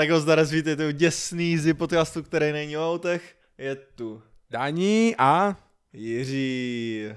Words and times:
Tak 0.00 0.10
ho 0.10 0.20
zdarec 0.20 0.50
vítejte 0.50 0.88
u 0.88 0.90
děsný 0.90 1.58
z 1.58 1.74
podcastu, 1.74 2.22
který 2.22 2.52
není 2.52 2.76
o 2.76 2.92
autech. 2.92 3.34
Je 3.58 3.76
tu 3.76 4.22
Daní 4.50 5.14
a... 5.18 5.56
Jiří. 5.92 7.08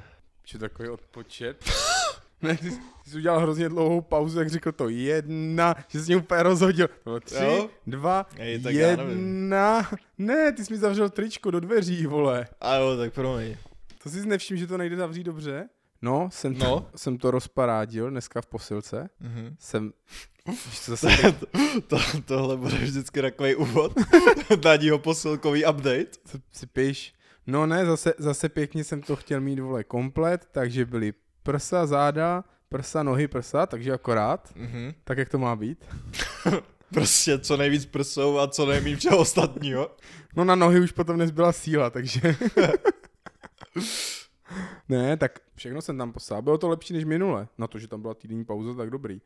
Čo 0.44 0.58
takový 0.60 0.90
odpočet? 0.90 1.70
ne, 2.42 2.58
ty, 2.58 2.72
ty 3.04 3.10
jsi 3.10 3.18
udělal 3.18 3.40
hrozně 3.40 3.70
dlouhou 3.70 4.02
pauzu, 4.02 4.40
jak 4.40 4.50
řekl 4.50 4.72
to 4.72 4.90
jedna, 4.90 5.76
že 5.88 6.00
jsi 6.00 6.06
mě 6.06 6.18
úplně 6.18 6.44
rozhodil. 6.44 6.88
To 6.88 6.94
bylo 7.04 7.20
tři, 7.20 7.36
Jo? 7.44 7.70
dva, 7.88 8.26
Ej, 8.38 8.60
tak 8.60 8.74
já 8.74 8.96
nevím. 8.96 9.10
jedna. 9.10 9.90
Ne, 10.18 10.52
ty 10.52 10.66
jsi 10.66 10.74
mi 10.74 10.80
zavřel 10.80 11.10
tričko 11.10 11.52
do 11.52 11.60
dveří, 11.60 12.06
vole. 12.06 12.48
A 12.62 12.76
jo, 12.76 12.98
tak 12.98 13.14
promiň. 13.14 13.56
To 14.04 14.10
jsi 14.10 14.26
nevšiml, 14.26 14.60
že 14.60 14.68
to 14.68 14.78
nejde 14.78 14.96
zavřít 14.96 15.24
dobře? 15.24 15.70
No, 16.02 16.30
jsem, 16.32 16.54
No. 16.54 16.80
To, 16.80 16.98
jsem 16.98 17.18
to 17.18 17.32
rozparádil 17.32 18.10
dneska 18.10 18.42
v 18.42 18.46
posilce. 18.46 19.10
Mhm. 19.20 19.56
Jsem... 19.60 19.94
Zase 20.86 21.08
to, 21.88 21.98
tohle 22.26 22.58
bude 22.58 22.78
vždycky 22.78 23.22
takový 23.22 23.56
úvod. 23.56 23.94
Daního 24.56 25.00
posilkový 25.00 25.66
update. 25.66 26.06
si- 26.26 26.42
si 26.52 26.68
píš. 26.68 27.14
No 27.48 27.66
ne, 27.66 27.86
zase, 27.86 28.14
zase 28.18 28.50
pěkně 28.50 28.84
jsem 28.84 29.02
to 29.02 29.16
chtěl 29.16 29.42
mít, 29.42 29.60
vole, 29.60 29.84
komplet, 29.84 30.48
takže 30.52 30.86
byly 30.86 31.14
prsa, 31.44 31.86
záda, 31.86 32.44
prsa, 32.70 33.04
nohy, 33.04 33.28
prsa, 33.28 33.66
takže 33.66 33.92
akorát, 33.94 34.54
Mhm. 34.56 34.94
tak 35.04 35.18
jak 35.18 35.30
to 35.30 35.38
má 35.38 35.56
být. 35.56 35.86
Prostě 36.94 37.40
co 37.40 37.58
nejvíc 37.58 37.86
prsou 37.86 38.38
a 38.38 38.48
co 38.48 38.66
nejméně 38.66 38.96
všeho 38.96 39.18
ostatního. 39.18 39.92
No 40.36 40.44
na 40.44 40.56
nohy 40.56 40.80
už 40.80 40.92
potom 40.92 41.18
nezbyla 41.18 41.52
síla, 41.52 41.90
takže... 41.90 42.22
ne, 44.90 45.18
tak 45.18 45.40
všechno 45.56 45.82
jsem 45.82 45.98
tam 45.98 46.12
poslal. 46.14 46.42
Bylo 46.42 46.58
to 46.58 46.70
lepší 46.70 46.94
než 46.94 47.04
minule. 47.06 47.48
Na 47.58 47.68
to, 47.68 47.80
že 47.80 47.88
tam 47.88 48.02
byla 48.02 48.14
týdenní 48.14 48.46
pauza, 48.46 48.74
tak 48.74 48.90
dobrý. 48.90 49.22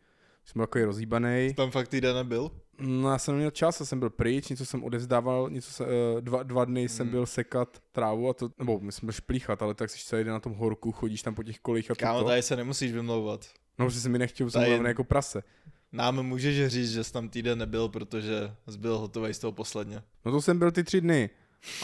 Jsem 0.48 0.60
byl 0.60 0.68
takový 0.68 0.84
rozhýbaný. 0.84 1.54
Tam 1.54 1.72
fakt 1.72 1.88
týden 1.88 2.16
nebyl. 2.16 2.52
No 2.80 3.10
já 3.12 3.18
jsem 3.18 3.34
neměl 3.34 3.52
čas, 3.52 3.80
já 3.80 3.86
jsem 3.86 4.00
byl 4.00 4.10
pryč, 4.10 4.50
něco 4.50 4.66
jsem 4.66 4.84
odevzdával, 4.84 5.50
něco 5.50 5.72
se, 5.72 5.86
eh, 5.86 6.22
dva, 6.22 6.44
dva 6.44 6.66
dny 6.66 6.90
jsem 6.90 7.06
Hmm. 7.06 7.12
byl 7.12 7.26
sekat 7.26 7.78
trávu 7.92 8.30
a 8.30 8.34
to, 8.34 8.50
nebo 8.59 8.80
my 8.80 8.92
jsme 8.92 9.06
byl 9.06 9.14
šplíchat, 9.14 9.62
ale 9.62 9.73
tak 9.73 9.90
jsi 9.90 10.06
celý 10.06 10.23
den 10.23 10.34
na 10.34 10.40
tom 10.40 10.53
horku, 10.53 10.92
chodíš 10.92 11.22
tam 11.22 11.36
po 11.36 11.44
těch 11.44 11.59
kolích 11.59 11.92
a 11.92 11.95
to, 11.95 12.00
Kámo, 12.00 12.23
tady 12.23 12.42
se 12.42 12.56
nemusíš 12.56 12.92
vymlouvat. 12.92 13.45
No, 13.80 13.86
protože 13.86 14.00
jsem 14.00 14.12
mi 14.12 14.20
nechtěl, 14.20 14.50
jsem 14.50 14.62
Tady- 14.62 14.88
jako 14.88 15.03
prase. 15.03 15.44
Nám 15.92 16.23
můžeš 16.23 16.68
říct, 16.68 16.92
že 16.92 17.03
jsi 17.03 17.14
tam 17.14 17.30
týden 17.30 17.59
nebyl, 17.59 17.90
protože 17.90 18.52
jsi 18.70 18.78
byl 18.78 18.98
hotový 18.98 19.34
z 19.34 19.40
toho 19.40 19.52
posledně. 19.52 20.02
No 20.25 20.31
to 20.31 20.42
jsem 20.42 20.59
byl 20.59 20.72
ty 20.72 20.84
tři 20.84 21.02
dny, 21.02 21.30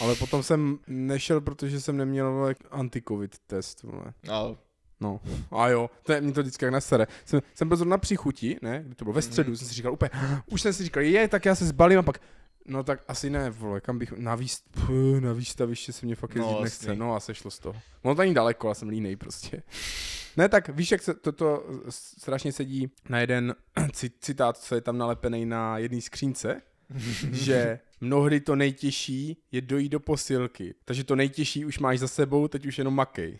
ale 0.02 0.16
potom 0.16 0.44
jsem 0.44 0.80
nešel, 0.88 1.42
protože 1.42 1.82
jsem 1.82 1.98
neměl 1.98 2.32
vole, 2.32 2.56
anti-covid 2.72 3.30
test. 3.48 3.84
Vole. 3.84 4.14
A 4.32 4.56
No, 5.04 5.20
a 5.52 5.68
jo, 5.70 5.90
to 6.04 6.14
je, 6.14 6.22
mě 6.22 6.34
to 6.34 6.42
vždycky 6.42 6.66
jak 6.66 6.74
nasere. 6.74 7.08
Jsem, 7.26 7.42
jsem 7.56 7.68
byl 7.68 7.78
zrovna 7.78 7.98
při 7.98 8.16
chuti, 8.16 8.58
ne, 8.62 8.84
kdy 8.86 8.96
to 8.96 9.06
bylo 9.06 9.14
ve 9.14 9.22
středu, 9.22 9.50
Mhm. 9.50 9.58
jsem 9.58 9.68
si 9.68 9.74
říkal 9.74 9.94
úplně, 9.94 10.10
už 10.52 10.62
jsem 10.62 10.74
si 10.74 10.84
říkal, 10.84 11.04
je, 11.04 11.28
tak 11.28 11.46
já 11.46 11.56
se 11.56 11.66
zbalím 11.66 12.00
a 12.00 12.04
pak, 12.04 12.22
no 12.66 12.84
tak 12.84 13.04
asi 13.08 13.30
ne, 13.30 13.50
vole, 13.50 13.82
kam 13.82 14.00
bych, 14.00 14.12
na, 14.12 14.36
výst, 14.36 14.66
pů, 14.86 15.20
na 15.20 15.34
výstaviště 15.34 15.94
se 15.94 16.06
mě 16.06 16.16
fakt 16.16 16.36
No, 16.36 16.44
jezdit 16.44 16.54
jasný. 16.64 16.64
nechce, 16.88 16.96
no 17.00 17.16
a 17.16 17.20
sešlo 17.20 17.52
z 17.52 17.60
toho. 17.60 17.82
Ono 18.02 18.16
to 18.16 18.22
ani 18.22 18.34
daleko, 18.34 18.68
já 18.68 18.74
jsem 18.74 18.90
línej 18.90 19.16
prostě. 19.16 19.64
Ne, 20.38 20.50
tak 20.50 20.70
víš, 20.70 20.92
jak 20.92 21.02
se 21.02 21.14
toto 21.14 21.64
strašně 21.90 22.52
sedí 22.54 22.92
na 23.10 23.20
jeden 23.20 23.56
ci- 23.92 24.12
citát, 24.20 24.58
co 24.58 24.76
je 24.76 24.82
tam 24.82 24.98
nalepený 24.98 25.46
na 25.46 25.78
jedné 25.78 26.02
skřínce, 26.02 26.62
že 27.32 27.80
mnohdy 28.02 28.40
to 28.40 28.56
nejtěžší 28.56 29.38
je 29.52 29.62
dojít 29.62 29.90
do 29.90 30.00
posilky. 30.00 30.76
Takže 30.86 31.04
to 31.04 31.16
nejtěžší 31.16 31.66
už 31.66 31.80
máš 31.80 32.00
za 32.00 32.08
sebou, 32.08 32.48
teď 32.48 32.66
už 32.66 32.78
jenom 32.78 32.96
makej. 32.96 33.40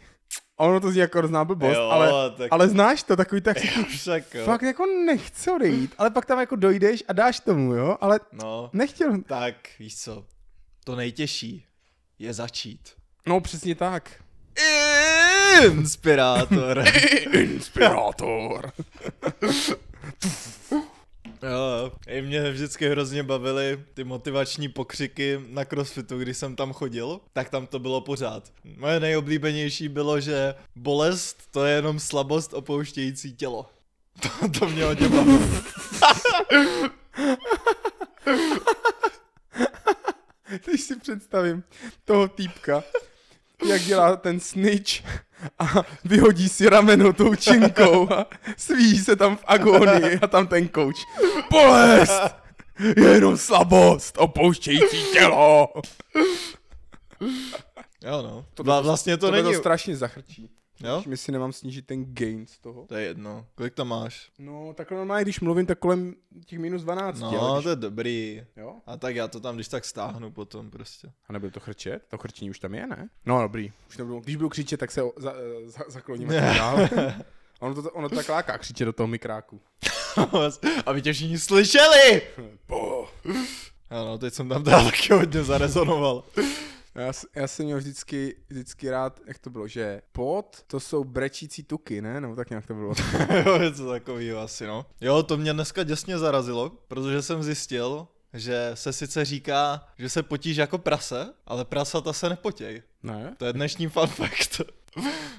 Ono 0.64 0.80
to 0.80 0.92
zní 0.92 1.00
jako 1.00 1.18
hrozná 1.18 1.46
blbost, 1.46 1.76
jo, 1.76 1.90
ale, 1.90 2.32
tak... 2.32 2.48
ale 2.52 2.68
znáš 2.70 3.04
to, 3.04 3.16
takový 3.16 3.42
tak 3.48 3.60
si 3.60 3.68
ti 3.68 3.84
však 3.84 4.34
jo. 4.34 4.46
fakt 4.46 4.62
jako 4.62 4.86
nechce 5.06 5.52
odejít, 5.52 5.94
ale 5.98 6.10
pak 6.10 6.26
tam 6.26 6.40
jako 6.40 6.56
dojdeš 6.56 7.04
a 7.08 7.14
dáš 7.14 7.40
tomu, 7.40 7.74
jo, 7.74 7.98
ale 8.02 8.20
No, 8.32 8.70
nechtěl. 8.74 9.22
tak 9.28 9.56
víš 9.80 10.00
co, 10.02 10.26
to 10.84 10.96
nejtěžší 10.96 11.66
je 12.20 12.34
začít. 12.34 12.90
No 13.28 13.42
přesně 13.42 13.76
tak. 13.76 14.12
Inspirátor. 15.64 16.84
Inspirátor. 17.34 18.72
i 22.08 22.22
mě 22.22 22.52
vždycky 22.52 22.90
hrozně 22.90 23.24
bavily 23.24 23.80
ty 23.94 24.04
motivační 24.04 24.70
pokřiky 24.70 25.42
na 25.48 25.66
crossfitu, 25.66 26.20
když 26.20 26.38
jsem 26.38 26.56
tam 26.56 26.74
chodil, 26.74 27.20
tak 27.34 27.50
tam 27.50 27.68
to 27.68 27.80
bylo 27.80 28.02
pořád. 28.02 28.52
Moje 28.64 29.00
nejoblíbenější 29.00 29.90
bylo, 29.90 30.20
že 30.20 30.56
bolest 30.76 31.52
to 31.52 31.66
je 31.66 31.76
jenom 31.76 32.00
slabost 32.00 32.54
opouštějící 32.54 33.36
tělo. 33.36 33.70
To, 34.22 34.30
to 34.60 34.70
mě 34.70 34.84
hodně 34.84 35.10
bavilo. 35.10 35.40
Teď 40.66 40.82
si 40.82 41.00
představím 41.00 41.64
toho 42.06 42.28
týpka, 42.28 42.84
jak 43.68 43.82
dělá 43.82 44.16
ten 44.16 44.40
snitch 44.40 44.92
a 45.60 45.66
vyhodí 46.06 46.50
si 46.50 46.70
rameno 46.70 47.14
tou 47.14 47.36
činkou 47.36 48.14
a 48.14 48.26
svíjí 48.58 49.00
se 49.00 49.16
tam 49.16 49.36
v 49.36 49.44
agonii 49.46 50.20
a 50.22 50.28
tam 50.28 50.48
ten 50.48 50.70
coach. 50.70 50.98
Bolest! 51.52 52.22
Je 52.98 53.10
jenom 53.10 53.38
slabost, 53.38 54.16
opouštějící 54.18 55.04
tělo. 55.14 55.68
Jo 58.06 58.22
no, 58.22 58.46
To 58.54 58.64
Vla, 58.64 58.82
vlastně 58.82 59.18
to, 59.18 59.26
to 59.26 59.32
není... 59.32 59.54
to 59.54 59.60
strašně 59.60 59.98
zachrčí. 59.98 60.50
Jo? 60.80 61.04
My 61.08 61.18
si 61.18 61.32
nemám 61.32 61.54
snížit 61.54 61.86
ten 61.86 62.06
gain 62.14 62.48
z 62.48 62.60
toho. 62.60 62.86
To 62.88 62.96
je 62.96 63.06
jedno. 63.06 63.46
Kolik 63.56 63.74
tam 63.74 63.88
máš? 63.88 64.32
No, 64.40 64.74
takhle 64.74 64.98
normálně, 64.98 65.24
když 65.24 65.40
mluvím, 65.40 65.66
tak 65.66 65.80
kolem 65.80 66.16
těch 66.46 66.60
minus 66.60 66.82
12. 66.82 67.22
ale 67.22 67.34
No, 67.38 67.54
když... 67.54 67.64
to 67.64 67.70
je 67.70 67.76
dobrý. 67.76 68.44
Jo? 68.58 68.76
A 68.86 68.98
tak 68.98 69.16
já 69.16 69.28
to 69.28 69.40
tam 69.40 69.56
když 69.56 69.68
tak 69.68 69.86
stáhnu 69.86 70.32
potom 70.32 70.70
prostě. 70.70 71.12
A 71.30 71.34
nebude 71.34 71.52
to 71.52 71.60
chrčet? 71.60 72.04
To 72.08 72.18
chrčení 72.18 72.50
už 72.50 72.60
tam 72.60 72.74
je, 72.74 72.88
ne? 72.88 73.10
No, 73.26 73.42
dobrý. 73.42 73.72
Už 73.90 73.98
nebudu, 73.98 74.20
když 74.20 74.36
budu 74.36 74.50
křičet, 74.50 74.80
tak 74.80 74.92
se 74.92 75.04
o, 75.04 75.14
za, 75.18 75.34
za, 75.66 75.84
zakloním 75.88 76.30
a 76.30 76.34
tak 76.34 76.56
dál. 76.58 76.90
ono, 77.60 77.76
to, 77.82 77.92
ono 77.92 78.10
to 78.10 78.16
tak 78.16 78.30
láká 78.30 78.58
křičet 78.58 78.86
do 78.86 78.94
toho 78.94 79.08
mikráku. 79.08 79.62
Aby 80.86 81.02
tě 81.02 81.14
všichni 81.14 81.40
slyšeli! 81.40 82.22
Po. 82.68 83.08
Ano, 83.90 84.18
teď 84.18 84.34
jsem 84.34 84.50
tam 84.50 84.64
dál 84.64 84.86
taky 84.86 85.14
hodně 85.14 85.44
zarezonoval. 85.44 86.24
Já, 86.96 87.12
já 87.36 87.48
jsem 87.48 87.66
měl 87.66 87.78
vždycky, 87.78 88.36
vždycky 88.50 88.90
rád, 88.90 89.20
jak 89.28 89.40
to 89.40 89.50
bylo, 89.50 89.68
že 89.68 90.02
pot, 90.12 90.64
to 90.68 90.80
jsou 90.80 91.04
brečící 91.04 91.64
tuky, 91.64 92.02
ne? 92.02 92.22
Nebo 92.22 92.36
tak 92.36 92.50
nějak 92.50 92.68
to 92.68 92.74
bylo. 92.74 92.94
jo, 93.46 93.58
něco 93.58 93.90
takového 93.90 94.40
asi, 94.40 94.68
no. 94.68 94.86
Jo, 95.02 95.24
to 95.24 95.38
mě 95.38 95.54
dneska 95.54 95.84
děsně 95.84 96.18
zarazilo, 96.18 96.70
protože 96.88 97.22
jsem 97.22 97.44
zjistil, 97.44 98.08
že 98.34 98.72
se 98.74 98.94
sice 98.94 99.26
říká, 99.26 99.88
že 99.98 100.10
se 100.10 100.24
potíš 100.24 100.58
jako 100.58 100.78
prase, 100.78 101.34
ale 101.46 101.66
prasata 101.66 102.14
se 102.14 102.30
nepotěj. 102.30 102.84
ne? 103.04 103.36
To 103.38 103.46
je 103.46 103.54
dnešní 103.54 103.88
fun 103.88 104.08
fact. 104.08 104.62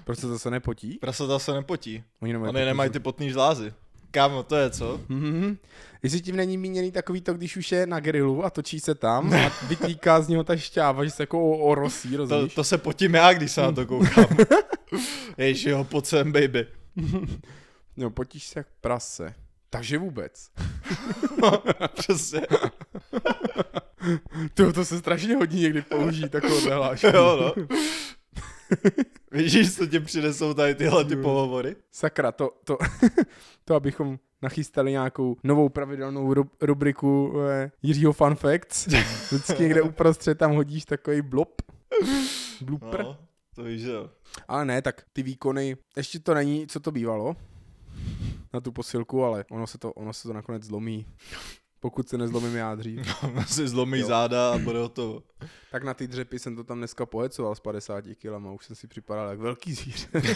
Proč 0.04 0.18
se 0.18 0.26
to 0.26 0.38
se 0.38 0.50
nepotí? 0.50 0.98
Prasata 1.00 1.38
se 1.38 1.52
nepotí. 1.52 2.04
Oni 2.22 2.32
nemají 2.32 2.54
Oni 2.54 2.64
nemají 2.64 2.90
ty 2.90 3.00
potný 3.00 3.30
žlázy. 3.30 3.74
Kámo, 4.14 4.42
to 4.42 4.56
je 4.56 4.70
co? 4.70 5.00
Mhm. 5.08 5.56
Jestli 6.02 6.20
tím 6.20 6.36
není 6.36 6.58
míněný 6.58 6.92
takový 6.92 7.20
to, 7.20 7.34
když 7.34 7.56
už 7.56 7.72
je 7.72 7.86
na 7.86 8.00
grilu 8.00 8.44
a 8.44 8.50
točí 8.50 8.80
se 8.80 8.94
tam 8.94 9.32
a 9.34 9.52
vytýká 9.68 10.20
z 10.20 10.28
něho 10.28 10.44
ta 10.44 10.56
šťáva, 10.56 11.04
že 11.04 11.10
se 11.10 11.22
jako 11.22 11.40
o- 11.50 11.58
orosí, 11.58 12.10
To, 12.10 12.16
rozumíš? 12.16 12.54
to 12.54 12.64
se 12.64 12.78
potím 12.78 13.14
já, 13.14 13.32
když 13.32 13.52
se 13.52 13.60
na 13.62 13.72
to 13.72 13.86
koukám. 13.86 14.26
Ježiš, 15.38 15.64
jo, 15.64 15.84
pojď 15.84 16.06
sem, 16.06 16.32
baby. 16.32 16.66
No, 17.96 18.10
potíš 18.10 18.46
se 18.46 18.58
jak 18.58 18.66
prase. 18.80 19.34
Takže 19.70 19.98
vůbec. 19.98 20.48
Přesně. 21.94 22.40
To, 24.54 24.72
to 24.72 24.84
se 24.84 24.98
strašně 24.98 25.36
hodí 25.36 25.60
někdy 25.60 25.82
použít, 25.82 26.30
takovou 26.30 26.60
hlášku. 26.60 27.06
Jo, 27.06 27.54
no. 27.56 27.66
Víš, 29.32 29.76
co 29.76 29.86
ti 29.86 30.00
přinesou 30.00 30.54
tady 30.54 30.74
tyhle 30.74 31.04
ty 31.04 31.16
pohovory? 31.16 31.76
Sakra, 31.92 32.32
to, 32.32 32.50
to, 32.64 32.78
to 33.64 33.74
abychom 33.74 34.18
nachystali 34.42 34.90
nějakou 34.90 35.36
novou 35.44 35.68
pravidelnou 35.68 36.34
ru- 36.34 36.50
rubriku 36.60 37.34
eh, 37.48 37.70
Jiřího 37.82 38.12
Fun 38.12 38.34
Facts. 38.34 38.86
Vždycky 39.30 39.62
někde 39.62 39.82
uprostřed 39.82 40.38
tam 40.38 40.54
hodíš 40.54 40.84
takový 40.84 41.22
blob. 41.22 41.62
Blooper. 42.60 43.02
No. 43.02 43.18
To 43.54 43.62
víš, 43.62 43.82
jo. 43.82 44.10
Ale 44.48 44.64
ne, 44.64 44.82
tak 44.82 45.02
ty 45.12 45.22
výkony, 45.22 45.76
ještě 45.96 46.18
to 46.18 46.34
není, 46.34 46.66
co 46.66 46.80
to 46.80 46.92
bývalo 46.92 47.36
na 48.54 48.60
tu 48.60 48.72
posilku, 48.72 49.24
ale 49.24 49.44
ono 49.50 49.66
se 49.66 49.78
to, 49.78 49.92
ono 49.92 50.12
se 50.12 50.28
to 50.28 50.34
nakonec 50.34 50.62
zlomí. 50.62 51.06
Pokud 51.84 52.08
se 52.08 52.18
nezlomím 52.18 52.56
já 52.56 52.74
dřív. 52.74 53.00
si 53.46 53.68
zlomí 53.68 53.98
Jo. 53.98 54.06
záda 54.06 54.52
a 54.52 54.58
bude 54.58 54.78
hotovo. 54.78 55.22
Tak 55.70 55.82
na 55.84 55.94
ty 55.94 56.08
dřepy 56.08 56.38
jsem 56.38 56.56
to 56.56 56.64
tam 56.64 56.78
dneska 56.78 57.06
pohecoval 57.06 57.54
s 57.54 57.60
50 57.60 58.04
kilama, 58.14 58.52
už 58.52 58.66
jsem 58.66 58.76
si 58.76 58.88
připadal 58.88 59.28
jak 59.28 59.38
velký 59.38 59.72
zvíře. 59.72 60.08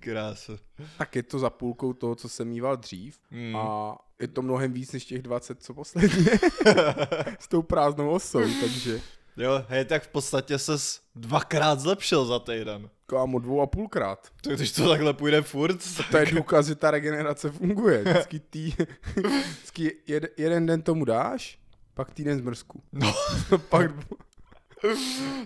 Krása. 0.00 0.52
tak 0.98 1.16
je 1.16 1.22
to 1.22 1.38
za 1.38 1.50
půlkou 1.50 1.92
toho, 1.92 2.14
co 2.14 2.28
jsem 2.28 2.48
mýval 2.48 2.76
dřív. 2.76 3.18
Mm. 3.30 3.56
A 3.56 3.98
je 4.20 4.28
to 4.28 4.42
mnohem 4.42 4.72
víc 4.72 4.92
než 4.92 5.04
těch 5.04 5.22
20, 5.22 5.62
co 5.62 5.74
posledně. 5.74 6.08
S 7.38 7.48
tou 7.48 7.62
prázdnou 7.62 8.10
osou, 8.10 8.42
takže 8.60 9.00
Jo, 9.36 9.64
hej, 9.68 9.84
tak 9.84 10.02
v 10.02 10.08
podstatě 10.08 10.58
ses 10.58 11.00
dvakrát 11.14 11.80
zlepšil 11.80 12.24
za 12.26 12.38
týden. 12.38 12.90
Kámo, 13.06 13.38
dvou 13.38 13.60
a 13.60 13.66
půlkrát. 13.66 14.28
Tak 14.42 14.52
když 14.52 14.72
to 14.72 14.88
takhle 14.88 15.12
půjde 15.12 15.42
furt, 15.42 15.78
To 16.10 16.16
je 16.16 16.26
důkaz, 16.26 16.66
že 16.66 16.74
ta 16.74 16.90
regenerace 16.90 17.50
funguje. 17.50 17.98
Vždycky, 18.04 18.38
tý, 18.38 18.72
vždycky 19.16 19.96
jed, 20.06 20.24
jeden 20.36 20.66
den 20.66 20.82
tomu 20.82 21.04
dáš, 21.04 21.58
pak 21.94 22.10
týden 22.10 22.38
zmrzku. 22.38 22.82
No. 22.92 23.14
pak, 23.68 23.90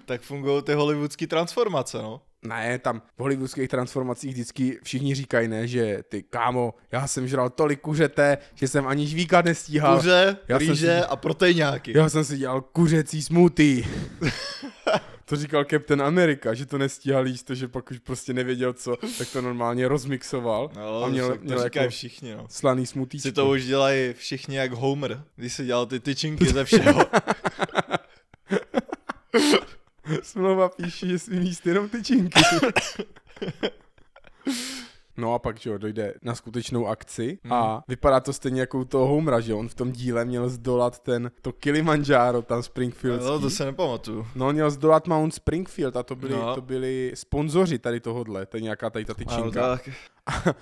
tak 0.04 0.22
fungují 0.22 0.62
ty 0.62 0.74
hollywoodské 0.74 1.26
transformace, 1.26 1.98
no. 1.98 2.22
Ne, 2.42 2.78
tam 2.78 3.02
v 3.16 3.20
hollywoodských 3.20 3.68
transformacích 3.68 4.30
vždycky 4.32 4.78
všichni 4.82 5.14
říkají, 5.14 5.48
ne, 5.48 5.66
že 5.68 5.98
ty 6.08 6.22
kámo, 6.22 6.74
já 6.92 7.06
jsem 7.06 7.28
žral 7.28 7.50
tolik 7.50 7.80
kuřete, 7.80 8.38
že 8.54 8.68
jsem 8.68 8.86
ani 8.86 9.06
žvíkat 9.06 9.44
nestíhal. 9.44 9.96
Kuře, 9.96 10.36
já 10.48 10.58
jsem 10.58 10.68
rýže 10.68 10.86
si- 11.00 11.04
a 11.08 11.16
protejňáky. 11.16 11.98
Já 11.98 12.08
jsem 12.08 12.24
si 12.24 12.36
dělal 12.38 12.60
kuřecí 12.60 13.22
smoothie. 13.22 13.82
to 15.24 15.36
říkal 15.36 15.64
Captain 15.64 16.02
America, 16.02 16.54
že 16.54 16.66
to 16.66 16.78
nestíhal 16.78 17.26
jíst, 17.26 17.42
to, 17.42 17.54
že 17.54 17.68
pak 17.68 17.90
už 17.90 17.98
prostě 17.98 18.32
nevěděl 18.34 18.72
co, 18.72 18.96
tak 19.18 19.28
to 19.32 19.40
normálně 19.42 19.88
rozmixoval 19.88 20.70
No, 20.76 21.04
a 21.04 21.08
měl, 21.08 21.28
to 21.28 21.38
měl 21.44 21.64
říkají 21.64 21.84
jako 21.84 21.90
všichni, 21.90 22.34
no. 22.34 22.46
slaný 22.48 22.86
smoothie. 22.86 23.20
Si 23.20 23.32
to 23.32 23.50
už 23.50 23.64
dělají 23.64 24.12
všichni 24.12 24.56
jak 24.56 24.72
Homer, 24.72 25.22
když 25.36 25.52
si 25.52 25.64
dělal 25.64 25.86
ty 25.86 26.00
tyčinky 26.00 26.44
ze 26.44 26.64
všeho. 26.64 27.00
Smlouva 30.22 30.68
píše, 30.68 31.06
že 31.08 31.18
smí 31.18 31.46
jíst 31.46 31.66
jenom 31.66 31.88
tyčinky. 31.88 32.40
No 35.16 35.34
a 35.34 35.38
pak, 35.38 35.58
že 35.58 35.70
jo, 35.70 35.78
dojde 35.78 36.14
na 36.22 36.34
skutečnou 36.34 36.86
akci 36.86 37.38
a 37.50 37.82
vypadá 37.88 38.20
to 38.20 38.32
stejně 38.32 38.60
jako 38.60 38.78
u 38.78 38.84
toho 38.84 39.06
Homera, 39.06 39.40
že 39.40 39.54
on 39.54 39.68
v 39.68 39.74
tom 39.74 39.92
díle 39.92 40.24
měl 40.24 40.48
zdolat 40.48 40.98
ten, 40.98 41.30
to 41.42 41.52
Kilimanjaro 41.52 42.42
tam 42.42 42.62
Springfield. 42.62 43.22
no, 43.22 43.38
to 43.40 43.50
se 43.50 43.64
nepamatuju. 43.64 44.26
No, 44.34 44.46
on 44.48 44.54
měl 44.54 44.70
zdolat 44.70 45.06
Mount 45.06 45.34
Springfield 45.34 45.96
a 45.96 46.02
to 46.02 46.16
byli, 46.16 46.32
No. 46.32 46.54
to 46.54 46.60
byli 46.60 47.12
sponzoři 47.14 47.78
tady 47.78 48.00
tohodle, 48.00 48.46
to 48.46 48.56
je 48.56 48.60
nějaká 48.60 48.90
tady 48.90 49.04
ta 49.04 49.14
tyčinka. 49.14 49.76
tak. 49.76 49.88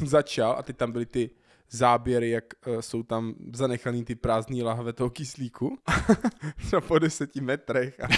on 0.00 0.06
začal 0.06 0.54
a 0.58 0.62
teď 0.62 0.76
tam 0.76 0.92
byly 0.92 1.06
ty 1.06 1.30
záběry, 1.70 2.30
jak 2.30 2.44
uh, 2.66 2.78
jsou 2.80 3.02
tam 3.02 3.34
zanechaný 3.54 4.04
ty 4.04 4.14
prázdné 4.14 4.64
lahve 4.64 4.92
toho 4.92 5.10
kyslíku. 5.10 5.78
Třeba 6.66 6.80
po 6.80 6.98
deseti 6.98 7.40
metrech. 7.40 8.00
A 8.00 8.08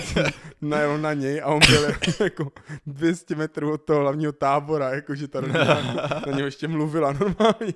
najel 0.60 0.98
na 0.98 1.12
něj 1.12 1.42
a 1.42 1.46
on 1.46 1.60
byl 1.70 1.84
jako 2.24 2.52
200 2.86 3.34
metrů 3.34 3.72
od 3.72 3.82
toho 3.82 4.00
hlavního 4.00 4.32
tábora, 4.32 4.90
jakože 4.90 5.28
ta 5.28 5.40
rodina 5.40 5.82
na 6.26 6.32
něho 6.32 6.46
ještě 6.46 6.68
mluvila 6.68 7.12
normálně. 7.12 7.74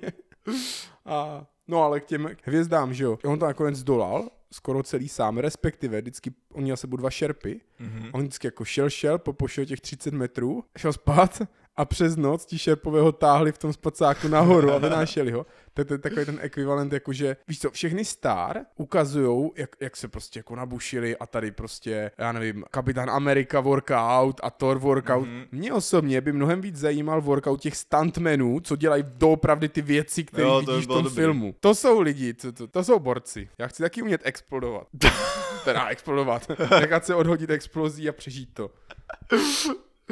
A, 1.05 1.45
no 1.67 1.83
ale 1.83 1.99
k 1.99 2.05
těm 2.05 2.29
hvězdám, 2.43 2.93
že 2.93 3.03
jo, 3.03 3.17
on 3.25 3.39
to 3.39 3.45
nakonec 3.45 3.75
zdolal, 3.75 4.29
skoro 4.51 4.83
celý 4.83 5.09
sám, 5.09 5.37
respektive 5.37 6.01
vždycky 6.01 6.33
on 6.53 6.63
měl 6.63 6.77
sebou 6.77 6.97
dva 6.97 7.09
šerpy, 7.09 7.61
Mhm. 7.79 8.09
On 8.11 8.21
vždycky 8.21 8.47
jako 8.47 8.65
šel, 8.65 8.89
šel, 8.89 9.17
popošel 9.17 9.65
těch 9.65 9.81
30 9.81 10.13
metrů, 10.13 10.63
šel 10.77 10.93
spát 10.93 11.41
a 11.77 11.85
přes 11.85 12.15
noc 12.15 12.45
ti 12.45 12.59
šerpové 12.59 13.01
ho 13.01 13.11
táhli 13.11 13.51
v 13.51 13.57
tom 13.57 13.73
spacáku 13.73 14.27
nahoru 14.27 14.71
a 14.71 14.77
vynášeli 14.77 15.31
ho. 15.31 15.45
To, 15.73 15.85
to 15.85 15.93
je 15.93 15.97
takový 15.97 16.25
ten 16.25 16.39
ekvivalent, 16.41 16.93
jakože, 16.93 17.37
víš 17.47 17.59
co, 17.59 17.71
všechny 17.71 18.05
star 18.05 18.61
ukazujou, 18.75 19.53
jak, 19.55 19.75
jak 19.79 19.97
se 19.97 20.07
prostě 20.07 20.39
jako 20.39 20.55
nabušili 20.55 21.17
a 21.17 21.25
tady 21.25 21.51
prostě, 21.51 22.11
já 22.17 22.31
nevím, 22.31 22.63
Kapitán 22.71 23.09
Amerika 23.09 23.59
workout 23.59 24.39
a 24.43 24.49
Thor 24.49 24.79
workout. 24.79 25.27
Mhm. 25.27 25.41
Mm-hmm. 25.41 25.47
Mě 25.51 25.73
osobně 25.73 26.21
by 26.21 26.31
mnohem 26.31 26.61
víc 26.61 26.75
zajímal 26.75 27.21
workout 27.21 27.61
těch 27.61 27.77
stuntmenů, 27.77 28.59
co 28.59 28.75
dělají 28.75 29.03
doopravdy 29.07 29.69
ty 29.69 29.81
věci, 29.81 30.23
které 30.23 30.47
vidíš 30.59 30.85
v 30.85 30.87
tom 30.87 31.03
dobrý. 31.03 31.15
filmu. 31.15 31.55
To 31.59 31.75
jsou 31.75 32.01
lidi, 32.01 32.33
to, 32.33 32.51
to, 32.51 32.67
to 32.67 32.83
jsou 32.83 32.99
borci. 32.99 33.49
Já 33.57 33.67
chci 33.67 33.83
taky 33.83 34.01
umět 34.01 34.21
explodovat. 34.23 34.87
teda 35.63 35.87
explodovat. 35.87 36.47
Nechat 36.79 37.05
se 37.05 37.15
odhodit 37.15 37.49
explozí 37.49 38.09
a 38.09 38.11
přežít 38.11 38.53
to. 38.53 38.71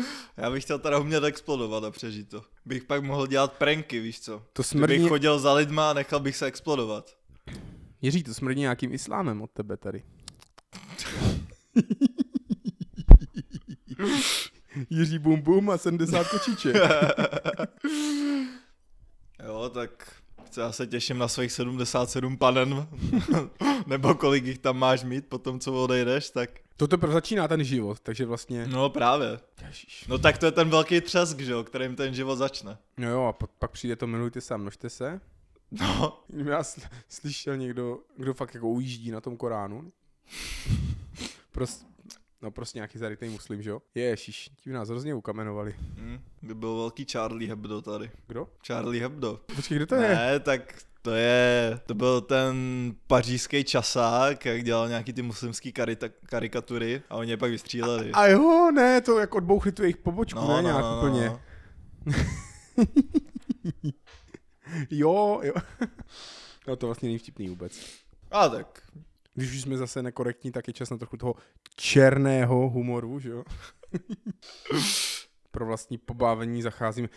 Já 0.37 0.51
bych 0.51 0.63
chtěl 0.63 0.79
teda 0.79 0.99
umět 0.99 1.23
explodovat 1.23 1.83
a 1.83 1.91
přežít 1.91 2.29
to. 2.29 2.43
Bych 2.65 2.83
pak 2.83 3.03
mohl 3.03 3.27
dělat 3.27 3.53
pranky, 3.53 3.99
víš 3.99 4.19
co. 4.19 4.31
To 4.53 4.61
Kdybych 4.61 4.67
smrdí, 4.67 5.07
chodil 5.07 5.39
za 5.39 5.53
lidma 5.53 5.89
a 5.89 5.93
nechal 5.93 6.19
bych 6.19 6.35
se 6.35 6.45
explodovat. 6.45 7.17
Jiří, 8.01 8.23
to 8.23 8.33
smrdí 8.33 8.61
nějakým 8.61 8.93
islámem 8.93 9.41
od 9.41 9.51
tebe 9.51 9.77
tady. 9.77 10.03
Jiří 14.89 15.19
Bum 15.19 15.41
Bum 15.41 15.69
a 15.69 15.77
70 15.77 16.27
kočiček. 16.27 16.75
Jo, 19.45 19.71
tak 19.73 20.13
já 20.57 20.71
se 20.71 20.87
těším 20.87 21.17
na 21.17 21.27
svých 21.27 21.51
77 21.51 22.37
panen, 22.37 22.87
nebo 23.87 24.15
kolik 24.15 24.45
jich 24.45 24.57
tam 24.57 24.77
máš 24.77 25.03
mít 25.03 25.27
po 25.27 25.37
tom, 25.37 25.59
co 25.59 25.83
odejdeš, 25.83 26.29
tak 26.29 26.49
To 26.79 26.87
teprve 26.87 27.13
začíná 27.13 27.47
ten 27.47 27.63
život, 27.63 27.99
takže 27.99 28.25
vlastně... 28.25 28.67
no 28.67 28.89
právě. 28.89 29.39
Ježiš. 29.67 30.05
No 30.07 30.17
tak 30.17 30.37
to 30.37 30.45
je 30.45 30.51
ten 30.51 30.69
velký 30.69 31.01
třesk, 31.01 31.39
že 31.39 31.51
jo, 31.51 31.63
kterým 31.63 31.95
ten 31.95 32.13
život 32.13 32.35
začne. 32.35 32.77
No 32.97 33.09
jo, 33.09 33.23
a 33.23 33.33
pak, 33.33 33.71
přijde 33.71 33.95
to 33.95 34.07
milujte 34.07 34.41
se 34.41 34.53
a 34.53 34.57
množte 34.57 34.89
se. 34.89 35.21
No, 35.71 36.23
Já 36.31 36.61
sl- 36.61 36.87
slyšel 37.09 37.57
někdo, 37.57 37.99
kdo 38.17 38.33
fakt 38.33 38.53
jako 38.53 38.67
ujíždí 38.69 39.11
na 39.11 39.21
tom 39.21 39.37
Koránu. 39.37 39.91
Prost, 41.51 41.87
no 42.41 42.51
prostě 42.51 42.77
nějaký 42.77 42.97
zarytej 42.97 43.29
muslim, 43.29 43.61
že 43.61 43.69
jo? 43.69 43.81
Ježiš, 43.95 44.49
ti 44.55 44.69
by 44.69 44.73
nás 44.73 44.89
hrozně 44.89 45.13
ukamenovali. 45.15 45.75
hm, 45.79 46.19
by 46.41 46.55
byl 46.55 46.75
velký 46.77 47.05
Charlie 47.11 47.49
Hebdo 47.49 47.81
tady. 47.81 48.11
Kdo? 48.27 48.47
Charlie 48.67 49.01
Hebdo. 49.01 49.39
Počkej, 49.55 49.75
kdo 49.77 49.85
to 49.87 49.95
je? 49.95 50.09
Ne, 50.15 50.39
tak 50.39 50.81
to 51.01 51.11
je, 51.11 51.79
to 51.85 51.93
byl 51.93 52.21
ten 52.21 52.55
pařížský 53.07 53.63
časák, 53.63 54.45
jak 54.45 54.63
dělal 54.63 54.87
nějaký 54.89 55.13
ty 55.13 55.21
muslimský 55.21 55.71
karita, 55.71 56.07
karikatury 56.25 57.01
a 57.09 57.15
oni 57.15 57.31
je 57.31 57.37
pak 57.37 57.51
vystříleli. 57.51 58.11
A 58.11 58.27
jo, 58.27 58.71
ne, 58.73 59.01
to 59.01 59.19
jako 59.19 59.37
odbouchli 59.37 59.71
tu 59.71 59.81
jejich 59.81 59.97
pobočku, 59.97 60.47
ne, 60.47 60.61
nějak 60.61 60.85
úplně. 60.97 61.31
Jo, 64.89 65.39
jo. 65.43 65.53
No 66.67 66.75
to 66.75 66.85
vlastně 66.85 67.07
není 67.07 67.17
vtipný 67.17 67.49
vůbec. 67.49 67.79
A 68.31 68.49
tak, 68.49 68.81
Když 69.33 69.51
už 69.51 69.61
jsme 69.61 69.77
zase 69.77 70.03
nekorektní, 70.03 70.51
tak 70.51 70.67
je 70.67 70.73
čas 70.73 70.89
na 70.89 70.97
trochu 70.97 71.17
toho 71.17 71.35
černého 71.75 72.69
humoru, 72.69 73.19
že 73.19 73.29
jo? 73.29 73.43
Pro 75.51 75.65
vlastní 75.65 75.97
pobávení 75.97 76.61
zacházíme. 76.61 77.09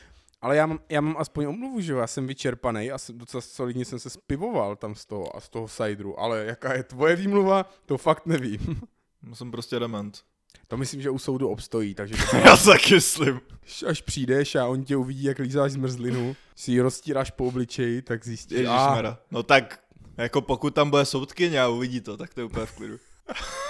Ale 0.43 0.57
já 0.57 0.67
mám, 0.67 0.79
já 0.89 1.01
mám 1.01 1.17
aspoň 1.19 1.45
omluvu, 1.47 1.81
že 1.81 1.93
jo? 1.93 1.99
Já 1.99 2.07
jsem 2.07 2.27
vyčerpaný 2.27 2.91
a 2.91 2.99
jsem, 2.99 3.19
docela 3.19 3.41
solidně 3.41 3.85
jsem 3.85 3.99
se 3.99 4.11
spivoval 4.11 4.77
tam 4.77 4.95
z 4.95 5.07
toho 5.07 5.37
a 5.37 5.41
z 5.41 5.49
toho 5.49 5.69
sajdru. 5.69 6.21
Ale 6.21 6.45
jaká 6.45 6.75
je 6.75 6.83
tvoje 6.83 7.17
výmluva, 7.17 7.71
to 7.87 7.99
fakt 7.99 8.27
nevím. 8.27 8.81
no 9.23 9.37
jsem 9.37 9.51
prostě 9.51 9.79
dement. 9.79 10.23
To 10.69 10.77
myslím, 10.77 11.01
že 11.03 11.11
u 11.11 11.19
soudu 11.19 11.49
obstojí, 11.49 11.95
takže 11.95 12.15
Já 12.45 12.57
se 12.57 12.71
taky 12.71 12.95
myslím. 12.95 13.41
až 13.87 14.01
přijdeš 14.01 14.55
a 14.55 14.67
oni 14.67 14.85
tě 14.85 14.97
uvidí, 14.97 15.25
jak 15.25 15.39
lízáš 15.39 15.73
zmrzlinu, 15.73 16.37
si 16.57 16.73
ji 16.73 16.81
roztíráš 16.81 17.31
po 17.31 17.45
obličeji, 17.45 18.03
tak 18.03 18.25
zjistí, 18.25 18.55
a 18.55 18.59
Ježišmera. 18.59 19.19
No 19.31 19.43
tak, 19.43 19.81
jako 20.17 20.41
pokud 20.41 20.75
tam 20.75 20.91
bude 20.91 21.05
soudkyně 21.05 21.61
a 21.61 21.69
uvidí 21.69 22.01
to, 22.01 22.17
tak 22.17 22.35
to 22.35 22.41
je 22.41 22.45
úplně 22.45 22.67
v 22.67 22.77
klidu. 22.77 22.99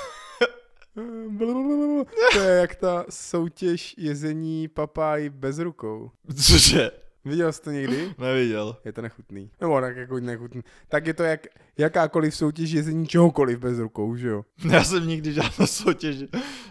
To 2.32 2.38
je 2.40 2.60
jak 2.60 2.74
ta 2.74 3.04
soutěž 3.10 3.94
jezení 3.98 4.68
papáj 4.68 5.28
bez 5.28 5.58
rukou. 5.58 6.10
Cože? 6.42 6.90
Viděl 7.24 7.52
jsi 7.52 7.62
to 7.62 7.70
někdy? 7.70 8.14
Neviděl. 8.18 8.76
Je 8.84 8.92
to 8.92 9.02
nechutný. 9.02 9.50
Nebo 9.60 9.80
tak 9.80 9.96
jako 9.96 10.18
nechutný. 10.20 10.62
Tak 10.88 11.06
je 11.06 11.14
to 11.14 11.22
jak 11.22 11.46
jakákoliv 11.78 12.34
soutěž 12.34 12.70
jezení 12.70 13.06
čehokoliv 13.06 13.58
bez 13.58 13.78
rukou, 13.78 14.16
že 14.16 14.28
jo? 14.28 14.44
Já 14.70 14.84
jsem 14.84 15.08
nikdy 15.08 15.32
žádnou 15.32 15.66
soutěž 15.66 16.16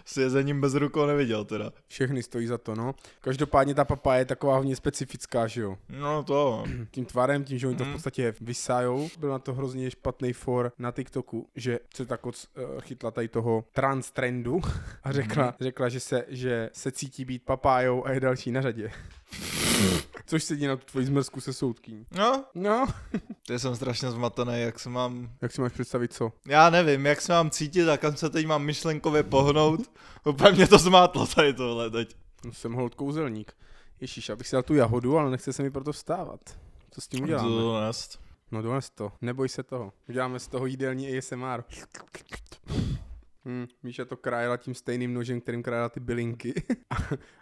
s 0.04 0.16
jezením 0.16 0.60
bez 0.60 0.74
rukou 0.74 1.06
neviděl 1.06 1.44
teda. 1.44 1.72
Všechny 1.88 2.22
stojí 2.22 2.46
za 2.46 2.58
to, 2.58 2.74
no. 2.74 2.94
Každopádně 3.20 3.74
ta 3.74 3.84
papá 3.84 4.16
je 4.16 4.24
taková 4.24 4.56
hodně 4.56 4.76
specifická, 4.76 5.46
že 5.46 5.62
jo? 5.62 5.76
No 5.88 6.22
to. 6.22 6.64
Tím 6.90 7.04
tvarem, 7.04 7.44
tím, 7.44 7.58
že 7.58 7.66
oni 7.68 7.76
to 7.76 7.84
v 7.84 7.86
Mm. 7.86 7.92
podstatě 7.92 8.34
vysájou. 8.40 9.08
Byl 9.18 9.30
na 9.30 9.38
to 9.38 9.54
hrozně 9.54 9.90
špatný 9.90 10.32
for 10.32 10.72
na 10.78 10.92
TikToku, 10.92 11.48
že 11.56 11.78
se 11.94 12.06
tak 12.06 12.26
uh, 12.26 12.32
chytla 12.80 13.10
tady 13.10 13.28
toho 13.28 13.64
trans 13.72 14.10
trendu 14.10 14.60
a 15.04 15.12
řekla, 15.12 15.54
řekla 15.60 15.88
že, 15.88 16.00
se, 16.00 16.24
že 16.28 16.70
se 16.72 16.92
cítí 16.92 17.24
být 17.24 17.42
papájou 17.44 18.06
a 18.06 18.10
je 18.12 18.20
další 18.20 18.50
na 18.50 18.62
řadě. 18.62 18.90
Což 20.26 20.41
sedí 20.44 20.66
na 20.66 20.76
tu 20.76 20.84
tvoji 20.84 21.06
zmrzku 21.06 21.40
se 21.40 21.52
soudkyní. 21.52 22.06
No, 22.10 22.44
No, 22.54 22.86
teď 23.46 23.60
jsem 23.62 23.76
strašně 23.76 24.10
zmatený, 24.10 24.52
jak 24.60 24.78
se 24.78 24.88
mám... 24.88 25.30
jak 25.42 25.52
si 25.52 25.60
máš 25.60 25.72
představit 25.72 26.12
co? 26.12 26.32
Já 26.46 26.70
nevím, 26.70 27.06
jak 27.06 27.20
se 27.20 27.32
mám 27.32 27.50
cítit 27.50 27.88
a 27.88 27.96
kam 27.96 28.16
se 28.16 28.30
teď 28.30 28.46
mám 28.46 28.64
myšlenkově 28.64 29.22
pohnout. 29.22 29.80
Úplně 30.24 30.52
mě 30.52 30.66
to 30.66 30.78
zmátlo 30.78 31.26
tady 31.26 31.54
tohle 31.54 31.90
teď. 31.90 32.16
No, 32.44 32.52
jsem 32.52 32.72
hold 32.72 32.94
kouzelník. 32.94 33.52
Ježíš, 34.00 34.30
abych 34.30 34.48
si 34.48 34.56
dal 34.56 34.62
tu 34.62 34.74
jahodu, 34.74 35.18
ale 35.18 35.30
nechce 35.30 35.52
se 35.52 35.62
mi 35.62 35.70
proto 35.70 35.92
vstávat. 35.92 36.40
Co 36.90 37.00
s 37.00 37.08
tím 37.08 37.24
uděláme? 37.24 37.48
To 37.48 37.80
nést. 37.80 38.20
No 38.50 38.62
dones 38.62 38.90
to, 38.90 39.12
neboj 39.20 39.48
se 39.48 39.62
toho. 39.62 39.92
Uděláme 40.08 40.38
z 40.40 40.48
toho 40.48 40.66
jídelní 40.66 41.18
ASMR. 41.18 41.62
Hmm, 43.44 43.66
Míša 43.82 44.04
to 44.04 44.16
krájela 44.16 44.56
tím 44.56 44.74
stejným 44.74 45.14
nožem, 45.14 45.40
kterým 45.40 45.62
krájela 45.62 45.88
ty 45.88 46.00
bylinky. 46.00 46.54
A, 46.90 46.96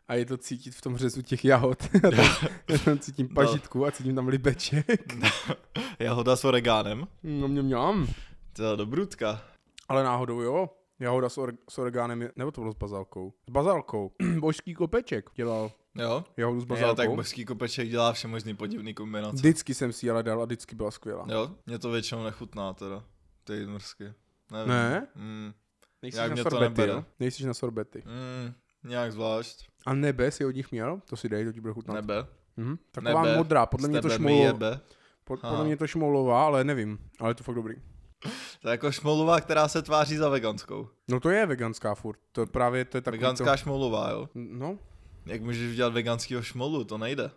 a 0.09 0.14
je 0.14 0.26
to 0.26 0.37
cítit 0.37 0.75
v 0.75 0.80
tom 0.80 0.97
řezu 0.97 1.23
těch 1.23 1.45
jahod. 1.45 1.78
Já 2.04 2.11
tam, 2.11 2.49
já 2.69 2.78
tam 2.78 2.99
cítím 2.99 3.28
pažitku 3.28 3.87
a 3.87 3.90
cítím 3.90 4.14
tam 4.14 4.28
libeček. 4.28 5.14
Jahoda 5.99 6.37
s 6.37 6.45
oregánem. 6.45 7.07
No 7.23 7.49
mě 7.49 7.62
mňam. 7.62 8.07
To 8.52 8.62
je 8.62 8.76
dobrůdka. 8.76 9.42
Ale 9.88 10.04
náhodou 10.04 10.40
jo. 10.40 10.71
Jahoda 11.00 11.28
s, 11.28 11.38
or- 11.38 11.54
s 11.71 11.78
orgánem, 11.78 12.23
je, 12.23 12.33
nebo 12.37 12.50
to 12.50 12.61
bylo 12.61 12.73
s 12.73 12.76
bazálkou? 12.76 13.33
S 13.49 13.50
bazálkou. 13.50 14.12
Božský 14.38 14.75
kopeček 14.75 15.30
dělal 15.35 15.71
Jo? 15.95 16.25
jahodu 16.37 16.61
s 16.61 16.62
Já, 16.64 16.66
bazálkou. 16.69 16.97
tak 16.97 17.11
božský 17.11 17.45
kopeček 17.45 17.88
dělá 17.88 18.12
vše 18.12 18.28
možný 18.28 18.57
podivný 18.57 18.95
kombinace. 18.95 19.37
Vždycky 19.37 19.75
jsem 19.75 19.92
si 19.92 20.11
ale 20.11 20.23
dal 20.23 20.42
a 20.42 20.45
vždycky 20.45 20.75
byla 20.76 20.90
skvělá. 20.90 21.26
Jo? 21.28 21.50
Mě 21.66 21.78
to 21.78 21.90
většinou 21.90 22.25
nechutná 22.25 22.73
teda. 22.75 23.04
Ty 23.45 23.52
jizmorsky. 23.52 24.04
Nevím. 24.52 24.69
Ne? 24.69 25.07
Mm, 25.14 25.52
Nejsi 26.02 26.19
na 26.19 26.37
sorbety, 26.37 26.87
jo? 26.88 27.04
Nejsi 27.21 27.47
na 27.47 27.54
sorbety. 27.54 28.02
mm, 28.07 28.52
nějak 28.85 29.12
zvlášť. 29.12 29.69
A 29.87 29.95
nebe 29.95 30.30
si 30.30 30.45
od 30.45 30.50
nich 30.54 30.71
měl? 30.71 31.00
To 31.09 31.16
si 31.16 31.28
dej, 31.28 31.45
to 31.45 31.52
ti 31.52 31.61
bude 31.61 31.73
chutnat. 31.73 31.95
Nebe. 31.95 32.26
Mhm. 32.57 32.78
Taková 32.92 33.23
Nebe. 33.23 33.37
modrá, 33.37 33.66
podle 33.66 33.88
mě 33.88 34.02
to 34.02 34.09
šmoulo, 34.11 34.45
jebe. 34.47 34.80
pod, 35.25 35.40
podle 35.40 35.64
mě 35.64 35.76
to 35.76 35.87
šmoulová, 35.87 36.45
ale 36.47 36.64
nevím. 36.64 36.99
Ale 37.21 37.30
je 37.30 37.35
to 37.35 37.45
fakt 37.45 37.54
dobrý. 37.54 37.75
To 38.62 38.69
je 38.69 38.71
jako 38.71 38.92
šmoulová, 38.92 39.40
která 39.40 39.69
se 39.69 39.83
tváří 39.83 40.16
za 40.16 40.28
veganskou. 40.28 40.88
No 41.09 41.21
to 41.21 41.30
je 41.30 41.47
veganská 41.47 41.95
furt. 41.95 42.19
To 42.33 42.40
je 42.40 42.47
právě, 42.47 42.85
to 42.85 42.97
je 42.97 43.00
takový 43.00 43.19
Veganská 43.21 43.50
to... 43.50 43.57
šmoulová, 43.57 44.11
jo? 44.11 44.28
No, 44.35 44.78
Jak 45.26 45.42
můžeš 45.42 45.73
udělat 45.73 45.92
veganského 45.92 46.42
šmolu, 46.42 46.85
to 46.85 46.99
nejde. 46.99 47.30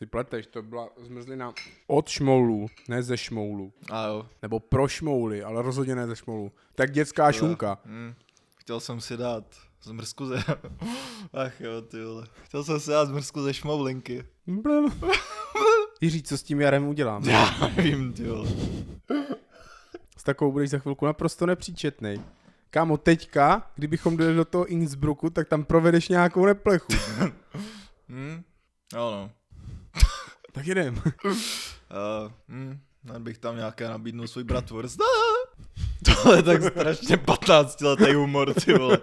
Ty 0.00 0.06
pleteš, 0.06 0.46
to 0.46 0.62
byla 0.62 0.88
zmrzlina 0.96 1.54
od 1.86 2.08
šmoulů, 2.08 2.66
ne 2.88 3.02
ze 3.02 3.16
šmoulů. 3.16 3.72
A 3.92 4.06
jo. 4.06 4.26
Nebo 4.42 4.60
pro 4.60 4.88
šmouly, 4.88 5.42
ale 5.42 5.62
rozhodně 5.62 5.94
ne 5.94 6.06
ze 6.06 6.16
šmoulů. 6.16 6.52
Tak 6.74 6.90
dětská 6.90 7.32
šunka. 7.32 7.78
Mm, 7.84 8.14
chtěl 8.56 8.80
jsem 8.80 9.00
si 9.00 9.16
dát 9.16 9.44
zmrzku 9.82 10.26
ze... 10.26 10.36
Ach 11.32 11.60
jo, 11.60 11.82
ty 11.82 12.04
vole. 12.04 12.26
Chtěl 12.42 12.64
jsem 12.64 12.80
si 12.80 12.90
dát 12.90 13.04
zmrzku 13.04 13.42
ze 13.42 13.54
šmoulinky. 13.54 14.24
Jiří, 16.00 16.22
co 16.22 16.38
s 16.38 16.42
tím 16.42 16.60
jarem 16.60 16.88
udělám? 16.88 17.24
Já 17.24 17.68
nevím, 17.76 18.12
ty 18.12 18.28
vole. 18.28 18.50
S 20.16 20.22
takovou 20.22 20.52
budeš 20.52 20.70
za 20.70 20.78
chvilku 20.78 21.06
naprosto 21.06 21.46
nepříčetnej. 21.46 22.20
Kámo, 22.70 22.96
teďka, 22.96 23.70
kdybychom 23.74 24.16
dojeli 24.16 24.36
do 24.36 24.44
toho 24.44 24.66
Innsbrucku, 24.66 25.30
tak 25.30 25.48
tam 25.48 25.64
provedeš 25.64 26.08
nějakou 26.08 26.46
neplechu. 26.46 26.92
Hm? 28.08 28.42
Jo 28.94 29.10
no. 29.10 29.30
Tak 30.52 30.66
jedem. 30.66 31.02
Uh, 32.24 32.32
hm, 32.48 32.80
bych 33.18 33.38
tam 33.38 33.56
nějaké 33.56 33.88
nabídnul 33.88 34.28
svůj 34.28 34.44
bratwurst. 34.44 35.00
To 36.22 36.34
je 36.34 36.42
tak 36.42 36.62
strašně 36.62 37.16
15 37.16 37.80
letý 37.80 38.14
humor, 38.14 38.54
ty 38.54 38.72
vole. 38.72 38.98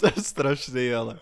to 0.00 0.06
je 0.06 0.22
strašný, 0.22 0.94
ale. 0.94 1.20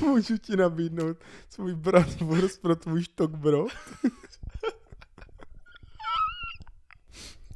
Můžu 0.00 0.38
ti 0.38 0.56
nabídnout 0.56 1.16
svůj 1.50 1.74
bratwurst 1.74 2.62
pro 2.62 2.76
tvůj 2.76 3.02
štok, 3.02 3.30
bro. 3.30 3.66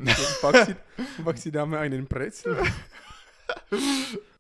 pak, 0.40 0.66
si, 0.66 0.76
pak 1.24 1.38
si 1.38 1.50
dáme 1.50 1.78
einen 1.78 2.06
prec. 2.06 2.46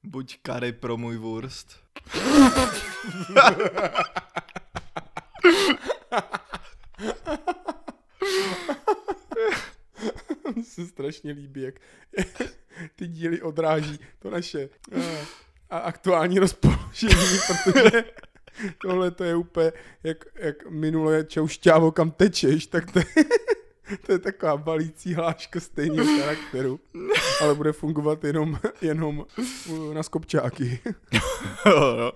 Buď 0.02 0.38
kary 0.42 0.72
pro 0.72 0.96
můj 0.96 1.16
wurst. 1.16 1.83
Mně 10.54 10.64
se 10.64 10.86
strašně 10.86 11.32
líbí, 11.32 11.62
jak 11.62 11.74
ty 12.96 13.06
díly 13.06 13.42
odráží 13.42 13.98
to 14.18 14.30
naše 14.30 14.68
eh, 14.92 15.26
a 15.70 15.78
aktuální 15.78 16.38
rozpoložení, 16.38 17.38
protože 17.46 18.04
tohle 18.82 19.10
to 19.10 19.24
je 19.24 19.36
úplně, 19.36 19.72
jak, 20.02 20.24
jak 20.34 20.70
minule 20.70 21.24
čau 21.24 21.46
šťávo, 21.46 21.92
kam 21.92 22.10
tečeš, 22.10 22.66
tak 22.66 22.92
to 22.92 22.98
je, 22.98 23.04
to 24.06 24.12
je 24.12 24.18
taková 24.18 24.56
balící 24.56 25.14
hláška 25.14 25.60
stejného 25.60 26.20
charakteru, 26.20 26.80
ale 27.42 27.54
bude 27.54 27.72
fungovat 27.72 28.24
jenom, 28.24 28.58
jenom 28.82 29.24
uh, 29.68 29.94
na 29.94 30.02
skopčáky. 30.02 30.80
jo, 31.66 31.96
no. 31.98 32.12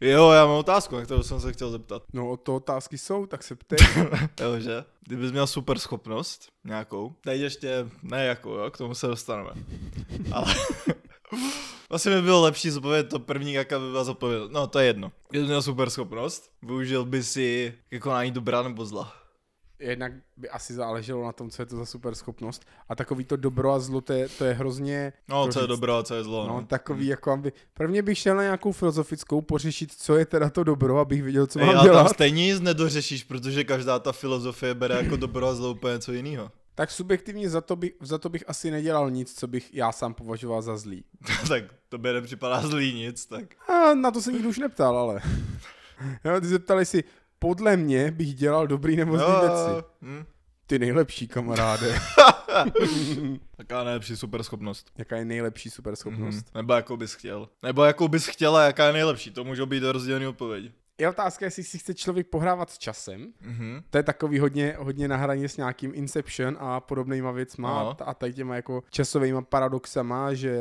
jo, 0.00 0.30
já 0.30 0.46
mám 0.46 0.56
otázku, 0.56 0.96
na 0.96 1.02
kterou 1.02 1.22
jsem 1.22 1.40
se 1.40 1.52
chtěl 1.52 1.70
zeptat. 1.70 2.02
No 2.12 2.30
o 2.30 2.36
to 2.36 2.54
otázky 2.54 2.98
jsou, 2.98 3.26
tak 3.26 3.42
se 3.42 3.54
ptej. 3.56 3.78
Jo, 4.40 4.60
že? 4.60 4.84
Kdybys 5.06 5.32
měl 5.32 5.46
super 5.46 5.78
schopnost 5.78 6.48
nějakou, 6.64 7.14
teď 7.20 7.40
ještě 7.40 7.86
ne 8.02 8.24
jakou, 8.24 8.54
jo, 8.54 8.70
k 8.70 8.78
tomu 8.78 8.94
se 8.94 9.06
dostaneme. 9.06 9.50
Ale 10.32 10.54
vlastně 11.88 12.14
by 12.14 12.22
bylo 12.22 12.42
lepší 12.42 12.70
zodpovědět 12.70 13.08
to 13.08 13.18
první, 13.18 13.52
jaká 13.52 13.78
by 13.78 13.90
byla 13.90 14.04
zodpovědět. 14.04 14.52
No, 14.52 14.66
to 14.66 14.78
je 14.78 14.86
jedno. 14.86 15.12
Kdybys 15.30 15.48
měl 15.48 15.62
super 15.62 15.90
schopnost, 15.90 16.50
využil 16.62 17.04
by 17.04 17.22
si 17.22 17.74
jako 17.90 18.12
dobrá 18.30 18.62
nebo 18.62 18.86
zla. 18.86 19.27
Jednak 19.80 20.12
by 20.36 20.50
asi 20.50 20.74
záleželo 20.74 21.24
na 21.24 21.32
tom, 21.32 21.50
co 21.50 21.62
je 21.62 21.66
to 21.66 21.76
za 21.76 21.86
super 21.86 22.14
schopnost. 22.14 22.62
A 22.88 22.94
takový 22.94 23.24
to 23.24 23.36
dobro 23.36 23.72
a 23.72 23.78
zlo, 23.80 24.00
to 24.00 24.12
je, 24.12 24.28
to 24.28 24.44
je 24.44 24.52
hrozně... 24.54 25.12
No, 25.28 25.46
to 25.46 25.52
co 25.52 25.60
je 25.60 25.66
dobro 25.66 25.96
a 25.96 26.02
co 26.02 26.14
je 26.14 26.24
zlo, 26.24 26.46
No, 26.46 26.60
no. 26.60 26.66
takový 26.66 27.06
jako 27.06 27.30
aby... 27.32 27.52
Prvně 27.74 28.02
bych 28.02 28.18
šel 28.18 28.36
na 28.36 28.42
nějakou 28.42 28.72
filozofickou 28.72 29.40
pořešit, 29.40 29.92
co 29.92 30.16
je 30.16 30.26
teda 30.26 30.50
to 30.50 30.64
dobro, 30.64 30.98
abych 30.98 31.22
věděl, 31.22 31.46
co 31.46 31.60
Ej, 31.60 31.66
mám 31.66 31.74
tam 31.74 31.84
dělat. 31.84 32.08
stejně 32.08 32.46
nic 32.46 32.60
nedořešíš, 32.60 33.24
protože 33.24 33.64
každá 33.64 33.98
ta 33.98 34.12
filozofie 34.12 34.74
bere 34.74 34.94
jako 34.94 35.16
dobro 35.16 35.46
a 35.46 35.54
zlo 35.54 35.70
úplně 35.70 35.92
něco 35.94 36.12
jiného. 36.12 36.50
Tak 36.74 36.90
subjektivně 36.90 37.50
za 37.50 37.60
to, 37.60 37.76
bych, 37.76 37.92
za 38.00 38.18
to 38.18 38.28
bych 38.28 38.44
asi 38.46 38.70
nedělal 38.70 39.10
nic, 39.10 39.34
co 39.38 39.46
bych 39.46 39.74
já 39.74 39.92
sám 39.92 40.14
považoval 40.14 40.62
za 40.62 40.76
zlý. 40.76 41.04
tak 41.48 41.64
to 41.88 41.98
by 41.98 42.12
nepřipadá 42.12 42.60
zlý 42.60 42.94
nic, 42.94 43.26
tak. 43.26 43.70
A 43.70 43.94
na 43.94 44.10
to 44.10 44.22
se 44.22 44.32
nikdo 44.32 44.48
už 44.48 44.58
neptal, 44.58 44.98
ale... 44.98 45.20
jo, 46.24 46.40
ty 46.40 46.48
se 46.48 46.58
ptali 46.58 46.86
si, 46.86 47.04
podle 47.38 47.76
mě 47.76 48.10
bych 48.10 48.34
dělal 48.34 48.66
dobrý 48.66 48.96
nebo 48.96 49.18
zlý 49.18 49.26
věci. 49.40 49.84
hm. 50.02 50.24
Ty 50.66 50.78
nejlepší 50.78 51.28
kamaráde. 51.28 51.98
Taká 53.56 53.84
nejlepší 53.84 54.16
super 54.16 54.42
schopnost. 54.42 54.90
Jaká 54.98 55.16
je 55.16 55.24
nejlepší 55.24 55.70
super 55.70 55.96
schopnost? 55.96 56.34
Mhm. 56.34 56.44
Nebo 56.54 56.72
jakou 56.74 56.96
bys 56.96 57.14
chtěl. 57.14 57.48
Nebo 57.62 57.84
jakou 57.84 58.08
bys 58.08 58.26
chtěla, 58.26 58.64
jaká 58.64 58.86
je 58.86 58.92
nejlepší. 58.92 59.30
To 59.30 59.44
můžou 59.44 59.66
být 59.66 59.82
rozdílné 59.82 60.28
odpovědi. 60.28 60.72
Je 61.00 61.08
otázka, 61.08 61.44
jestli 61.44 61.64
si 61.64 61.78
chce 61.78 61.94
člověk 61.94 62.26
pohrávat 62.26 62.70
s 62.70 62.78
časem. 62.78 63.32
Mhm. 63.40 63.82
To 63.90 63.96
je 63.98 64.02
takový 64.02 64.38
hodně, 64.38 64.76
hodně 64.78 65.08
na 65.08 65.16
hraně 65.16 65.48
s 65.48 65.56
nějakým 65.56 65.92
Inception 65.94 66.56
a 66.60 66.80
podobnýma 66.80 67.30
věcma 67.30 67.80
Aha. 67.80 67.96
a 68.04 68.14
tady 68.14 68.32
těma 68.34 68.56
jako 68.56 68.82
časovými 68.90 69.42
paradoxama, 69.48 70.34
že 70.34 70.58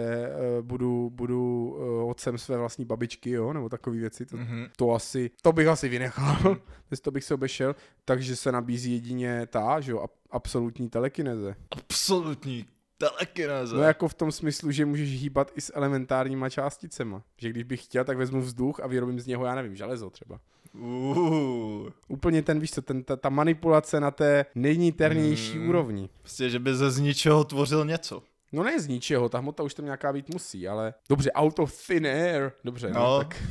uh, 0.60 0.66
budu, 0.66 1.10
budu 1.14 1.70
uh, 2.04 2.10
otcem 2.10 2.38
své 2.38 2.58
vlastní 2.58 2.86
babičky, 2.86 3.30
jo, 3.30 3.54
nebo 3.54 3.70
takové 3.70 3.98
věci. 3.98 4.26
To, 4.26 4.38
Mhm. 4.38 4.66
to 4.76 4.92
asi, 4.94 5.32
to 5.42 5.52
bych 5.52 5.68
asi 5.68 5.90
vynechal, 5.90 6.58
bez 6.90 7.00
to 7.02 7.12
bych 7.12 7.24
se 7.24 7.34
obešel, 7.34 7.76
takže 8.06 8.36
se 8.36 8.52
nabízí 8.52 8.92
jedině 8.94 9.46
ta, 9.50 9.80
že 9.80 9.92
jo, 9.92 9.98
ab- 10.00 10.18
absolutní 10.32 10.90
telekineze. 10.90 11.56
Absolutní 11.72 12.66
telekineze. 12.98 13.76
No 13.76 13.82
jako 13.84 14.08
v 14.08 14.14
tom 14.14 14.32
smyslu, 14.32 14.72
že 14.72 14.86
můžeš 14.86 15.10
hýbat 15.22 15.52
i 15.56 15.62
s 15.62 15.72
elementárníma 15.76 16.50
částicema. 16.50 17.24
Že 17.38 17.50
když 17.50 17.64
bych 17.64 17.84
chtěl, 17.84 18.04
tak 18.04 18.18
vezmu 18.18 18.42
vzduch 18.42 18.80
a 18.80 18.88
vyrobím 18.88 19.20
z 19.20 19.28
něho, 19.28 19.46
já 19.46 19.56
nevím, 19.56 19.76
železo 19.76 20.10
třeba. 20.10 20.40
Uh, 20.74 21.88
Úplně 22.08 22.42
ten, 22.42 22.60
víš 22.60 22.72
co, 22.72 22.82
ten, 22.82 23.04
ta, 23.04 23.16
ta 23.16 23.30
manipulace 23.30 24.00
na 24.00 24.12
té 24.12 24.46
nejniternější 24.56 25.58
Mm. 25.60 25.70
úrovni. 25.70 26.10
prostě, 26.22 26.50
že 26.50 26.60
by 26.60 26.76
ze 26.76 26.92
z 26.92 27.00
ničeho 27.00 27.44
tvořil 27.44 27.86
něco. 27.86 28.24
No 28.52 28.64
ne 28.64 28.80
z 28.80 28.88
ničeho, 28.88 29.30
ta 29.30 29.38
hmota 29.40 29.64
už 29.64 29.74
tam 29.74 29.86
nějaká 29.86 30.14
být 30.14 30.30
musí, 30.30 30.68
ale 30.68 30.94
dobře, 31.10 31.32
out 31.32 31.60
of 31.60 31.88
thin 31.88 32.06
air, 32.08 32.52
dobře, 32.64 32.90
no, 32.90 33.00
No. 33.00 33.18
tak. 33.18 33.44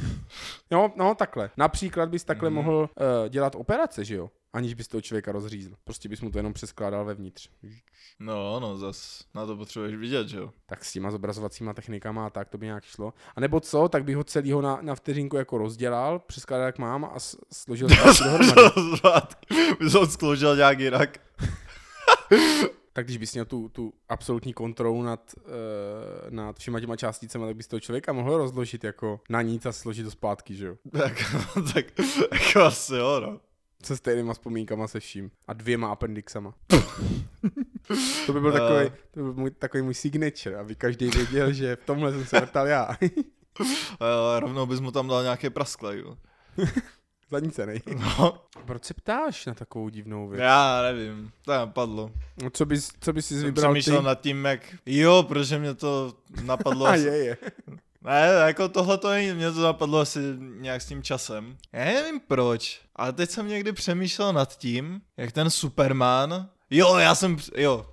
No, 0.70 0.92
no 0.96 1.14
takhle. 1.14 1.50
Například 1.56 2.08
bys 2.08 2.24
takhle 2.24 2.50
Mhm. 2.50 2.54
mohl 2.56 2.88
uh, 3.22 3.28
dělat 3.28 3.54
operace, 3.54 4.04
že 4.04 4.14
jo? 4.14 4.30
Aniž 4.52 4.74
bys 4.74 4.88
toho 4.88 5.00
člověka 5.00 5.32
rozřízl. 5.32 5.70
Prostě 5.84 6.08
bys 6.08 6.20
mu 6.20 6.30
to 6.30 6.38
jenom 6.38 6.52
přeskládal 6.52 7.04
vevnitř. 7.04 7.48
No, 8.20 8.60
no, 8.60 8.76
zas 8.78 9.24
na 9.34 9.46
to 9.46 9.56
potřebuješ 9.56 9.94
vidět, 9.96 10.28
že 10.28 10.38
jo. 10.38 10.50
Tak 10.66 10.84
s 10.84 10.92
těma 10.92 11.10
zobrazovacíma 11.10 11.74
technikama 11.74 12.26
a 12.26 12.30
tak 12.30 12.48
to 12.48 12.58
by 12.58 12.66
nějak 12.66 12.84
šlo. 12.84 13.12
A 13.36 13.40
nebo 13.40 13.60
co, 13.60 13.88
tak 13.88 14.04
bych 14.04 14.16
ho 14.16 14.24
celýho 14.24 14.62
na, 14.62 14.78
na 14.82 14.94
vteřinku 14.94 15.36
jako 15.36 15.58
rozdělal, 15.58 16.18
přeskládal 16.18 16.66
jak 16.66 16.78
mám 16.78 17.04
a 17.04 17.14
složil 17.52 17.88
zpátky 17.88 18.24
dohromady. 18.24 19.34
Ho 19.92 20.06
skloužil 20.06 20.56
nějak 20.56 20.78
jinak. 20.80 21.18
Tak 22.96 23.04
když 23.06 23.16
bys 23.16 23.32
měl 23.32 23.44
tu, 23.44 23.68
tu 23.68 23.92
absolutní 24.08 24.52
kontrolu 24.52 25.02
nad, 25.02 25.34
uh, 25.36 25.50
nad 26.30 26.58
všema 26.58 26.80
těma 26.80 26.96
částicemi, 26.96 27.46
tak 27.46 27.56
bys 27.56 27.66
toho 27.68 27.80
člověka 27.80 28.12
mohl 28.12 28.36
rozložit 28.38 28.84
jako 28.84 29.20
na 29.30 29.42
nic 29.42 29.66
a 29.66 29.72
složit 29.72 30.04
to 30.04 30.10
zpátky, 30.10 30.54
že 30.54 30.66
jo? 30.66 30.76
tak, 30.92 31.12
tak, 31.74 31.84
jako 32.32 32.60
asi 32.60 32.94
jo, 32.94 33.20
no. 33.20 33.40
Se 33.84 33.96
stejnýma 33.96 34.32
vzpomínkama 34.32 34.88
se 34.88 35.00
vším. 35.00 35.30
A 35.46 35.52
dvěma 35.52 35.88
appendixama. 35.92 36.54
to 38.26 38.32
by 38.32 38.40
byl 38.40 38.56
Eh. 38.56 38.60
takový, 38.60 39.00
to 39.10 39.20
by 39.20 39.22
byl 39.22 39.34
můj, 39.34 39.50
takový 39.50 39.82
můj 39.82 39.94
signature, 39.94 40.56
aby 40.56 40.74
každý 40.74 41.10
věděl, 41.10 41.52
že 41.52 41.76
v 41.76 41.84
tomhle 41.86 42.12
jsem 42.12 42.26
se 42.26 42.40
vrtal 42.40 42.66
já. 42.66 42.96
Ale 44.00 44.40
rovnou 44.40 44.66
bys 44.66 44.80
mu 44.80 44.90
tam 44.90 45.08
dal 45.08 45.22
nějaké 45.22 45.50
praskle, 45.50 45.98
jo. 45.98 46.16
Zadnicenej. 47.30 47.82
No, 47.98 48.38
Proč 48.66 48.84
se 48.84 48.94
ptáš 48.94 49.46
na 49.46 49.54
takovou 49.54 49.88
divnou 49.88 50.28
věc? 50.28 50.40
já 50.42 50.82
nevím, 50.82 51.30
to 51.44 51.52
napadlo. 51.52 52.10
No, 52.42 52.50
co 52.50 52.66
bys, 52.66 52.90
co 53.00 53.12
bys 53.12 53.26
si 53.26 53.34
Jsem 53.34 53.44
vybral 53.44 53.74
ty? 53.74 53.80
přemýšlel 53.80 54.02
nad 54.02 54.20
tím, 54.20 54.44
jak... 54.44 54.60
Jo, 54.86 55.22
protože 55.28 55.58
mě 55.58 55.74
to 55.74 56.14
napadlo 56.42 56.86
A 56.86 56.94
je, 56.94 57.16
je. 57.16 57.36
Ne, 58.02 58.28
jako 58.46 58.68
tohle 58.68 58.98
to 58.98 59.10
není, 59.10 59.32
mě 59.34 59.52
to 59.52 59.60
napadlo 59.62 59.98
asi 59.98 60.18
nějak 60.38 60.82
s 60.82 60.86
tím 60.86 61.02
časem. 61.02 61.56
Já 61.72 61.84
nevím 61.84 62.20
proč, 62.28 62.80
ale 62.96 63.12
teď 63.12 63.30
jsem 63.30 63.48
někdy 63.48 63.72
přemýšlel 63.72 64.32
nad 64.32 64.58
tím, 64.58 65.00
jak 65.16 65.32
ten 65.32 65.50
Superman 65.50 66.48
Jo, 66.70 66.96
já 66.96 67.14
jsem, 67.14 67.36
jo. 67.56 67.86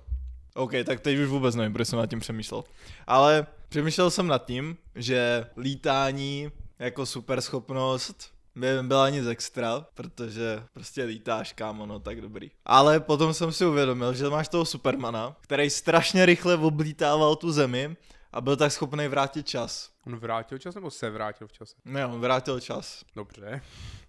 OK, 0.54 0.72
tak 0.86 1.00
teď 1.00 1.18
už 1.18 1.28
vůbec 1.28 1.54
nevím, 1.54 1.72
proč 1.72 1.88
jsem 1.88 1.98
nad 1.98 2.06
tím 2.10 2.20
přemýšlel. 2.20 2.64
Ale 3.06 3.46
přemýšlel 3.68 4.10
jsem 4.10 4.26
nad 4.26 4.44
tím, 4.46 4.76
že 4.94 5.46
lítání 5.56 6.50
jako 6.78 7.06
super 7.06 7.40
schopnost 7.40 8.33
by 8.56 8.66
byla 8.82 9.08
nic 9.10 9.26
extra, 9.26 9.86
protože 9.94 10.62
prostě 10.72 11.04
lítáš, 11.04 11.52
kámo, 11.52 11.86
no 11.86 11.98
tak 11.98 12.20
dobrý. 12.20 12.50
Ale 12.64 13.00
potom 13.00 13.34
jsem 13.34 13.52
si 13.52 13.66
uvědomil, 13.66 14.14
že 14.14 14.28
máš 14.30 14.48
toho 14.48 14.64
Supermana, 14.64 15.36
který 15.40 15.70
strašně 15.70 16.26
rychle 16.26 16.56
oblítával 16.56 17.36
tu 17.36 17.52
zemi 17.52 17.96
a 18.32 18.40
byl 18.40 18.56
tak 18.56 18.72
schopný 18.72 19.08
vrátit 19.08 19.46
čas. 19.48 19.90
On 20.06 20.16
vrátil 20.16 20.58
čas 20.58 20.74
nebo 20.74 20.90
se 20.90 21.10
vrátil 21.10 21.46
v 21.48 21.52
čase? 21.52 21.76
Ne, 21.84 22.06
on 22.06 22.20
vrátil 22.20 22.60
čas. 22.60 23.04
Dobře. 23.16 23.60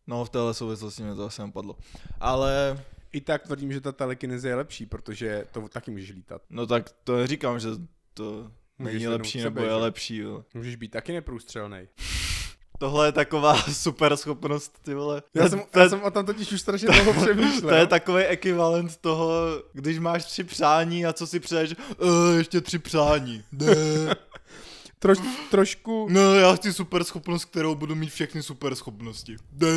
No, 0.08 0.26
v 0.26 0.30
téhle 0.30 0.54
souvislosti 0.54 1.04
mě 1.04 1.16
to 1.16 1.26
asi 1.26 1.42
napadlo. 1.42 1.76
Ale, 2.20 2.84
I 3.12 3.22
tak 3.22 3.44
tvrdím, 3.44 3.74
že 3.74 3.82
ta 3.82 3.92
telekineze 3.92 4.48
je 4.50 4.56
lepší, 4.56 4.86
protože 4.86 5.46
to 5.52 5.68
taky 5.70 5.92
můžeš 5.92 6.10
lítat. 6.12 6.42
no 6.50 6.68
tak 6.68 6.90
to 7.04 7.18
neříkám, 7.18 7.60
že 7.60 7.70
to 8.14 8.52
Můžeš 8.78 8.94
není 8.94 9.08
lepší 9.08 9.38
nebo 9.38 9.56
sebe, 9.60 9.62
je 9.62 9.70
že? 9.70 9.76
lepší, 9.76 10.18
jo. 10.18 10.46
Můžeš 10.54 10.76
být 10.76 10.92
taky 10.92 11.14
neprůstřelný. 11.14 11.88
Tohle 12.80 13.08
je 13.08 13.12
taková 13.12 13.56
super 13.74 14.18
schopnost, 14.18 14.74
ty 14.82 14.94
vole. 14.94 15.24
Já 15.34 15.50
jsem, 15.50 15.62
to, 15.72 15.80
já 15.80 15.90
jsem 15.90 16.04
o 16.04 16.12
tom 16.12 16.26
totiž 16.26 16.52
už 16.52 16.62
strašně 16.62 16.88
dlouho 16.88 17.22
přemýšlel. 17.22 17.70
to 17.70 17.76
je 17.76 17.88
takový 17.88 18.24
ekvivalent 18.24 18.98
toho, 18.98 19.32
když 19.74 20.00
máš 20.00 20.26
tři 20.26 20.44
přání 20.44 21.06
a 21.06 21.14
co 21.14 21.28
si 21.28 21.40
přeješ, 21.40 21.72
e, 21.72 22.38
ještě 22.38 22.62
tři 22.62 22.80
přání. 22.80 23.44
Ne. 23.52 23.76
Troš, 25.06 25.20
trošku... 25.52 26.08
No, 26.10 26.36
já 26.36 26.56
chci 26.56 26.74
super 26.74 27.04
schopnost, 27.04 27.46
kterou 27.46 27.76
budu 27.76 27.96
mít 27.96 28.10
všechny 28.10 28.44
super 28.44 28.76
schopnosti. 28.76 29.36
Ne. 29.52 29.68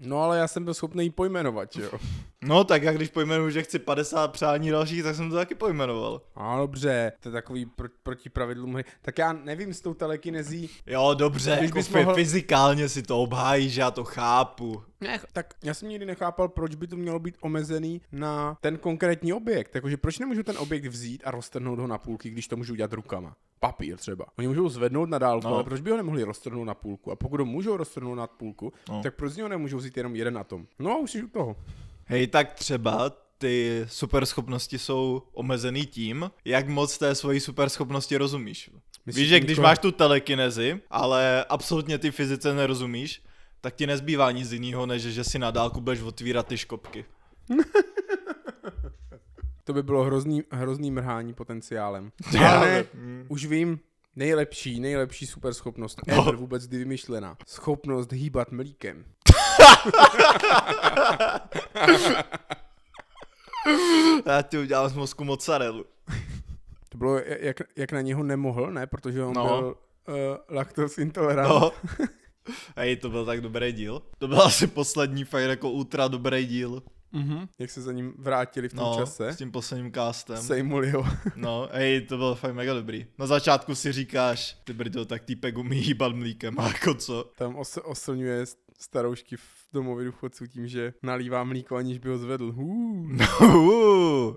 No 0.00 0.22
ale 0.22 0.38
já 0.38 0.48
jsem 0.48 0.64
byl 0.64 0.74
schopný 0.74 1.04
ji 1.04 1.10
pojmenovat, 1.10 1.76
jo. 1.76 1.90
No, 2.44 2.64
tak 2.64 2.82
jak 2.82 2.96
když 2.96 3.08
pojmenuju, 3.08 3.50
že 3.50 3.62
chci 3.62 3.78
50 3.78 4.32
přání 4.32 4.70
dalších, 4.70 5.02
tak 5.02 5.16
jsem 5.16 5.30
to 5.30 5.36
taky 5.36 5.54
pojmenoval. 5.54 6.20
A 6.36 6.56
dobře, 6.58 7.12
to 7.20 7.28
je 7.28 7.32
takový 7.32 7.66
pro, 7.66 7.88
proti 8.02 8.28
pravidlům 8.28 8.74
hry. 8.74 8.84
Tak 9.02 9.18
já 9.18 9.32
nevím 9.32 9.74
s 9.74 9.80
tou 9.80 9.94
telekinezí. 9.94 10.70
Jo, 10.86 11.14
dobře, 11.14 11.50
Když 11.58 11.68
jako 11.68 11.78
bys 11.78 11.88
mohl- 11.88 12.14
fyzikálně 12.14 12.88
si 12.88 13.02
to 13.02 13.22
obhájíš, 13.22 13.76
já 13.76 13.90
to 13.90 14.04
chápu. 14.04 14.82
Ne, 15.02 15.20
tak 15.32 15.54
já 15.64 15.74
jsem 15.74 15.88
nikdy 15.88 16.06
nechápal, 16.06 16.48
proč 16.48 16.74
by 16.74 16.86
to 16.86 16.96
mělo 16.96 17.18
být 17.18 17.36
omezený 17.40 18.00
na 18.12 18.58
ten 18.60 18.78
konkrétní 18.78 19.32
objekt. 19.32 19.74
Jakože 19.74 19.96
proč 19.96 20.18
nemůžu 20.18 20.42
ten 20.42 20.58
objekt 20.58 20.86
vzít 20.86 21.22
a 21.26 21.30
roztrhnout 21.30 21.78
ho 21.78 21.86
na 21.86 21.98
půlky, 21.98 22.30
když 22.30 22.48
to 22.48 22.56
můžu 22.56 22.72
udělat 22.72 22.92
rukama. 22.92 23.36
Papír 23.60 23.96
třeba. 23.96 24.26
Oni 24.38 24.48
můžou 24.48 24.68
zvednout 24.68 25.08
na 25.08 25.18
dálku, 25.18 25.48
No. 25.48 25.54
ale 25.54 25.64
proč 25.64 25.80
by 25.80 25.90
ho 25.90 25.96
nemohli 25.96 26.22
roztrhnout 26.22 26.66
na 26.66 26.74
půlku? 26.74 27.10
A 27.12 27.16
pokud 27.16 27.40
ho 27.40 27.46
můžou 27.46 27.76
roztrhnout 27.76 28.18
na 28.18 28.26
půlku, 28.26 28.72
No. 28.88 29.02
tak 29.02 29.14
proč 29.14 29.32
z 29.32 29.36
něho 29.36 29.48
nemůžou 29.48 29.76
vzít 29.76 29.96
jenom 29.96 30.16
jeden 30.16 30.38
atom? 30.38 30.66
No 30.78 30.90
a 30.92 30.98
už 30.98 31.10
jsi 31.10 31.22
u 31.22 31.28
toho. 31.28 31.56
Hej, 32.04 32.26
tak 32.26 32.52
třeba 32.54 33.10
ty 33.38 33.84
superschopnosti 33.88 34.78
jsou 34.78 35.22
omezený 35.32 35.86
tím, 35.86 36.30
jak 36.44 36.68
moc 36.68 36.98
té 36.98 37.14
svojí 37.14 37.40
superschopnosti 37.40 38.16
rozumíš. 38.16 38.70
Myslíš 39.06 39.22
Víš, 39.22 39.28
že 39.28 39.40
když 39.40 39.58
máš 39.58 39.78
tu 39.78 39.92
telekinezi, 39.92 40.80
ale 40.90 41.44
absolutně 41.44 41.98
ty 41.98 42.10
fyzice 42.10 42.54
nerozumíš, 42.54 43.22
tak 43.62 43.74
ti 43.74 43.86
nezbývá 43.86 44.30
nic 44.30 44.52
jiného, 44.52 44.86
než 44.86 45.02
že 45.02 45.24
si 45.24 45.38
na 45.38 45.50
dálku 45.50 45.80
budeš 45.80 46.00
otvírat 46.02 46.46
ty 46.46 46.58
škopky. 46.58 47.04
To 49.64 49.72
by 49.72 49.82
bylo 49.82 50.04
hrozný, 50.04 50.42
hrozný 50.52 50.90
mrhání 50.90 51.34
potenciálem. 51.34 52.12
Já 52.40 52.56
Ale 52.56 52.70
ne, 52.70 52.84
už 53.28 53.46
vím, 53.46 53.80
nejlepší, 54.16 54.80
nejlepší 54.80 55.26
superschopnost 55.26 55.98
No. 56.06 56.22
ever 56.22 56.36
vůbec 56.36 56.66
kdy 56.66 56.78
vymyšlená. 56.78 57.36
Schopnost 57.46 58.12
hýbat 58.12 58.52
mlíkem. 58.52 59.04
Já 64.26 64.42
ti 64.42 64.58
udělám 64.58 64.88
z 64.88 64.94
mozku 64.94 65.24
mozzarellu. 65.24 65.84
To 66.88 66.98
bylo, 66.98 67.18
jak, 67.38 67.56
jak 67.76 67.92
na 67.92 68.00
něho 68.00 68.22
nemohl, 68.22 68.70
ne? 68.72 68.86
Protože 68.86 69.24
on 69.24 69.34
No. 69.34 69.44
no. 69.46 69.60
byl 69.60 69.76
uh, 70.08 70.14
laktos 70.56 70.98
intolerant. 70.98 71.48
No. 71.48 71.70
Hej, 72.76 72.96
to 72.96 73.10
byl 73.10 73.24
tak 73.26 73.40
dobrý 73.40 73.72
díl. 73.72 74.02
To 74.18 74.28
byl 74.28 74.42
asi 74.42 74.66
poslední 74.66 75.24
fakt 75.24 75.42
jako 75.42 75.70
ultra 75.70 76.08
dobrý 76.08 76.46
díl. 76.46 76.82
Mm-hmm. 77.14 77.48
Jak 77.58 77.70
se 77.70 77.82
za 77.82 77.92
ním 77.92 78.12
vrátili 78.18 78.68
v 78.68 78.72
tom 78.74 78.84
No, 78.84 78.96
čase. 78.98 79.28
s 79.32 79.36
tím 79.36 79.52
posledním 79.52 79.92
castem. 79.92 80.36
Sejmuli 80.42 80.90
ho. 80.90 81.04
No, 81.36 81.68
hej, 81.72 82.00
to 82.00 82.16
bylo 82.16 82.34
fakt 82.34 82.54
mega 82.54 82.74
dobrý. 82.74 83.06
Na 83.18 83.26
začátku 83.26 83.74
si 83.74 83.92
říkáš, 83.92 84.56
ty 84.64 84.72
brďo, 84.72 85.04
tak 85.04 85.22
týpek 85.24 85.58
umí 85.58 85.76
hýbat 85.78 86.12
mlíkem, 86.14 86.60
a 86.60 86.66
jako 86.66 86.94
co? 86.94 87.30
Tam 87.38 87.54
os- 87.56 87.80
oslňuje 87.84 88.44
staroušky 88.78 89.36
v 89.36 89.42
domově 89.72 90.04
důchodců 90.04 90.46
tím, 90.46 90.66
že 90.68 90.94
nalívá 91.02 91.44
mlíko, 91.44 91.76
aniž 91.76 91.98
by 91.98 92.08
ho 92.08 92.18
zvedl. 92.18 92.54
Uh, 92.56 94.36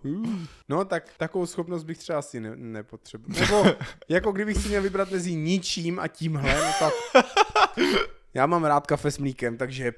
No 0.69 0.85
tak 0.85 1.09
takovou 1.17 1.45
schopnost 1.45 1.83
bych 1.83 1.97
třeba 1.97 2.19
asi 2.19 2.39
ne- 2.39 2.55
nepotřeboval. 2.55 3.41
Nebo 3.41 3.65
jako 4.09 4.31
kdybych 4.31 4.57
si 4.57 4.67
měl 4.67 4.81
vybrat 4.81 5.11
mezi 5.11 5.35
ničím 5.35 5.99
a 5.99 6.07
tímhle, 6.07 6.55
no 6.65 6.71
tak... 6.79 6.93
Já 8.33 8.45
mám 8.45 8.63
rád 8.65 8.87
kafe 8.87 9.11
s 9.11 9.17
mlíkem, 9.17 9.57
takže 9.57 9.93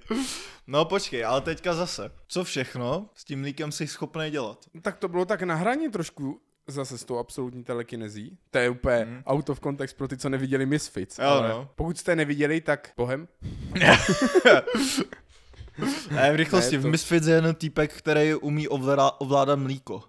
no 0.68 0.86
počkej, 0.86 1.26
ale 1.26 1.42
teďka 1.42 1.74
zase. 1.74 2.12
Co 2.28 2.44
všechno 2.44 3.10
s 3.16 3.24
tím 3.24 3.40
mlíkem 3.40 3.72
jsi 3.72 3.88
schopný 3.88 4.30
dělat? 4.30 4.66
tak 4.82 4.98
to 4.98 5.08
bylo 5.08 5.26
tak 5.26 5.42
na 5.42 5.56
hraně 5.56 5.90
trošku 5.90 6.42
zase 6.68 6.98
s 6.98 7.06
tou 7.06 7.18
absolutní 7.18 7.64
telekinezí. 7.64 8.38
To 8.52 8.58
je 8.58 8.70
úplně 8.70 9.06
Mm. 9.06 9.22
out 9.26 9.50
of 9.50 9.60
context 9.60 9.98
pro 9.98 10.08
ty, 10.08 10.18
co 10.18 10.30
neviděli 10.30 10.66
Misfits. 10.66 11.20
Jo, 11.20 11.26
ale 11.28 11.50
no. 11.50 11.70
Pokud 11.76 11.98
jste 11.98 12.16
neviděli, 12.16 12.62
tak 12.62 12.90
bohem. 12.98 13.28
Ne, 16.12 16.32
v 16.32 16.36
rychlosti, 16.36 16.76
Ne, 16.76 16.80
v 16.80 16.82
to- 16.82 16.88
Misfits 16.88 17.28
je 17.28 17.36
jeden 17.36 17.56
týpek, 17.56 17.94
který 17.94 18.34
umí 18.36 18.68
ovládá, 18.68 19.12
ovládat 19.20 19.56
mlíko. 19.60 20.04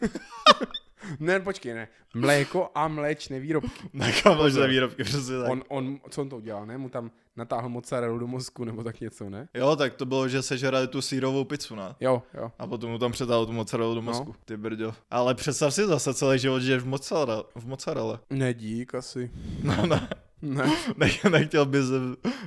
Ne, 1.20 1.40
počkej, 1.40 1.74
ne. 1.74 1.88
Mléko 2.14 2.70
a 2.74 2.88
mléčné 2.88 3.40
výrobky. 3.40 3.70
Máš 3.92 4.22
Pozor. 4.22 4.50
za 4.50 4.66
výrobky, 4.66 5.04
přesně 5.04 5.38
tak. 5.38 5.50
On, 5.50 5.62
on, 5.68 6.00
co 6.10 6.20
on 6.22 6.28
to 6.28 6.36
udělal, 6.36 6.66
ne? 6.66 6.78
Mu 6.78 6.88
tam 6.88 7.10
natáhl 7.36 7.68
mozzarellu 7.68 8.18
do 8.18 8.26
mozku 8.26 8.64
nebo 8.64 8.84
tak 8.84 9.00
něco, 9.00 9.30
ne? 9.30 9.48
Jo, 9.54 9.76
tak 9.76 9.94
to 9.94 10.06
bylo, 10.06 10.28
že 10.28 10.42
sežrali 10.42 10.88
tu 10.88 11.02
sírovou 11.02 11.44
pizzu, 11.44 11.74
ne? 11.74 11.94
Jo, 12.00 12.22
jo. 12.34 12.52
A 12.58 12.66
potom 12.66 12.90
mu 12.90 12.98
tam 12.98 13.12
přetáhl 13.12 13.46
tu 13.46 13.52
mozzarellu 13.52 13.94
do 13.94 14.00
No. 14.00 14.04
mozku. 14.12 14.34
Ty 14.44 14.56
brďo. 14.56 14.94
Ale 15.10 15.34
představ 15.34 15.74
si 15.74 15.86
zase 15.86 16.14
celý 16.14 16.38
život 16.38 16.60
žiješ 16.60 16.82
v 16.82 16.86
mozzarelle. 16.86 17.44
V 17.54 17.66
mozzarelle. 17.66 18.18
Ne, 18.30 18.54
dík 18.54 18.94
asi. 18.94 19.30
No, 19.62 19.86
ne. 19.86 20.08
Ne. 20.42 20.70
Ne, 20.96 21.10
nechtěl 21.30 21.66
bys 21.66 21.84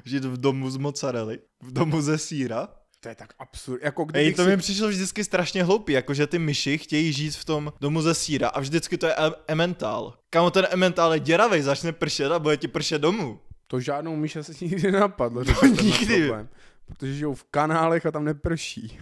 žít 0.05 0.25
v 0.25 0.37
domu 0.37 0.69
z 0.69 0.77
mozzarelly? 0.77 1.39
V 1.61 1.71
domu 1.73 2.01
ze 2.01 2.17
síra? 2.17 2.67
To 3.03 3.09
je 3.09 3.15
tak 3.15 3.33
absurd. 3.39 3.81
Jako 3.83 4.07
Ej, 4.13 4.33
to 4.33 4.43
si... 4.43 4.49
mi 4.49 4.57
přišlo 4.57 4.87
vždycky 4.87 5.23
strašně 5.23 5.63
hloupý, 5.63 5.93
jakože 5.93 6.27
ty 6.27 6.39
myši 6.39 6.77
chtějí 6.77 7.13
žít 7.13 7.35
v 7.35 7.45
tom 7.45 7.73
domu 7.81 8.01
ze 8.01 8.13
síra 8.13 8.47
a 8.49 8.59
vždycky 8.59 8.97
to 8.97 9.05
je 9.07 9.13
em- 9.15 9.33
ementál. 9.47 10.17
Kamo 10.29 10.51
ten 10.51 10.67
ementál 10.71 11.13
je 11.13 11.19
děravej, 11.19 11.61
začne 11.61 11.91
pršet 11.91 12.31
a 12.31 12.39
bude 12.39 12.57
ti 12.57 12.67
pršet 12.67 13.01
domů. 13.01 13.39
To 13.67 13.79
žádnou 13.79 14.15
myš 14.15 14.35
asi 14.35 14.65
nikdy 14.65 14.91
nenapadlo. 14.91 15.43
že 15.43 15.53
to 15.59 15.65
nikdy. 15.65 16.17
Problém, 16.19 16.49
protože 16.85 17.13
žijou 17.13 17.33
v 17.33 17.43
kanálech 17.43 18.05
a 18.05 18.11
tam 18.11 18.25
neprší. 18.25 18.99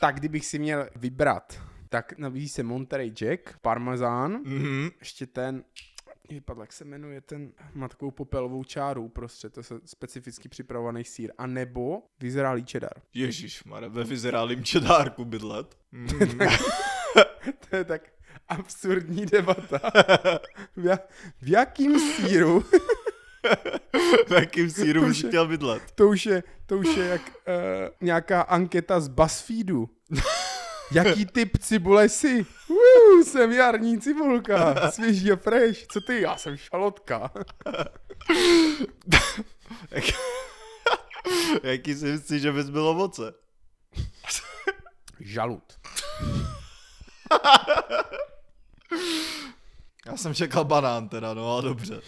tak 0.00 0.14
kdybych 0.16 0.46
si 0.46 0.58
měl 0.58 0.88
vybrat, 0.96 1.62
tak 1.88 2.18
nabízí 2.18 2.48
se 2.48 2.62
Monterey 2.62 3.10
Jack, 3.20 3.58
parmezán, 3.62 4.32
Mhm. 4.44 4.90
ještě 5.00 5.26
ten, 5.26 5.64
mě 6.28 6.36
vypadl, 6.36 6.60
jak 6.60 6.72
se 6.72 6.84
jmenuje 6.84 7.20
ten, 7.20 7.52
má 7.74 7.88
takovou 7.88 8.10
popelovou 8.10 8.64
čáru 8.64 9.04
uprostřed, 9.04 9.52
to 9.52 9.60
je 9.60 9.80
specificky 9.84 10.48
připravovaný 10.48 11.04
sír, 11.04 11.32
a 11.38 11.46
nebo 11.46 12.02
vyzrálý 12.20 12.64
cheddar. 12.70 12.92
Ježíš, 13.14 13.64
Mare, 13.64 13.88
ve 13.88 14.04
vyzrálým 14.04 14.64
čedárku 14.64 15.24
bydlet. 15.24 15.78
Mhm. 15.92 16.38
To 17.70 17.76
je 17.76 17.84
tak 17.84 18.02
absurdní 18.48 19.26
debata. 19.26 19.78
v, 20.76 20.84
ja, 20.84 20.98
v 21.42 21.48
jakým 21.48 22.00
síru, 22.00 22.64
v 24.26 24.30
jakým 24.30 24.70
síru 24.70 25.06
už 25.06 25.24
chtěl 25.24 25.48
bydlet? 25.48 25.82
to 25.94 26.08
už 26.08 26.26
je, 26.26 26.42
to 26.66 26.78
už 26.78 26.96
je 26.96 27.04
jak 27.04 27.22
uh, 27.22 27.54
nějaká 28.00 28.40
anketa 28.40 29.00
z 29.00 29.08
BuzzFeedu. 29.08 29.90
Jaký 30.92 31.26
typ 31.26 31.58
cibule 31.58 32.08
jsi? 32.08 32.46
Uuu, 32.68 33.24
jsem 33.24 33.52
jarní 33.52 34.00
cibulka, 34.00 34.90
svěží 34.90 35.32
a 35.32 35.36
fresh. 35.36 35.86
Co 35.86 36.00
ty? 36.00 36.20
Já 36.20 36.36
jsem 36.36 36.56
šalotka. 36.56 37.30
Jak... 39.90 40.04
Jaký 41.62 41.94
si 41.94 42.04
myslíš, 42.04 42.42
že 42.42 42.52
bys 42.52 42.70
byl 42.70 42.88
ovoce? 42.88 43.34
Žalud. 45.20 45.72
Já 50.06 50.16
jsem 50.16 50.34
čekal 50.34 50.64
banán 50.64 51.08
teda, 51.08 51.34
no 51.34 51.52
ale 51.52 51.62
dobře. 51.62 52.00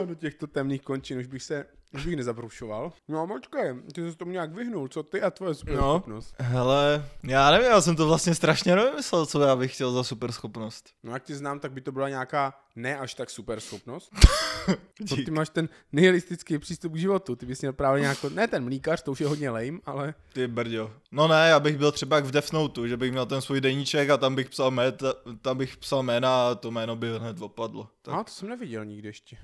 A 0.00 0.02
do 0.04 0.14
těchto 0.14 0.46
temných 0.46 0.82
končin 0.82 1.18
už 1.18 1.26
bych 1.26 1.42
se 1.42 1.66
už 1.94 2.06
bych 2.06 2.16
nezabrušoval. 2.16 2.92
No 3.08 3.26
počkej, 3.26 3.74
ty 3.94 4.10
jsi 4.10 4.16
tomu 4.16 4.32
nějak 4.32 4.52
vyhnul, 4.52 4.88
co 4.88 5.02
ty 5.02 5.22
a 5.22 5.30
tvoje 5.30 5.54
superschopnost? 5.54 6.34
No, 6.40 6.46
hele, 6.46 7.04
já 7.22 7.50
nevím, 7.50 7.66
já 7.66 7.80
jsem 7.80 7.96
to 7.96 8.06
vlastně 8.06 8.34
strašně 8.34 8.76
nevymyslel, 8.76 9.26
co 9.26 9.40
já 9.40 9.56
bych 9.56 9.74
chtěl 9.74 9.92
za 9.92 10.04
super 10.04 10.32
schopnost. 10.32 10.90
No 11.02 11.12
jak 11.12 11.22
tě 11.22 11.36
znám, 11.36 11.60
tak 11.60 11.72
by 11.72 11.80
to 11.80 11.92
byla 11.92 12.08
nějaká 12.08 12.54
ne 12.76 12.98
až 12.98 13.14
tak 13.14 13.30
super 13.30 13.60
schopnost. 13.60 14.12
to 15.08 15.16
ty 15.16 15.30
máš 15.30 15.48
ten 15.48 15.68
nihilistický 15.92 16.58
přístup 16.58 16.92
k 16.92 16.96
životu, 16.96 17.36
ty 17.36 17.46
bys 17.46 17.60
měl 17.60 17.72
právě 17.72 18.00
nějakou, 18.00 18.28
ne 18.28 18.48
ten 18.48 18.64
mlíkař, 18.64 19.02
to 19.02 19.12
už 19.12 19.20
je 19.20 19.26
hodně 19.26 19.50
lame, 19.50 19.78
ale... 19.84 20.14
Ty 20.32 20.46
brďo. 20.46 20.92
No 21.12 21.28
ne, 21.28 21.48
já 21.48 21.60
bych 21.60 21.78
byl 21.78 21.92
třeba 21.92 22.16
jak 22.16 22.24
v 22.24 22.30
Death 22.30 22.52
Note, 22.52 22.88
že 22.88 22.96
bych 22.96 23.12
měl 23.12 23.26
ten 23.26 23.40
svůj 23.40 23.60
deníček 23.60 24.10
a 24.10 24.16
tam 24.16 24.34
bych 24.34 24.50
psal, 24.50 24.70
mé, 24.70 24.92
tam 25.42 25.58
bych 25.58 25.76
psal 25.76 26.02
jména 26.02 26.48
a 26.48 26.54
to 26.54 26.70
jméno 26.70 26.96
by 26.96 27.18
hned 27.18 27.42
opadlo. 27.42 27.88
Tak. 28.02 28.14
A 28.14 28.24
to 28.24 28.30
jsem 28.30 28.48
neviděl 28.48 28.84
nikdy 28.84 29.08
ještě. 29.08 29.36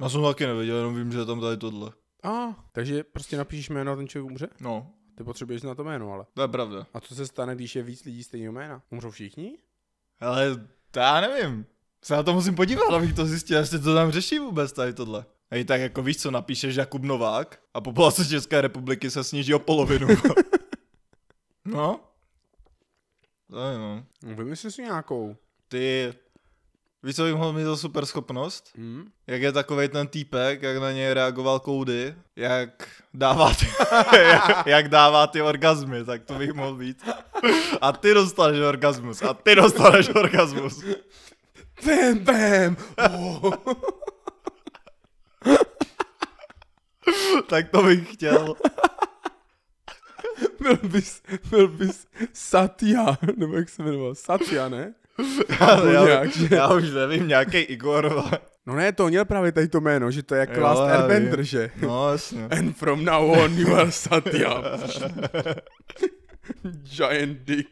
Já 0.00 0.08
jsem 0.08 0.22
taky 0.22 0.46
neviděl, 0.46 0.76
jenom 0.76 0.96
vím, 0.96 1.12
že 1.12 1.18
je 1.18 1.24
tam 1.24 1.40
tady 1.40 1.56
tohle. 1.56 1.92
A, 2.22 2.64
takže 2.72 3.04
prostě 3.04 3.36
napíšeš 3.36 3.68
jméno 3.70 3.92
a 3.92 3.96
ten 3.96 4.08
člověk 4.08 4.30
umře? 4.30 4.48
No. 4.60 4.90
Ty 5.14 5.24
potřebuješ 5.24 5.62
na 5.62 5.74
to 5.74 5.84
jméno, 5.84 6.12
ale. 6.12 6.26
To 6.34 6.42
je 6.42 6.48
pravda. 6.48 6.86
A 6.94 7.00
co 7.00 7.14
se 7.14 7.26
stane, 7.26 7.54
když 7.54 7.76
je 7.76 7.82
víc 7.82 8.04
lidí 8.04 8.24
stejného 8.24 8.52
jména? 8.52 8.82
Umřou 8.90 9.10
všichni? 9.10 9.58
Ale 10.20 10.66
to 10.90 10.98
já 10.98 11.20
nevím. 11.20 11.66
Se 12.04 12.14
na 12.14 12.22
to 12.22 12.32
musím 12.32 12.54
podívat, 12.54 12.94
abych 12.94 13.14
to 13.14 13.26
zjistil, 13.26 13.58
jestli 13.58 13.78
to 13.78 13.94
tam 13.94 14.10
řeší 14.10 14.38
vůbec 14.38 14.72
tady 14.72 14.94
tohle. 14.94 15.26
A 15.50 15.56
i 15.56 15.64
tak 15.64 15.80
jako 15.80 16.02
víš 16.02 16.16
co, 16.16 16.30
napíšeš 16.30 16.76
Jakub 16.76 17.02
Novák 17.02 17.60
a 17.74 17.80
populace 17.80 18.28
České 18.28 18.60
republiky 18.60 19.10
se 19.10 19.24
sníží 19.24 19.54
o 19.54 19.58
polovinu. 19.58 20.08
no. 21.64 22.00
To 23.50 23.68
je 23.68 23.78
no. 23.78 24.06
Vymysli 24.22 24.72
si 24.72 24.82
nějakou. 24.82 25.36
Ty, 25.68 26.14
Víš, 27.02 27.16
co 27.16 27.24
bych 27.24 27.34
mohl 27.34 27.52
mít 27.52 27.64
za 27.64 27.76
super 27.76 28.06
schopnost? 28.06 28.70
Mm. 28.76 29.10
Jak 29.26 29.42
je 29.42 29.52
takový 29.52 29.88
ten 29.88 30.06
týpek, 30.06 30.62
jak 30.62 30.76
na 30.76 30.92
něj 30.92 31.14
reagoval 31.14 31.60
Koudy, 31.60 32.14
jak 32.36 32.88
dává 33.14 33.54
ty, 33.54 33.66
jak, 34.18 34.66
jak 34.66 34.88
dává 34.88 35.26
ty 35.26 35.42
orgazmy, 35.42 36.04
tak 36.04 36.24
to 36.24 36.34
bych 36.34 36.52
mohl 36.52 36.74
být. 36.74 37.08
A 37.80 37.92
ty 37.92 38.14
dostaneš 38.14 38.60
orgasmus, 38.60 39.22
a 39.22 39.34
ty 39.34 39.54
dostaneš 39.54 40.08
orgasmus. 40.08 40.84
Bam, 41.86 42.18
bam. 42.18 42.76
Oh. 43.10 43.54
tak 47.48 47.68
to 47.68 47.82
bych 47.82 48.12
chtěl. 48.12 48.54
byl 50.60 50.76
bys, 50.76 51.22
byl 51.50 51.68
bys 51.68 52.06
Satya, 52.32 53.18
nebo 53.36 53.56
jak 53.56 53.68
se 53.68 53.82
jmenoval, 53.82 54.14
Satya, 54.14 54.68
ne? 54.68 54.94
Já, 55.60 55.86
já, 55.88 56.04
nějak, 56.04 56.36
že... 56.36 56.48
já 56.54 56.74
už 56.74 56.90
nevím, 56.90 57.28
nějaký 57.28 57.58
Igor. 57.58 58.24
No 58.66 58.74
ne, 58.74 58.92
to 58.92 59.08
měl 59.08 59.24
právě 59.24 59.52
tady 59.52 59.68
to 59.68 59.80
jméno, 59.80 60.10
že 60.10 60.22
to 60.22 60.34
je 60.34 60.40
jak 60.40 60.56
jo, 60.56 60.62
Last 60.62 60.82
Airbender, 60.82 61.42
že? 61.42 61.70
No, 61.80 62.12
jasně. 62.12 62.46
And 62.50 62.76
from 62.76 63.04
now 63.04 63.30
on 63.30 63.58
you 63.58 63.74
are 63.74 63.92
Satya. 63.92 64.62
Giant 66.96 67.38
dick. 67.38 67.68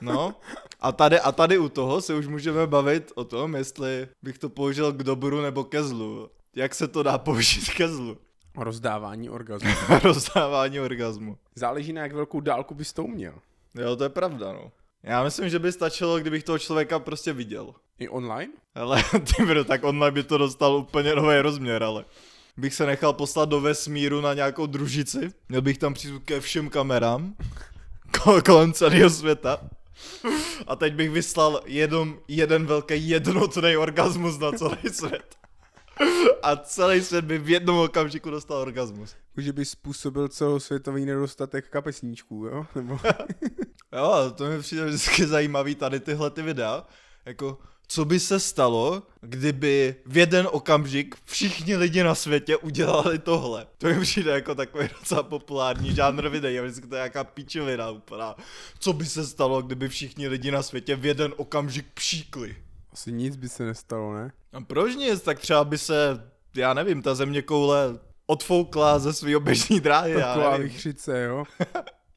No, 0.00 0.34
a 0.80 0.92
tady, 0.92 1.20
a 1.20 1.32
tady 1.32 1.58
u 1.58 1.68
toho 1.68 2.00
se 2.00 2.14
už 2.14 2.26
můžeme 2.26 2.66
bavit 2.66 3.12
o 3.14 3.24
tom, 3.24 3.54
jestli 3.54 4.08
bych 4.22 4.38
to 4.38 4.48
použil 4.48 4.92
k 4.92 5.02
dobru 5.02 5.40
nebo 5.40 5.64
ke 5.64 5.82
zlu. 5.82 6.30
Jak 6.56 6.74
se 6.74 6.88
to 6.88 7.02
dá 7.02 7.18
použít 7.18 7.70
ke 7.70 7.88
zlu? 7.88 8.18
Rozdávání 8.62 9.30
orgazmu. 9.30 9.70
Rozdávání 10.02 10.80
orgazmu. 10.80 11.38
Záleží 11.54 11.92
na 11.92 12.02
jak 12.02 12.12
velkou 12.12 12.40
dálku 12.40 12.74
bys 12.74 12.92
to 12.92 13.04
uměl. 13.04 13.34
Jo, 13.74 13.96
to 13.96 14.04
je 14.04 14.08
pravda, 14.08 14.52
no. 14.52 14.72
Já 15.02 15.24
myslím, 15.24 15.48
že 15.48 15.58
by 15.58 15.72
stačilo, 15.72 16.18
kdybych 16.18 16.44
toho 16.44 16.58
člověka 16.58 16.98
prostě 16.98 17.32
viděl. 17.32 17.74
I 17.98 18.08
online? 18.08 18.52
Ale 18.74 19.02
ty 19.36 19.44
bro, 19.44 19.64
tak 19.64 19.84
online 19.84 20.10
by 20.10 20.22
to 20.22 20.38
dostal 20.38 20.76
úplně 20.76 21.14
nový 21.14 21.40
rozměr, 21.40 21.82
ale 21.82 22.04
bych 22.56 22.74
se 22.74 22.86
nechal 22.86 23.12
poslat 23.12 23.48
do 23.48 23.60
vesmíru 23.60 24.20
na 24.20 24.34
nějakou 24.34 24.66
družici, 24.66 25.30
měl 25.48 25.62
bych 25.62 25.78
tam 25.78 25.94
přístup 25.94 26.24
ke 26.24 26.40
všem 26.40 26.70
kamerám 26.70 27.34
kolem 28.44 28.72
celého 28.72 29.10
světa. 29.10 29.60
A 30.66 30.76
teď 30.76 30.94
bych 30.94 31.10
vyslal 31.10 31.60
jeden, 31.66 32.14
jeden 32.28 32.66
velký 32.66 33.08
jednotný 33.08 33.76
orgasmus 33.76 34.38
na 34.38 34.52
celý 34.52 34.76
svět. 34.92 35.36
A 36.42 36.56
celý 36.56 37.02
svět 37.02 37.24
by 37.24 37.38
v 37.38 37.50
jednom 37.50 37.78
okamžiku 37.78 38.30
dostal 38.30 38.56
orgasmus. 38.56 39.14
Že 39.36 39.52
by 39.52 39.64
způsobil 39.64 40.28
celosvětový 40.28 41.04
nedostatek 41.04 41.68
kapesníčků, 41.68 42.46
jo? 42.46 42.66
Nebo... 42.74 42.98
jo, 43.92 44.32
to 44.36 44.44
mi 44.44 44.60
přijde 44.60 44.84
vždycky 44.84 45.26
zajímavý 45.26 45.74
tady 45.74 46.00
tyhle 46.00 46.30
ty 46.30 46.42
videa. 46.42 46.86
Jako, 47.26 47.58
co 47.88 48.04
by 48.04 48.20
se 48.20 48.40
stalo, 48.40 49.02
kdyby 49.20 49.94
v 50.06 50.16
jeden 50.16 50.48
okamžik 50.52 51.14
všichni 51.24 51.76
lidi 51.76 52.02
na 52.02 52.14
světě 52.14 52.56
udělali 52.56 53.18
tohle. 53.18 53.66
To 53.78 53.86
mi 53.86 54.00
přijde 54.00 54.30
jako 54.30 54.54
takový 54.54 54.88
docela 54.98 55.22
populární 55.22 55.94
žánr 55.94 56.28
videí, 56.28 56.58
a 56.58 56.62
vždycky 56.62 56.86
to 56.86 56.94
je 56.94 56.98
nějaká 56.98 57.24
píčovina 57.24 57.90
úplná. 57.90 58.36
Co 58.78 58.92
by 58.92 59.06
se 59.06 59.26
stalo, 59.26 59.62
kdyby 59.62 59.88
všichni 59.88 60.28
lidi 60.28 60.50
na 60.50 60.62
světě 60.62 60.96
v 60.96 61.06
jeden 61.06 61.34
okamžik 61.36 61.86
příkli? 61.94 62.56
Asi 62.92 63.12
nic 63.12 63.36
by 63.36 63.48
se 63.48 63.64
nestalo, 63.64 64.14
ne? 64.14 64.32
A 64.52 64.60
proč 64.60 64.96
nic? 64.96 65.20
Tak 65.20 65.38
třeba 65.38 65.64
by 65.64 65.78
se, 65.78 66.30
já 66.54 66.74
nevím, 66.74 67.02
ta 67.02 67.14
země 67.14 67.42
koule 67.42 67.98
odfoukla 68.26 68.98
ze 68.98 69.12
svý 69.12 69.36
oběžní 69.36 69.80
dráhy, 69.80 70.14
nevím. 70.14 70.62
vychřice, 70.62 71.22
jo? 71.22 71.44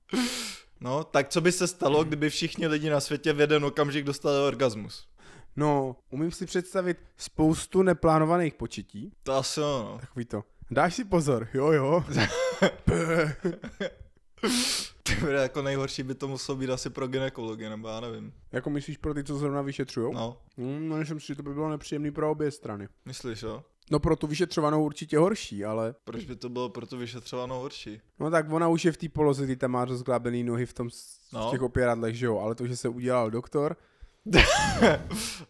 no, 0.81 1.03
tak 1.03 1.29
co 1.29 1.41
by 1.41 1.51
se 1.51 1.67
stalo, 1.67 2.03
kdyby 2.03 2.29
všichni 2.29 2.67
lidi 2.67 2.89
na 2.89 2.99
světě 2.99 3.34
v 3.34 3.39
jeden 3.39 3.65
okamžik 3.65 4.05
dostali 4.05 4.39
orgasmus? 4.47 5.07
No, 5.55 5.95
umím 6.10 6.31
si 6.31 6.45
představit 6.45 6.97
spoustu 7.17 7.81
neplánovaných 7.81 8.53
početí. 8.53 9.12
To 9.23 9.34
asi 9.34 9.60
jo, 9.60 9.84
no. 9.84 9.97
Takový 9.99 10.25
to. 10.25 10.43
Dáš 10.71 10.95
si 10.95 11.05
pozor, 11.05 11.47
jo, 11.53 11.71
jo. 11.71 12.03
Ty 15.03 15.17
jako 15.31 15.61
nejhorší 15.61 16.03
by 16.03 16.15
to 16.15 16.27
muselo 16.27 16.55
být 16.55 16.69
asi 16.69 16.89
pro 16.89 17.07
gynekology, 17.07 17.69
nebo 17.69 17.87
já 17.87 17.99
nevím. 17.99 18.33
Jako 18.51 18.69
myslíš 18.69 18.97
pro 18.97 19.13
ty, 19.13 19.23
co 19.23 19.37
zrovna 19.37 19.61
vyšetřují? 19.61 20.13
No. 20.13 20.37
Mm, 20.57 20.89
no, 20.89 20.97
myslím 20.97 21.19
si, 21.19 21.27
že 21.27 21.35
to 21.35 21.43
by 21.43 21.53
bylo 21.53 21.69
nepříjemný 21.69 22.11
pro 22.11 22.31
obě 22.31 22.51
strany. 22.51 22.87
Myslíš, 23.05 23.41
jo? 23.41 23.63
No 23.91 23.99
pro 23.99 24.15
tu 24.15 24.27
vyšetřovanou 24.27 24.85
určitě 24.85 25.17
horší, 25.17 25.65
ale... 25.65 25.95
Proč 26.03 26.25
by 26.25 26.35
to 26.35 26.49
bylo 26.49 26.69
pro 26.69 26.85
tu 26.85 26.97
vyšetřovanou 26.97 27.59
horší? 27.59 28.01
No 28.19 28.31
tak 28.31 28.51
ona 28.51 28.67
už 28.67 28.85
je 28.85 28.91
v 28.91 28.97
té 28.97 29.09
poloze, 29.09 29.45
kdy 29.45 29.55
tam 29.55 29.71
má 29.71 29.85
rozglábený 29.85 30.43
nohy 30.43 30.65
v 30.65 30.73
tom 30.73 30.89
no. 31.33 31.47
v 31.47 31.51
těch 31.51 31.61
opěradlech, 31.61 32.15
že 32.15 32.25
jo, 32.25 32.39
ale 32.39 32.55
to, 32.55 32.67
že 32.67 32.77
se 32.77 32.89
udělal 32.89 33.31
doktor... 33.31 33.77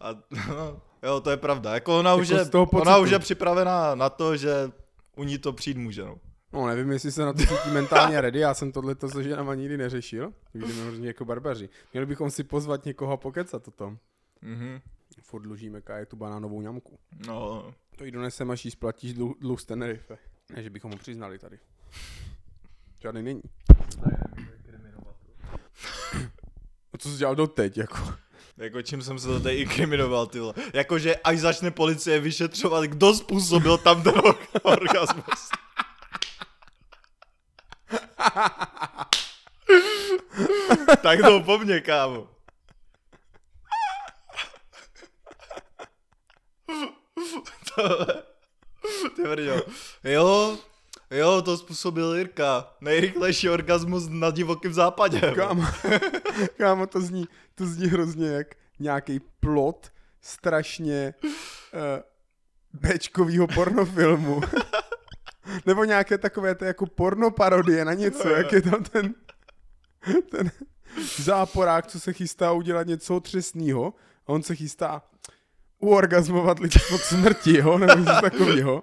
A, 0.00 0.08
no, 0.48 0.80
jo, 1.02 1.20
to 1.20 1.30
je 1.30 1.36
pravda. 1.36 1.74
Jako 1.74 1.98
ona, 1.98 2.10
jako 2.10 2.22
už, 2.22 2.28
je, 2.28 2.50
ona 2.72 2.98
už 2.98 3.10
je 3.10 3.18
připravená 3.18 3.94
na 3.94 4.10
to, 4.10 4.36
že 4.36 4.70
u 5.16 5.24
ní 5.24 5.38
to 5.38 5.52
přijít 5.52 5.76
může, 5.76 6.04
no. 6.04 6.16
No 6.52 6.66
nevím, 6.66 6.92
jestli 6.92 7.12
se 7.12 7.22
na 7.24 7.32
to 7.32 7.38
cítí 7.38 7.70
mentálně 7.72 8.20
ready, 8.20 8.38
já 8.38 8.54
jsem 8.54 8.72
tohle 8.72 8.94
to 8.94 9.08
se 9.08 9.22
ženama 9.22 9.54
nikdy 9.54 9.76
neřešil. 9.76 10.32
Vidíme 10.54 10.82
hrozně 10.82 11.08
jako 11.08 11.24
barbaři. 11.24 11.68
Měli 11.92 12.06
bychom 12.06 12.30
si 12.30 12.44
pozvat 12.44 12.84
někoho 12.84 13.12
a 13.12 13.16
pokecat 13.16 13.68
o 13.68 13.70
tom. 13.70 13.98
Mhm. 14.42 14.80
Furt 15.22 15.42
dlužíme 15.42 15.82
tu 16.08 16.16
banánovou 16.16 16.60
ňamku. 16.60 16.98
No. 17.26 17.74
To 17.96 18.04
jí 18.04 18.10
donesem, 18.10 18.50
až 18.50 18.64
jí 18.64 18.70
splatíš 18.70 19.14
dluh, 19.14 19.36
dluh 19.40 19.60
z 19.60 19.64
Tenerife. 19.64 20.18
Ne, 20.56 20.62
že 20.62 20.70
bychom 20.70 20.90
ho 20.92 20.98
přiznali 20.98 21.38
tady. 21.38 21.58
Žádný 23.00 23.22
není. 23.22 23.42
A 26.92 26.98
co 26.98 27.08
jsi 27.10 27.18
dělal 27.18 27.34
doteď, 27.34 27.78
jako? 27.78 28.14
Jako 28.56 28.82
čím 28.82 29.02
jsem 29.02 29.18
se 29.18 29.26
to 29.26 29.40
tady 29.40 29.54
inkriminoval, 29.54 30.26
ty 30.26 30.40
vole. 30.40 30.54
Jakože 30.72 31.16
až 31.16 31.38
začne 31.38 31.70
policie 31.70 32.20
vyšetřovat, 32.20 32.84
kdo 32.84 33.14
způsobil 33.14 33.78
tam 33.78 34.02
ten 34.02 34.14
orgasmus. 34.62 35.50
tak 41.02 41.20
to 41.20 41.40
po 41.40 41.58
mně, 41.58 41.80
kámo. 41.80 42.28
Ty 49.16 49.22
vrďo. 49.22 49.62
Jo, 50.04 50.58
jo, 51.10 51.42
to 51.42 51.56
způsobil 51.56 52.14
Jirka. 52.14 52.74
Nejrychlejší 52.80 53.48
orgasmus 53.48 54.08
na 54.08 54.30
divokém 54.30 54.74
západě. 54.74 55.20
Kámo, 55.20 55.62
kámo 56.56 56.86
to, 56.86 57.00
zní, 57.00 57.28
to 57.54 57.66
zní 57.66 57.86
hrozně 57.86 58.28
jak 58.28 58.46
nějaký 58.78 59.20
plot 59.40 59.92
strašně 60.20 61.14
uh, 61.24 61.30
bečkovýho 62.72 63.46
pornofilmu. 63.46 64.40
Nebo 65.66 65.84
nějaké 65.84 66.18
takové 66.18 66.54
to 66.54 66.64
jako 66.64 66.86
porno 66.86 67.30
parodie 67.30 67.84
na 67.84 67.94
něco, 67.94 68.28
jak 68.28 68.52
je 68.52 68.62
tam 68.62 68.84
ten, 68.84 69.14
ten 70.30 70.50
záporák, 71.18 71.86
co 71.86 72.00
se 72.00 72.12
chystá 72.12 72.52
udělat 72.52 72.86
něco 72.86 73.16
otřesného 73.16 73.94
a 74.26 74.28
on 74.28 74.42
se 74.42 74.56
chystá 74.56 75.02
uorgazmovat 75.78 76.58
lidi 76.58 76.78
pod 76.88 77.00
smrti, 77.00 77.58
jo, 77.58 77.78
nebo 77.78 77.94
něco 77.94 78.20
takového. 78.20 78.82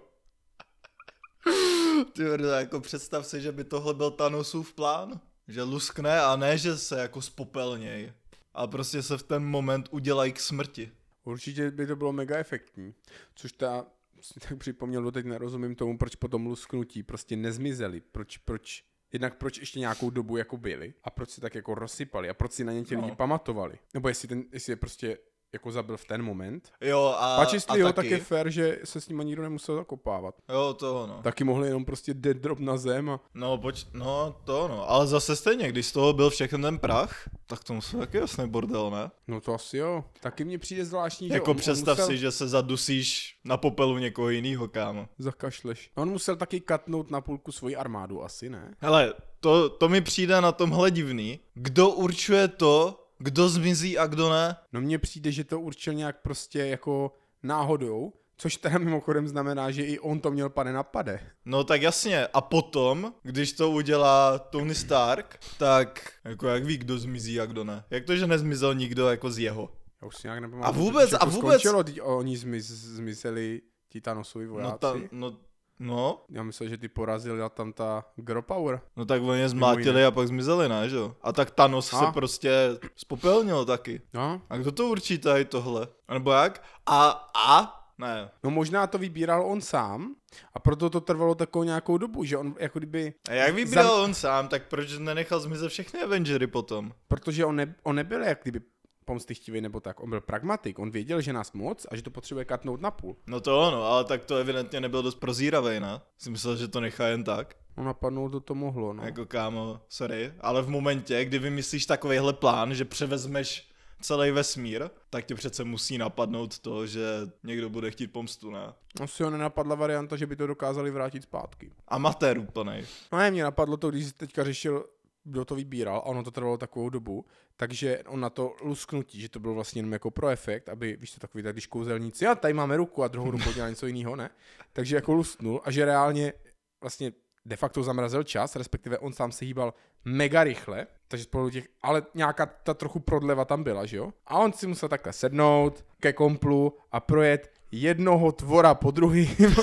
Ty 2.13 2.23
jako 2.59 2.79
představ 2.81 3.25
si, 3.25 3.41
že 3.41 3.51
by 3.51 3.63
tohle 3.63 3.93
byl 3.93 4.11
Thanosův 4.11 4.73
plán, 4.73 5.19
že 5.47 5.63
luskne 5.63 6.21
a 6.21 6.35
ne, 6.35 6.57
že 6.57 6.77
se 6.77 6.99
jako 6.99 7.21
spopelněj, 7.21 8.13
a 8.53 8.67
prostě 8.67 9.03
se 9.03 9.17
v 9.17 9.23
ten 9.23 9.45
moment 9.45 9.87
udělají 9.91 10.33
k 10.33 10.39
smrti. 10.39 10.91
Určitě 11.23 11.71
by 11.71 11.87
to 11.87 11.95
bylo 11.95 12.13
mega 12.13 12.37
efektní. 12.37 12.93
Což 13.35 13.51
ta, 13.51 13.85
si 14.21 14.39
tak 14.39 14.57
připomněl, 14.57 15.03
doteď 15.03 15.25
nerozumím 15.25 15.75
tomu, 15.75 15.97
proč 15.97 16.15
po 16.15 16.27
tom 16.27 16.45
lusknutí 16.45 17.03
prostě 17.03 17.35
nezmizeli. 17.35 18.01
Proč, 18.01 18.37
proč, 18.37 18.83
jednak 19.13 19.37
proč 19.37 19.57
ještě 19.57 19.79
nějakou 19.79 20.09
dobu 20.09 20.37
jako 20.37 20.57
byli 20.57 20.93
a 21.03 21.09
proč 21.09 21.29
se 21.29 21.41
tak 21.41 21.55
jako 21.55 21.75
rozsypali 21.75 22.29
a 22.29 22.33
proč 22.33 22.51
si 22.51 22.63
na 22.63 22.71
ně 22.73 22.83
ti 22.83 22.95
No. 22.95 23.01
lidi 23.01 23.15
pamatovali. 23.15 23.79
Nebo 23.93 24.07
jestli, 24.07 24.27
ten, 24.27 24.43
jestli 24.51 24.71
je 24.71 24.75
prostě 24.75 25.17
jako 25.53 25.71
zabil 25.71 25.97
v 25.97 26.05
ten 26.05 26.23
moment. 26.23 26.69
Jo, 26.81 27.15
a, 27.17 27.37
Pač 27.37 27.53
jestli 27.53 27.73
a 27.73 27.75
jo, 27.81 27.87
taky, 27.87 27.95
tak 27.95 28.05
je 28.05 28.19
fér, 28.25 28.49
že 28.49 28.79
se 28.83 29.01
s 29.01 29.09
nima 29.09 29.23
nikdo 29.23 29.41
nemusel 29.41 29.75
zakopávat. 29.75 30.35
Jo, 30.49 30.73
toho 30.73 31.07
no. 31.07 31.21
Taky 31.23 31.43
mohli 31.43 31.67
jenom 31.67 31.85
prostě 31.85 32.13
dead 32.13 32.37
drop 32.37 32.59
na 32.59 32.77
zem 32.77 33.09
a 33.09 33.19
No, 33.33 33.57
poč- 33.57 33.87
no, 33.93 34.35
to 34.43 34.67
no. 34.67 34.89
Ale 34.89 35.07
zase 35.07 35.35
stejně, 35.35 35.69
když 35.69 35.85
z 35.85 35.91
toho 35.91 36.13
byl 36.13 36.29
všechny 36.29 36.61
ten 36.61 36.79
prach, 36.79 37.29
tak 37.47 37.63
to 37.63 37.73
musel 37.73 37.99
taky 37.99 38.17
jasný 38.17 38.49
bordel, 38.49 38.91
ne? 38.91 39.11
no 39.27 39.41
to 39.41 39.53
asi 39.53 39.77
jo. 39.77 40.03
Taky 40.21 40.43
mně 40.45 40.57
přijde 40.57 40.85
zvláštní, 40.85 41.27
že 41.27 41.33
Jako 41.33 41.51
on, 41.51 41.57
představ 41.57 41.97
on 41.97 42.01
musel... 42.03 42.07
si, 42.07 42.17
že 42.17 42.31
se 42.31 42.47
zadusíš 42.47 43.37
na 43.45 43.57
popelu 43.57 43.97
někoho 43.97 44.29
jiného, 44.29 44.67
kámo. 44.67 45.07
Zakašleš. 45.17 45.91
On 45.95 46.09
musel 46.09 46.35
taky 46.35 46.59
katnout 46.59 47.11
na 47.11 47.21
půlku 47.21 47.51
svoji 47.51 47.75
armádu, 47.75 48.23
asi 48.23 48.49
ne? 48.49 48.75
Hele, 48.79 49.13
to, 49.39 49.69
to 49.69 49.89
mi 49.89 50.01
přijde 50.01 50.41
na 50.41 50.51
tomhle 50.51 50.91
divný. 50.91 51.39
Kdo 51.53 51.89
určuje 51.89 52.47
to, 52.47 53.05
kdo 53.19 53.49
zmizí 53.49 53.97
a 53.97 54.07
kdo 54.07 54.29
ne? 54.29 54.55
No 54.73 54.81
mně 54.81 54.99
přijde, 54.99 55.31
že 55.31 55.43
to 55.43 55.59
určil 55.59 55.93
nějak 55.93 56.21
prostě 56.21 56.59
jako 56.59 57.15
náhodou, 57.43 58.13
což 58.37 58.55
teda 58.57 58.77
mimochodem 58.77 59.27
znamená, 59.27 59.71
že 59.71 59.83
i 59.83 59.99
on 59.99 60.19
to 60.19 60.31
měl 60.31 60.49
pane 60.49 60.73
napade. 60.73 61.19
No 61.45 61.63
tak 61.63 61.81
jasně. 61.81 62.27
A 62.27 62.41
potom, 62.41 63.13
když 63.23 63.53
to 63.53 63.71
udělá 63.71 64.39
Tony 64.39 64.75
Stark, 64.75 65.39
tak 65.57 66.11
jako 66.23 66.47
jak 66.47 66.63
ví, 66.63 66.77
kdo 66.77 66.99
zmizí 66.99 67.39
a 67.39 67.45
kdo 67.45 67.63
ne. 67.63 67.83
Jak 67.89 68.05
to, 68.05 68.15
že 68.15 68.27
nezmizel 68.27 68.75
nikdo 68.75 69.07
jako 69.09 69.31
z 69.31 69.39
jeho? 69.39 69.69
Já 70.01 70.07
už 70.07 70.15
si 70.17 70.27
nějak 70.27 70.39
nepamatuju. 70.39 70.67
A 70.67 70.71
vůbec- 70.85 71.13
a 71.19 71.25
vůbec- 71.25 71.61
Skončilo, 71.61 71.83
teď 71.83 71.99
oni 72.03 72.37
zmiz, 72.37 72.65
zmizeli 72.67 73.61
ti 73.89 74.01
Thanosovi 74.01 74.47
vojáci. 74.47 74.71
No, 74.71 74.77
ta, 74.77 74.93
no, 75.11 75.37
no, 75.79 76.21
Já 76.29 76.43
myslel, 76.43 76.69
že 76.69 76.77
ty 76.77 76.87
porazila 76.87 77.49
tam 77.49 77.73
ta 77.73 78.05
Girl 78.15 78.41
Power. 78.41 78.81
no 78.97 79.05
tak 79.05 79.21
oni 79.21 79.31
je 79.31 79.37
jiné. 79.37 79.49
zmlátili 79.49 80.05
a 80.05 80.11
pak 80.11 80.27
zmizeli, 80.27 80.69
ne, 80.69 80.89
že 80.89 80.95
jo? 80.95 81.15
A 81.21 81.33
tak 81.33 81.51
Thanos 81.51 81.93
A? 81.93 81.99
se 81.99 82.05
prostě 82.13 82.51
spopelnil 82.95 83.65
taky. 83.65 84.01
No, 84.13 84.41
A 84.49 84.57
kdo 84.57 84.71
to 84.71 84.87
určí 84.87 85.17
tady 85.17 85.45
tohle? 85.45 85.87
A 86.07 86.13
nebo 86.13 86.31
jak? 86.31 86.63
A, 86.85 87.09
a? 87.35 87.75
Ne. 87.97 88.29
no 88.43 88.49
možná 88.51 88.87
to 88.87 88.97
vybíral 88.97 89.45
on 89.51 89.61
sám 89.61 90.15
a 90.53 90.59
proto 90.59 90.89
to 90.89 91.01
trvalo 91.01 91.35
takovou 91.35 91.63
nějakou 91.63 91.97
dobu, 91.97 92.23
že 92.23 92.37
on 92.37 92.55
jako 92.59 92.79
kdyby, 92.79 93.13
A 93.29 93.33
jak 93.33 93.53
vybíral 93.55 93.91
on 94.01 94.13
sám, 94.13 94.47
tak 94.47 94.67
proč 94.67 94.97
nenechal 94.97 95.39
zmizet 95.39 95.71
všechny 95.71 96.01
Avengery 96.01 96.47
potom? 96.47 96.91
protože 97.07 97.45
on, 97.45 97.55
ne, 97.55 97.75
on 97.83 97.95
nebyl 97.95 98.23
jak 98.23 98.39
kdyby 98.41 98.61
pomstychtivý 99.09 99.61
nebo 99.61 99.79
tak, 99.79 99.99
on 99.99 100.09
byl 100.09 100.21
pragmatik, 100.21 100.79
on 100.79 100.91
věděl, 100.91 101.21
že 101.21 101.33
nás 101.33 101.53
moc 101.53 101.87
a 101.91 101.95
že 101.95 102.01
to 102.01 102.11
potřebuje 102.11 102.45
katnout 102.45 102.81
na 102.81 102.91
půl. 102.91 103.15
No 103.27 103.41
to 103.41 103.67
ono, 103.67 103.83
ale 103.83 104.03
tak 104.03 104.25
to 104.25 104.35
evidentně 104.35 104.81
nebyl 104.81 105.03
dost 105.03 105.15
prozíravej, 105.15 105.79
ne? 105.79 106.01
Jsem 106.17 106.31
myslel, 106.31 106.55
že 106.55 106.67
to 106.67 106.81
nechá 106.81 107.07
jen 107.07 107.23
tak. 107.23 107.55
No 107.77 107.83
napadnout 107.83 108.31
to 108.31 108.39
to 108.39 108.55
mohlo, 108.55 108.93
no. 108.93 109.03
Jako 109.03 109.25
kámo, 109.25 109.81
sorry, 109.89 110.33
ale 110.39 110.61
v 110.61 110.69
momentě, 110.69 111.25
kdy 111.25 111.39
vymyslíš 111.39 111.85
takovýhle 111.85 112.33
plán, 112.33 112.73
že 112.73 112.85
převezmeš 112.85 113.69
celý 114.01 114.31
vesmír, 114.31 114.89
tak 115.09 115.25
tě 115.25 115.35
přece 115.35 115.63
musí 115.63 115.97
napadnout 115.97 116.59
to, 116.59 116.87
že 116.87 117.01
někdo 117.43 117.69
bude 117.69 117.91
chtít 117.91 118.07
pomstu, 118.07 118.51
ne? 118.51 118.73
Asi 119.01 119.23
ho 119.23 119.29
nenapadla 119.29 119.75
varianta, 119.75 120.17
že 120.17 120.27
by 120.27 120.35
to 120.35 120.47
dokázali 120.47 120.91
vrátit 120.91 121.23
zpátky. 121.23 121.71
Amatér 121.87 122.37
úplnej. 122.37 122.85
No 123.11 123.17
ne, 123.17 123.31
mě 123.31 123.43
napadlo 123.43 123.77
to, 123.77 123.89
když 123.89 124.11
teďka 124.11 124.43
řešil, 124.43 124.85
kdo 125.23 125.45
to 125.45 125.55
vybíral 125.55 125.97
a 125.97 126.05
ono 126.05 126.23
to 126.23 126.31
trvalo 126.31 126.57
takovou 126.57 126.89
dobu, 126.89 127.25
takže 127.55 128.03
on 128.07 128.19
na 128.19 128.29
to 128.29 128.55
lusknutí, 128.61 129.21
že 129.21 129.29
to 129.29 129.39
byl 129.39 129.53
vlastně 129.53 129.79
jenom 129.79 129.93
jako 129.93 130.11
pro 130.11 130.29
efekt, 130.29 130.69
aby, 130.69 130.97
víš 130.99 131.11
to 131.11 131.19
takový, 131.19 131.43
tak 131.43 131.55
když 131.55 131.67
kouzelníci, 131.67 132.27
a 132.27 132.35
tady 132.35 132.53
máme 132.53 132.77
ruku 132.77 133.03
a 133.03 133.07
druhou 133.07 133.31
rukou 133.31 133.53
dělá 133.53 133.69
něco 133.69 133.87
jiného, 133.87 134.15
ne? 134.15 134.29
Takže 134.73 134.95
jako 134.95 135.13
lusknul 135.13 135.61
a 135.63 135.71
že 135.71 135.85
reálně 135.85 136.33
vlastně 136.81 137.11
de 137.45 137.55
facto 137.55 137.83
zamrazil 137.83 138.23
čas, 138.23 138.55
respektive 138.55 138.97
on 138.97 139.13
sám 139.13 139.31
se 139.31 139.45
hýbal 139.45 139.73
mega 140.05 140.43
rychle, 140.43 140.87
takže 141.07 141.23
spolu 141.23 141.49
těch, 141.49 141.67
ale 141.81 142.03
nějaká 142.13 142.45
ta 142.45 142.73
trochu 142.73 142.99
prodleva 142.99 143.45
tam 143.45 143.63
byla, 143.63 143.85
že 143.85 143.97
jo? 143.97 144.13
A 144.27 144.37
on 144.37 144.53
si 144.53 144.67
musel 144.67 144.89
takhle 144.89 145.13
sednout 145.13 145.85
ke 145.99 146.13
komplu 146.13 146.77
a 146.91 146.99
projet 146.99 147.51
jednoho 147.71 148.31
tvora 148.31 148.73
po 148.75 148.91
druhým, 148.91 149.55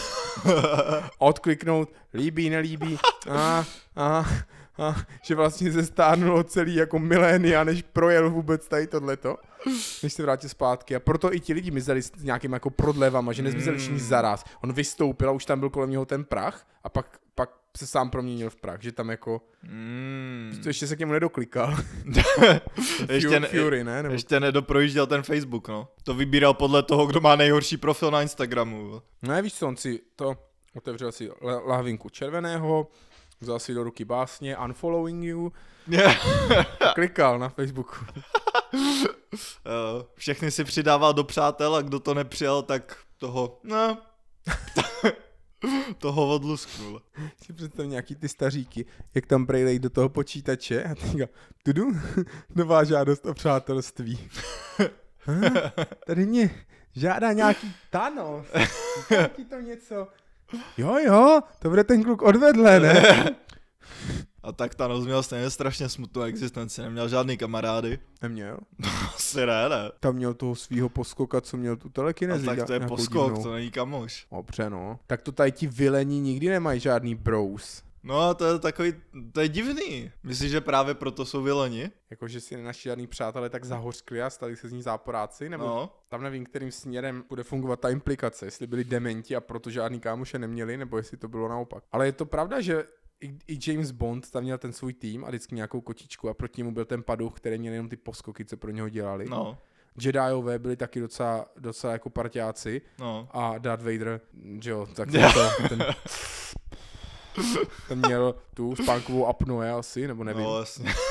odkliknout, 1.19 1.93
líbí, 2.15 2.51
nelíbí, 2.51 2.99
a, 3.31 3.65
a, 3.97 4.25
a, 4.79 4.97
že 5.23 5.35
vlastně 5.35 5.73
se 5.73 5.87
stárnulo 5.87 6.45
celý 6.45 6.75
jako 6.75 6.99
milénia, 6.99 7.65
než 7.65 7.83
projel 7.83 8.31
vůbec 8.31 8.69
tady 8.69 8.87
tohleto, 8.87 9.37
než 10.03 10.13
se 10.13 10.23
vrátil 10.23 10.51
zpátky. 10.51 10.97
A 10.97 11.01
proto 11.01 11.35
i 11.35 11.41
ti 11.41 11.53
lidi 11.53 11.71
mizeli 11.71 12.03
s 12.03 12.13
nějakým 12.23 12.53
jako 12.53 12.71
prodlevama, 12.71 13.33
že 13.33 13.43
nezmizeli 13.43 13.79
všichni 13.79 13.99
zaraz. 14.01 14.45
On 14.63 14.73
vystoupil 14.73 15.29
a 15.29 15.33
už 15.33 15.45
tam 15.45 15.61
byl 15.61 15.71
kolem 15.71 15.91
něho 15.91 16.05
ten 16.05 16.25
prach 16.25 16.67
a 16.85 16.89
pak, 16.89 17.19
pak 17.35 17.51
se 17.77 17.87
sám 17.87 18.11
proměnil 18.11 18.51
v 18.51 18.57
prach, 18.57 18.83
že 18.83 18.93
tam 18.93 19.11
jako, 19.11 19.43
Mm. 19.63 20.59
to 20.63 20.69
ještě 20.69 20.87
se 20.87 20.97
k 20.97 20.99
němu 20.99 21.13
nedoklikal. 21.13 21.77
ještě, 23.09 23.41
ne, 23.41 23.49
Fury, 23.49 23.85
ne? 23.85 24.03
Nebo... 24.03 24.13
ještě 24.13 24.41
nedoprojížděl 24.41 25.07
ten 25.07 25.23
Facebook, 25.23 25.69
no. 25.69 25.89
To 26.05 26.15
vybíral 26.15 26.55
podle 26.55 26.83
toho, 26.83 27.07
kdo 27.07 27.21
má 27.21 27.37
nejhorší 27.37 27.77
profil 27.77 28.11
na 28.11 28.23
Instagramu. 28.23 29.03
Ne, 29.23 29.43
víš 29.43 29.55
co, 29.55 29.69
on 29.69 29.77
si 29.77 30.01
to 30.17 30.37
otevřel 30.75 31.13
si 31.13 31.29
la- 31.31 31.67
lahvinku 31.67 32.09
červeného, 32.09 32.87
vzal 33.41 33.59
si 33.59 33.75
do 33.75 33.85
ruky 33.85 34.05
básně 34.05 34.57
Unfollowing 34.57 35.25
You, 35.25 35.53
klikal 36.95 37.39
na 37.39 37.49
Facebooku. 37.49 37.97
Eh, 38.75 40.05
Všechny 40.15 40.51
si 40.51 40.65
přidával 40.65 41.15
do 41.15 41.25
přátel 41.25 41.75
a 41.75 41.83
kdo 41.83 42.01
to 42.01 42.15
nepřijal, 42.15 42.63
tak 42.63 42.97
toho, 43.19 43.61
no, 43.65 43.99
toho 45.99 46.29
odlusknul. 46.35 47.03
Si 47.45 47.53
představ 47.53 47.87
nějaký 47.87 48.15
ty 48.17 48.29
staříky, 48.29 48.87
jak 49.15 49.27
tam 49.27 49.47
prejlej 49.47 49.79
do 49.79 49.91
toho 49.91 50.09
počítače 50.09 50.85
a 50.85 50.95
teďka, 50.95 51.27
tudu, 51.63 51.87
nová 52.55 52.85
žádost 52.85 53.27
o 53.27 53.35
přátelství. 53.35 54.29
Tady 56.07 56.27
mě 56.27 56.65
žádá 56.97 57.33
nějaký 57.33 57.75
Thanos. 57.91 58.47
Říká 58.99 59.29
ti 59.29 59.45
to 59.45 59.61
něco? 59.61 60.09
Jo, 60.79 60.97
jo, 60.99 61.41
to 61.59 61.69
bude 61.69 61.85
ten 61.85 62.03
kluk 62.05 62.23
odvedle, 62.23 62.81
ne? 62.81 63.03
A 64.43 64.53
tak 64.53 64.75
Thanos 64.75 65.05
měl 65.05 65.23
stejně 65.23 65.51
strašně 65.51 65.89
smutnou 65.89 66.23
existenci, 66.23 66.83
neměl 66.83 67.09
žádný 67.09 67.37
kamarády. 67.37 67.99
Neměl. 68.23 68.59
Asi 69.17 69.47
ne, 69.47 69.69
ne. 69.69 69.91
Tam 70.01 70.15
měl 70.15 70.35
toho 70.35 70.55
svého 70.55 70.89
poskoka, 70.89 71.41
co 71.41 71.57
měl 71.57 71.77
tu 71.77 71.89
A 71.89 71.91
telekinezi. 71.93 72.47
tak 72.47 72.67
to 72.67 72.73
je 72.73 72.81
poskok, 72.81 73.25
divnou. 73.29 73.43
to 73.43 73.53
není 73.53 73.71
kamoš. 73.71 74.27
Dobře, 74.33 74.71
no. 74.71 74.99
Tak 75.07 75.23
to 75.23 75.33
tady 75.33 75.53
ti 75.53 75.67
vylení 75.67 76.21
nikdy 76.21 76.49
nemají 76.49 76.81
žádný 76.81 77.15
bros. 77.15 77.83
No 78.07 78.35
to 78.35 78.45
je 78.45 78.59
takový, 78.59 78.95
to 79.33 79.41
je 79.41 79.49
divný. 79.49 80.11
Myslíš, 80.23 80.51
že 80.51 80.61
právě 80.61 80.95
proto 80.95 81.25
jsou 81.25 81.43
vyleni? 81.43 81.91
Jakože 82.11 82.41
si 82.41 82.57
nenaši 82.57 82.89
žádný 82.89 83.07
přátelé 83.07 83.51
tak 83.51 83.65
zahořkli 83.65 84.23
a 84.23 84.31
stali 84.31 84.57
se 84.57 84.69
z 84.69 84.73
ní 84.73 84.83
záporáci, 84.83 85.49
nebo 85.49 85.65
No. 85.67 85.91
tam 86.09 86.23
nevím, 86.23 86.47
kterým 86.47 86.73
směrem 86.73 87.25
bude 87.29 87.43
fungovat 87.43 87.81
ta 87.81 87.89
implikace, 87.89 88.47
jestli 88.47 88.67
byli 88.67 88.85
dementi 88.85 89.37
a 89.37 89.41
proto 89.41 89.71
žádný 89.71 90.01
kámoše 90.01 90.39
neměli, 90.39 90.77
nebo 90.77 90.97
jestli 90.97 91.17
to 91.17 91.29
bylo 91.29 91.49
naopak. 91.49 91.85
Ale 91.93 92.07
je 92.07 92.13
to 92.13 92.27
pravda, 92.27 92.61
že 92.61 92.85
i, 93.21 93.39
i 93.49 93.71
James 93.71 93.91
Bond 93.91 94.31
tam 94.31 94.43
měl 94.43 94.59
ten 94.59 94.73
svůj 94.73 94.93
tým 94.93 95.25
a 95.25 95.29
vždycky 95.29 95.55
nějakou 95.55 95.81
kočičku 95.81 96.29
a 96.29 96.35
proti 96.35 96.61
němu 96.61 96.73
byl 96.73 96.85
ten 96.85 97.03
paduch, 97.03 97.35
který 97.37 97.59
měl 97.59 97.73
jenom 97.73 97.89
ty 97.89 97.97
poskoky, 97.97 98.45
co 98.45 98.57
pro 98.57 98.71
něho 98.71 98.89
dělali. 98.89 99.27
No, 99.29 99.59
Jediové 100.01 100.59
byli 100.59 100.77
taky 100.77 101.01
docela, 101.01 101.47
docela 101.59 101.93
jako 101.93 102.11
partiáci 102.11 102.83
no. 102.99 103.29
a 103.31 103.59
Darth 103.59 103.83
Vader, 103.85 104.21
že 104.61 104.71
jo, 104.71 104.87
tak 104.95 105.09
to, 105.35 105.69
ten, 105.69 105.85
ten 107.89 107.99
měl 107.99 108.35
tu 108.55 108.77
spánkovou 108.77 109.27
apnoe 109.27 109.73
asi, 109.73 110.09
nebo 110.09 110.25
nevím. 110.25 110.45
No, 110.45 110.59
jasně. 110.59 110.95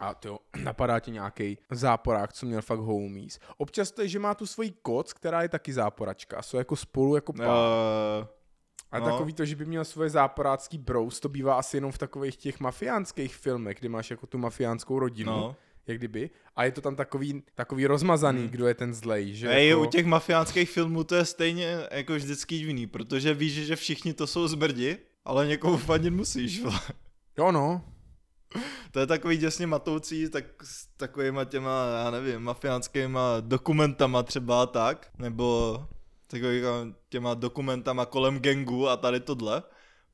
A 0.00 0.14
to 0.14 0.38
napadá 0.62 1.00
ti 1.00 1.10
nějaký 1.10 1.58
záporák, 1.70 2.32
co 2.32 2.46
měl 2.46 2.62
fakt 2.62 2.78
homies. 2.78 3.38
Občas 3.56 3.90
to 3.90 4.02
je, 4.02 4.08
že 4.08 4.18
má 4.18 4.34
tu 4.34 4.46
svoji 4.46 4.70
koc, 4.82 5.12
která 5.12 5.42
je 5.42 5.48
taky 5.48 5.72
záporačka. 5.72 6.36
A 6.36 6.42
jsou 6.42 6.56
jako 6.56 6.76
spolu 6.76 7.14
jako 7.14 7.32
pár. 7.32 7.46
Uh, 7.46 8.26
A 8.92 8.98
no. 8.98 9.04
takový 9.06 9.32
to, 9.32 9.44
že 9.44 9.56
by 9.56 9.64
měl 9.64 9.84
svoje 9.84 10.10
záporácký 10.10 10.78
bros, 10.78 11.20
to 11.20 11.28
bývá 11.28 11.58
asi 11.58 11.76
jenom 11.76 11.92
v 11.92 11.98
takových 11.98 12.36
těch 12.36 12.60
mafiánských 12.60 13.36
filmech, 13.36 13.76
kdy 13.78 13.88
máš 13.88 14.10
jako 14.10 14.26
tu 14.26 14.38
mafiánskou 14.38 14.98
rodinu. 14.98 15.32
no. 15.32 15.56
Jak 15.86 15.98
kdyby. 15.98 16.30
A 16.56 16.64
je 16.64 16.72
to 16.72 16.80
tam 16.80 16.96
takový, 16.96 17.42
takový 17.54 17.86
rozmazaný, 17.86 18.40
Hmm. 18.40 18.48
kdo 18.48 18.66
je 18.66 18.74
ten 18.74 18.94
zlej. 18.94 19.34
Že 19.34 19.48
Ej, 19.50 19.68
jako... 19.68 19.82
u 19.82 19.86
těch 19.86 20.06
mafiánských 20.06 20.70
filmů 20.70 21.04
to 21.04 21.14
je 21.14 21.24
stejně 21.24 21.78
jako 21.90 22.14
vždycky 22.14 22.58
divný, 22.58 22.86
protože 22.86 23.34
víš, 23.34 23.52
že 23.52 23.76
všichni 23.76 24.14
to 24.14 24.26
jsou 24.26 24.48
zmrdi, 24.48 24.98
ale 25.24 25.46
někomu 25.46 25.76
fandit 25.76 26.12
musíš. 26.12 26.62
Jo 27.38 27.52
no. 27.52 27.84
To 28.90 29.00
je 29.00 29.06
takový 29.06 29.36
děsně 29.36 29.66
matoucí, 29.66 30.28
tak 30.30 30.44
s 30.62 30.86
takovýma 30.96 31.44
těma, 31.44 31.86
já 32.04 32.10
nevím, 32.10 32.40
mafiánskýma 32.40 33.36
dokumentama 33.40 34.22
třeba 34.22 34.66
tak, 34.66 35.08
nebo 35.18 35.78
takovýma 36.26 36.68
těma 37.08 37.34
dokumentama 37.34 38.06
kolem 38.06 38.38
gengu 38.38 38.88
a 38.88 38.96
tady 38.96 39.20
tohle, 39.20 39.62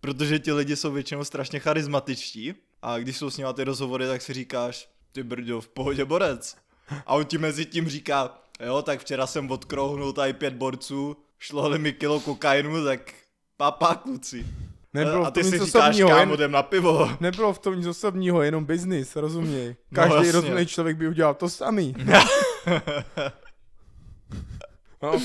protože 0.00 0.38
ti 0.38 0.52
lidi 0.52 0.76
jsou 0.76 0.92
většinou 0.92 1.24
strašně 1.24 1.58
charismatičtí 1.58 2.54
a 2.82 2.98
když 2.98 3.16
jsou 3.16 3.30
s 3.30 3.36
nimi 3.36 3.50
ty 3.54 3.64
rozhovory, 3.64 4.06
tak 4.06 4.22
si 4.22 4.32
říkáš, 4.32 4.88
ty 5.12 5.22
brďo, 5.22 5.60
v 5.60 5.68
pohodě 5.68 6.04
borec. 6.04 6.56
A 7.06 7.14
on 7.14 7.24
ti 7.24 7.38
mezi 7.38 7.66
tím 7.66 7.88
říká, 7.88 8.38
jo, 8.66 8.82
tak 8.82 9.00
včera 9.00 9.26
jsem 9.26 9.50
odkrouhnul 9.50 10.12
tady 10.12 10.32
pět 10.32 10.54
borců, 10.54 11.16
šlo 11.38 11.78
mi 11.78 11.92
kilo 11.92 12.20
kokainu, 12.20 12.84
tak 12.84 13.12
papa 13.56 13.94
kluci. 13.94 14.46
Nebylo 14.94 15.26
a 15.26 15.30
ty 15.30 15.44
si 15.44 15.50
říkáš, 15.50 15.68
osobního, 15.68 16.08
kámo, 16.08 16.34
jdem 16.34 16.52
na 16.52 16.62
pivo. 16.62 17.10
nebylo 17.20 17.52
v 17.52 17.58
tom 17.58 17.76
nic 17.76 17.86
osobního, 17.86 18.42
jenom 18.42 18.64
business, 18.64 19.16
rozuměj. 19.16 19.76
No, 19.90 20.02
Každý 20.02 20.14
jasně. 20.16 20.32
rozumný 20.32 20.66
člověk 20.66 20.96
by 20.96 21.08
udělal 21.08 21.34
to 21.34 21.48
samý. 21.48 21.94
no, 25.02 25.20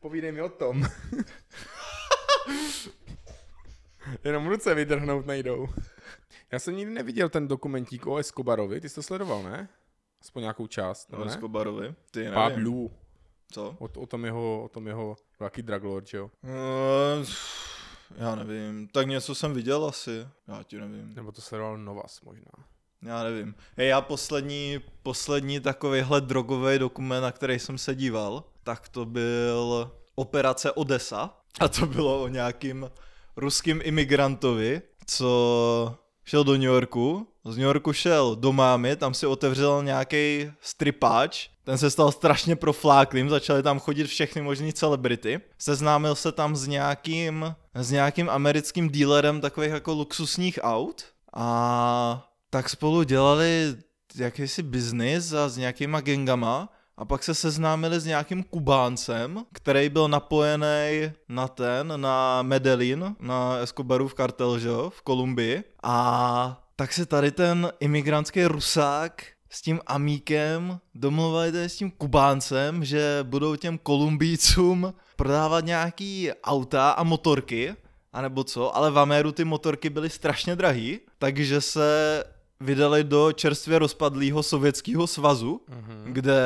povídej 0.00 0.32
mi 0.32 0.42
o 0.42 0.48
tom. 0.48 0.82
Jenom 4.24 4.46
ruce 4.46 4.74
vydrhnout 4.74 5.26
nejdou. 5.26 5.68
Já 6.52 6.58
jsem 6.58 6.76
nikdy 6.76 6.94
neviděl 6.94 7.28
ten 7.28 7.48
dokumentík 7.48 8.06
o 8.06 8.16
Escobarovi, 8.16 8.80
ty 8.80 8.88
jsi 8.88 8.94
to 8.94 9.02
sledoval, 9.02 9.42
ne? 9.42 9.68
Aspoň 10.20 10.42
nějakou 10.42 10.66
část, 10.66 11.12
nebo 11.12 11.24
ne? 11.24 11.30
Escobarovi, 11.30 11.94
ty 12.10 12.18
nevím. 12.18 12.34
Pablu. 12.34 12.90
Co? 13.52 13.76
O, 13.78 13.88
o, 14.00 14.06
tom 14.06 14.24
jeho, 14.24 14.62
o 14.64 14.68
tom 14.68 14.86
jeho 14.86 15.16
velký 15.40 15.62
draglord, 15.62 16.06
že 16.06 16.18
jo? 16.18 16.30
Uh, 16.42 17.26
já 18.16 18.34
nevím, 18.34 18.88
tak 18.88 19.06
něco 19.06 19.34
jsem 19.34 19.54
viděl 19.54 19.84
asi, 19.84 20.28
já 20.48 20.62
ti 20.62 20.80
nevím. 20.80 21.14
Nebo 21.14 21.32
to 21.32 21.40
sledoval 21.40 21.78
Novas 21.78 22.20
možná. 22.20 22.50
Já 23.02 23.22
nevím. 23.24 23.54
Hej, 23.76 23.88
já 23.88 24.00
poslední, 24.00 24.80
poslední 25.02 25.60
takovýhle 25.60 26.20
drogový 26.20 26.78
dokument, 26.78 27.22
na 27.22 27.32
který 27.32 27.58
jsem 27.58 27.78
se 27.78 27.94
díval, 27.94 28.44
tak 28.62 28.88
to 28.88 29.04
byl 29.04 29.90
Operace 30.14 30.72
Odessa. 30.72 31.34
A 31.60 31.68
to 31.68 31.86
bylo 31.86 32.22
o 32.22 32.28
nějakým 32.28 32.90
ruským 33.36 33.80
imigrantovi, 33.84 34.82
co 35.06 35.98
šel 36.28 36.44
do 36.44 36.52
New 36.52 36.62
Yorku. 36.62 37.26
Z 37.44 37.56
New 37.56 37.66
Yorku 37.66 37.92
šel 37.92 38.36
do 38.36 38.52
mámy, 38.52 38.96
tam 38.96 39.14
si 39.14 39.26
otevřel 39.26 39.82
nějaký 39.82 40.50
stripáč. 40.60 41.48
Ten 41.64 41.78
se 41.78 41.90
stal 41.90 42.12
strašně 42.12 42.56
profláklým, 42.56 43.28
začaly 43.28 43.62
tam 43.62 43.80
chodit 43.80 44.06
všechny 44.06 44.42
možné 44.42 44.72
celebrity. 44.72 45.40
Seznámil 45.58 46.14
se 46.14 46.32
tam 46.32 46.56
s 46.56 46.66
nějakým, 46.66 47.54
s 47.74 47.90
nějakým 47.90 48.30
americkým 48.30 48.88
dealerem 48.88 49.40
takových 49.40 49.70
jako 49.70 49.92
luxusních 49.92 50.58
aut. 50.62 51.04
A 51.34 52.28
tak 52.50 52.68
spolu 52.68 53.02
dělali 53.02 53.76
jakýsi 54.16 54.62
biznis 54.62 55.32
a 55.32 55.48
s 55.48 55.56
nějakýma 55.56 56.00
gengama 56.00 56.68
a 56.98 57.04
pak 57.04 57.24
se 57.24 57.34
seznámili 57.34 58.00
s 58.00 58.04
nějakým 58.04 58.42
Kubáncem, 58.42 59.44
který 59.52 59.88
byl 59.88 60.08
napojený 60.08 61.12
na 61.28 61.48
ten, 61.48 61.92
na 62.00 62.42
Medellin, 62.42 63.16
na 63.20 63.56
Escobarův 63.56 64.14
kartel, 64.14 64.58
že 64.58 64.68
v 64.88 65.02
Kolumbii. 65.02 65.64
A 65.82 66.68
tak 66.76 66.92
se 66.92 67.06
tady 67.06 67.30
ten 67.30 67.72
imigrantský 67.80 68.44
rusák 68.44 69.26
s 69.50 69.62
tím 69.62 69.80
Amíkem 69.86 70.80
domluvili 70.94 71.52
tady 71.52 71.68
s 71.68 71.76
tím 71.76 71.90
Kubáncem, 71.90 72.84
že 72.84 73.18
budou 73.22 73.56
těm 73.56 73.78
Kolumbijcům 73.78 74.94
prodávat 75.16 75.64
nějaký 75.64 76.30
auta 76.44 76.90
a 76.90 77.02
motorky, 77.02 77.74
anebo 78.12 78.44
co, 78.44 78.76
ale 78.76 78.90
v 78.90 78.98
Améru 78.98 79.32
ty 79.32 79.44
motorky 79.44 79.90
byly 79.90 80.10
strašně 80.10 80.56
drahý, 80.56 81.00
takže 81.18 81.60
se 81.60 82.24
vydali 82.60 83.04
do 83.04 83.32
čerstvě 83.32 83.78
rozpadlého 83.78 84.42
sovětského 84.42 85.06
svazu, 85.06 85.60
Mhm. 85.68 86.04
kde 86.12 86.40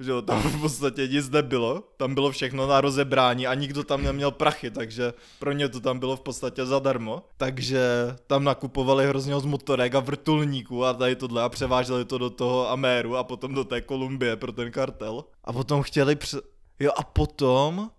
že 0.00 0.10
jo, 0.10 0.22
tam 0.22 0.42
v 0.42 0.60
podstatě 0.60 1.08
nic 1.08 1.30
nebylo, 1.30 1.82
tam 1.96 2.14
bylo 2.14 2.30
všechno 2.30 2.66
na 2.66 2.80
rozebrání 2.80 3.46
a 3.46 3.54
nikdo 3.54 3.84
tam 3.84 4.02
neměl 4.02 4.30
prachy, 4.30 4.70
takže 4.70 5.12
pro 5.38 5.52
ně 5.52 5.68
to 5.68 5.80
tam 5.80 5.98
bylo 5.98 6.16
v 6.16 6.20
podstatě 6.20 6.66
zadarmo. 6.66 7.22
Takže 7.36 7.80
tam 8.26 8.44
nakupovali 8.44 9.06
hrozně 9.06 9.34
moc 9.34 9.44
motorek 9.44 9.94
a 9.94 10.00
vrtulníků 10.00 10.84
a 10.84 10.92
tady 10.92 11.16
tohle 11.16 11.42
a 11.42 11.48
převáželi 11.48 12.04
to 12.04 12.18
do 12.18 12.30
toho 12.30 12.70
Améru 12.70 13.16
a 13.16 13.24
potom 13.24 13.54
do 13.54 13.64
té 13.64 13.80
Kolumbie 13.80 14.36
pro 14.36 14.52
ten 14.52 14.70
kartel. 14.72 15.24
A 15.44 15.52
potom 15.52 15.82
chtěli 15.82 16.16
pře- 16.16 16.40
Jo 16.80 16.90
a 16.96 17.02
potom 17.02 17.90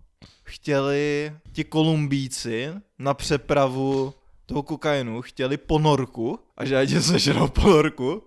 chtěli 0.43 1.31
ti 1.53 1.63
Kolumbíci 1.63 2.69
na 2.99 3.13
přepravu 3.13 4.13
toho 4.47 4.63
kokainu, 4.63 5.21
chtěli 5.21 5.57
ponorku 5.57 6.39
a 6.57 6.65
že 6.65 6.77
ať 6.77 6.89
seženou 7.03 7.47
ponorku, 7.47 8.23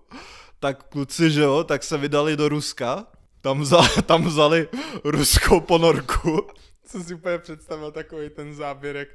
tak 0.59 0.83
kluci, 0.83 1.31
že 1.31 1.41
jo, 1.41 1.63
tak 1.63 1.83
se 1.83 1.97
vydali 1.97 2.37
do 2.37 2.49
Ruska, 2.49 3.07
tam, 3.41 3.61
vzali, 3.61 3.87
tam 4.05 4.23
vzali 4.23 4.69
ruskou 5.03 5.59
ponorku. 5.59 6.47
Jsem 6.85 7.03
si 7.03 7.13
úplně 7.13 7.37
představil 7.37 7.91
takový 7.91 8.29
ten 8.29 8.55
záběr, 8.55 8.95
jak 8.95 9.07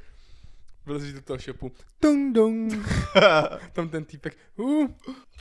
vlezí 0.86 1.12
do 1.12 1.20
toho 1.22 1.38
shopu. 1.38 1.72
Dung, 2.02 2.34
dung. 2.34 2.88
tam 3.72 3.88
ten 3.88 4.04
týpek, 4.04 4.36
uh, 4.56 4.88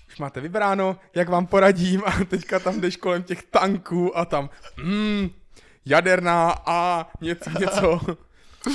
už 0.08 0.18
máte 0.20 0.42
vybráno, 0.42 1.00
jak 1.16 1.30
vám 1.30 1.48
poradím 1.48 2.02
a 2.06 2.12
teďka 2.30 2.60
tam 2.60 2.82
jdeš 2.82 2.98
kolem 2.98 3.24
těch 3.24 3.44
tanků 3.44 4.18
a 4.18 4.26
tam, 4.26 4.50
mm, 4.78 5.30
jaderná 5.86 6.56
a 6.66 7.10
něco, 7.22 7.50
něco. 7.60 8.00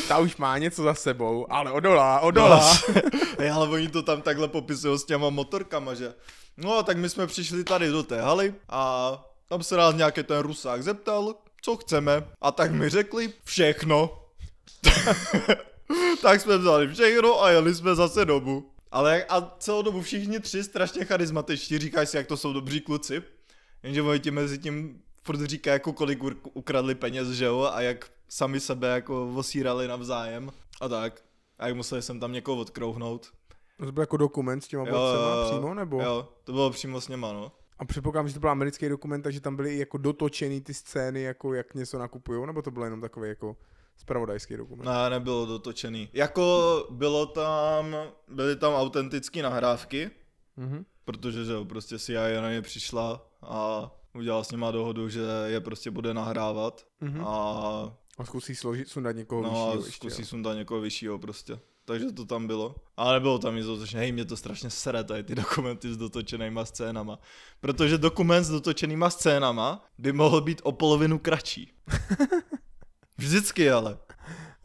Ta 0.08 0.18
už 0.18 0.36
má 0.36 0.58
něco 0.58 0.82
za 0.82 0.94
sebou, 0.94 1.52
ale 1.52 1.72
odolá, 1.72 2.20
odolá. 2.20 2.78
Hej, 3.38 3.50
ale 3.54 3.68
oni 3.68 3.88
to 3.88 4.02
tam 4.02 4.22
takhle 4.22 4.48
popisují 4.48 4.98
s 4.98 5.04
těma 5.04 5.30
motorkama, 5.30 5.94
že 5.94 6.14
no 6.56 6.82
tak 6.82 6.96
my 6.96 7.08
jsme 7.08 7.26
přišli 7.26 7.64
tady 7.64 7.88
do 7.88 8.02
té 8.02 8.20
haly 8.22 8.54
a 8.68 9.12
tam 9.48 9.62
se 9.62 9.76
nás 9.76 9.94
nějaký 9.94 10.22
ten 10.22 10.38
rusák 10.38 10.82
zeptal, 10.82 11.34
co 11.62 11.76
chceme 11.76 12.24
a 12.40 12.52
tak 12.52 12.72
mi 12.72 12.88
řekli 12.88 13.32
všechno. 13.44 14.24
tak 16.22 16.40
jsme 16.40 16.58
vzali 16.58 16.94
všechno 16.94 17.42
a 17.42 17.50
jeli 17.50 17.74
jsme 17.74 17.94
zase 17.94 18.24
domů. 18.24 18.70
Ale 18.92 19.24
a 19.24 19.56
celou 19.58 19.82
dobu 19.82 20.02
všichni 20.02 20.40
tři 20.40 20.64
strašně 20.64 21.04
charismatičtí, 21.04 21.78
říkáš 21.78 22.08
si, 22.08 22.16
jak 22.16 22.26
to 22.26 22.36
jsou 22.36 22.52
dobří 22.52 22.80
kluci. 22.80 23.22
Jenže 23.82 24.02
oni 24.02 24.20
ti 24.20 24.30
mezi 24.30 24.58
tím 24.58 25.02
furt 25.22 25.40
říká, 25.44 25.72
jako 25.72 25.92
kolik 25.92 26.18
ukradli 26.54 26.94
peněz, 26.94 27.28
že 27.28 27.44
jo, 27.44 27.70
a 27.72 27.80
jak 27.80 28.10
sami 28.30 28.60
sebe 28.60 28.88
jako 28.88 29.34
osírali 29.34 29.88
navzájem 29.88 30.50
a 30.80 30.88
tak. 30.88 31.22
A 31.58 31.66
jak 31.66 31.76
museli 31.76 32.02
jsem 32.02 32.20
tam 32.20 32.32
někoho 32.32 32.60
odkrouhnout. 32.60 33.26
To 33.86 33.92
byl 33.92 34.02
jako 34.02 34.16
dokument 34.16 34.60
s 34.60 34.68
těma 34.68 34.84
borcema 34.84 35.46
přímo, 35.50 35.74
nebo? 35.74 36.02
Jo, 36.02 36.28
to 36.44 36.52
bylo 36.52 36.70
přímo 36.70 37.00
s 37.00 37.08
něma, 37.08 37.32
no. 37.32 37.52
A 37.78 37.84
předpokládám, 37.84 38.28
že 38.28 38.34
to 38.34 38.40
byl 38.40 38.50
americký 38.50 38.88
dokument, 38.88 39.22
takže 39.22 39.40
tam 39.40 39.56
byly 39.56 39.74
i 39.74 39.78
jako 39.78 39.98
dotočený 39.98 40.60
ty 40.60 40.74
scény, 40.74 41.22
jako 41.22 41.54
jak 41.54 41.74
něco 41.74 41.98
nakupujou, 41.98 42.46
nebo 42.46 42.62
to 42.62 42.70
byl 42.70 42.82
jenom 42.84 43.00
takový 43.00 43.28
jako 43.28 43.56
spravodajský 43.96 44.56
dokument? 44.56 44.86
Ne, 44.86 45.10
nebylo 45.10 45.46
dotočený. 45.46 46.08
Jako 46.12 46.86
bylo 46.90 47.26
tam, 47.26 47.96
byly 48.28 48.56
tam 48.56 48.72
autentické 48.74 49.42
nahrávky, 49.42 50.10
Mhm. 50.56 50.84
protože 51.04 51.44
že 51.44 51.52
jo, 51.52 51.64
prostě 51.64 51.98
CIA 51.98 52.40
na 52.42 52.50
ně 52.50 52.62
přišla 52.62 53.26
a 53.42 53.90
udělala 54.14 54.44
s 54.44 54.50
nima 54.50 54.70
dohodu, 54.70 55.08
že 55.08 55.20
je 55.46 55.60
prostě 55.60 55.90
bude 55.90 56.14
nahrávat 56.14 56.86
Mhm. 57.00 57.24
a 57.26 57.96
A 58.20 58.24
zkusí 58.24 58.54
složit, 58.54 58.88
sundat 58.88 59.16
někoho 59.16 59.42
no 59.42 59.48
vyššího 59.48 59.70
a 59.70 59.74
ještě, 59.74 59.92
zkusí 59.92 60.22
jo. 60.22 60.26
sundat 60.26 60.56
někoho 60.56 60.80
vyššího 60.80 61.18
prostě. 61.18 61.58
Takže 61.84 62.12
to 62.12 62.24
tam 62.24 62.46
bylo. 62.46 62.74
Ale 62.96 63.14
nebylo 63.14 63.38
tam 63.38 63.56
nic 63.56 63.66
dotočené. 63.66 64.02
Hej, 64.02 64.12
mě 64.12 64.24
to 64.24 64.36
strašně 64.36 64.70
sere 64.70 65.04
tady 65.04 65.22
ty 65.22 65.34
dokumenty 65.34 65.92
s 65.92 65.96
dotočenýma 65.96 66.64
scénama. 66.64 67.18
Protože 67.60 67.98
dokument 67.98 68.44
s 68.44 68.50
dotočenýma 68.50 69.10
scénama 69.10 69.84
by 69.98 70.12
mohl 70.12 70.40
být 70.40 70.60
o 70.64 70.72
polovinu 70.72 71.18
kratší. 71.18 71.72
Vždycky 73.18 73.70
ale. 73.70 73.98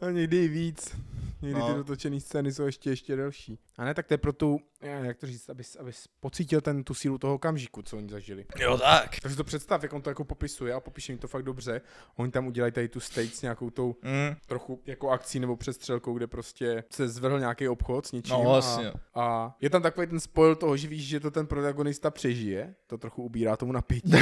A 0.00 0.10
někdy 0.10 0.44
i 0.44 0.48
víc. 0.48 0.96
Někdy 1.46 1.60
No. 1.60 1.68
ty 1.68 1.74
dotočené 1.74 2.20
scény 2.20 2.52
jsou 2.52 2.66
ještě, 2.66 2.90
ještě 2.90 3.16
delší. 3.16 3.58
A 3.78 3.84
ne, 3.84 3.94
tak 3.94 4.06
to 4.06 4.14
je 4.14 4.18
pro 4.18 4.32
tu, 4.32 4.58
jak 4.80 5.16
to 5.16 5.26
říct, 5.26 5.48
abys, 5.50 5.76
abys 5.76 6.08
pocítil 6.20 6.60
ten, 6.60 6.84
tu 6.84 6.94
sílu 6.94 7.18
toho 7.18 7.34
okamžiku, 7.34 7.82
co 7.82 7.96
oni 7.96 8.08
zažili. 8.08 8.44
Jo 8.58 8.78
tak. 8.78 9.20
Takže 9.22 9.36
to 9.36 9.44
představ, 9.44 9.82
jak 9.82 9.92
on 9.92 10.02
to 10.02 10.10
jako 10.10 10.24
popisuje 10.24 10.74
a 10.74 10.80
popíše 10.80 11.12
mi 11.12 11.18
to 11.18 11.28
fakt 11.28 11.42
dobře. 11.42 11.80
Oni 12.16 12.30
tam 12.32 12.46
udělají 12.46 12.72
tady 12.72 12.88
tu 12.88 13.00
stage 13.00 13.28
s 13.30 13.42
nějakou 13.42 13.70
tou 13.70 13.96
Mm. 14.02 14.36
trochu 14.46 14.82
jako 14.86 15.10
akcí 15.10 15.40
nebo 15.40 15.56
přestřelkou, 15.56 16.14
kde 16.16 16.26
prostě 16.26 16.84
se 16.90 17.08
zvrhl 17.08 17.38
nějaký 17.40 17.68
obchod 17.68 18.06
s 18.06 18.12
něčím. 18.12 18.34
No, 18.36 18.42
vlastně. 18.42 18.90
A, 18.90 18.94
a, 19.14 19.56
je 19.60 19.70
tam 19.70 19.82
takový 19.82 20.06
ten 20.06 20.20
spoil 20.20 20.54
toho, 20.56 20.76
že 20.76 20.88
víš, 20.88 21.06
že 21.08 21.20
to 21.20 21.30
ten 21.30 21.46
protagonista 21.46 22.10
přežije. 22.10 22.74
To 22.86 22.98
trochu 22.98 23.22
ubírá 23.22 23.56
tomu 23.56 23.72
napětí. 23.72 24.12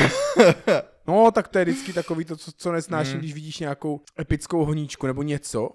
no, 1.06 1.30
tak 1.30 1.48
to 1.48 1.58
je 1.58 1.64
vždycky 1.64 1.92
takový 1.92 2.24
to, 2.24 2.36
co, 2.36 2.52
co 2.56 2.72
nesnáším, 2.72 3.14
Mm. 3.14 3.18
když 3.18 3.34
vidíš 3.34 3.58
nějakou 3.58 4.00
epickou 4.20 4.64
honíčku 4.64 5.06
nebo 5.06 5.22
něco. 5.22 5.70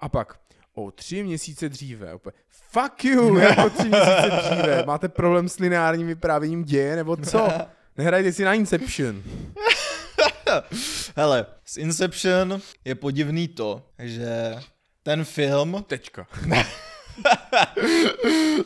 A 0.00 0.08
pak 0.08 0.40
o 0.74 0.90
tři 0.90 1.22
měsíce 1.24 1.68
dříve. 1.68 2.14
Opět, 2.14 2.34
fuck 2.70 3.04
you, 3.04 3.36
jako 3.38 3.70
tři 3.70 3.88
měsíce 3.88 4.30
dříve. 4.42 4.84
Máte 4.86 5.08
problém 5.08 5.48
s 5.48 5.58
lineárním 5.58 6.06
vyprávěním 6.06 6.64
děje, 6.64 6.96
nebo 6.96 7.16
co? 7.16 7.48
Nehrajte 7.96 8.32
si 8.32 8.44
na 8.44 8.54
Inception. 8.54 9.22
Hele, 11.16 11.46
z 11.64 11.76
Inception 11.76 12.60
je 12.84 12.94
podivný 12.94 13.48
to, 13.48 13.82
že 13.98 14.54
ten 15.02 15.24
film, 15.24 15.84
Tečka. 15.86 16.26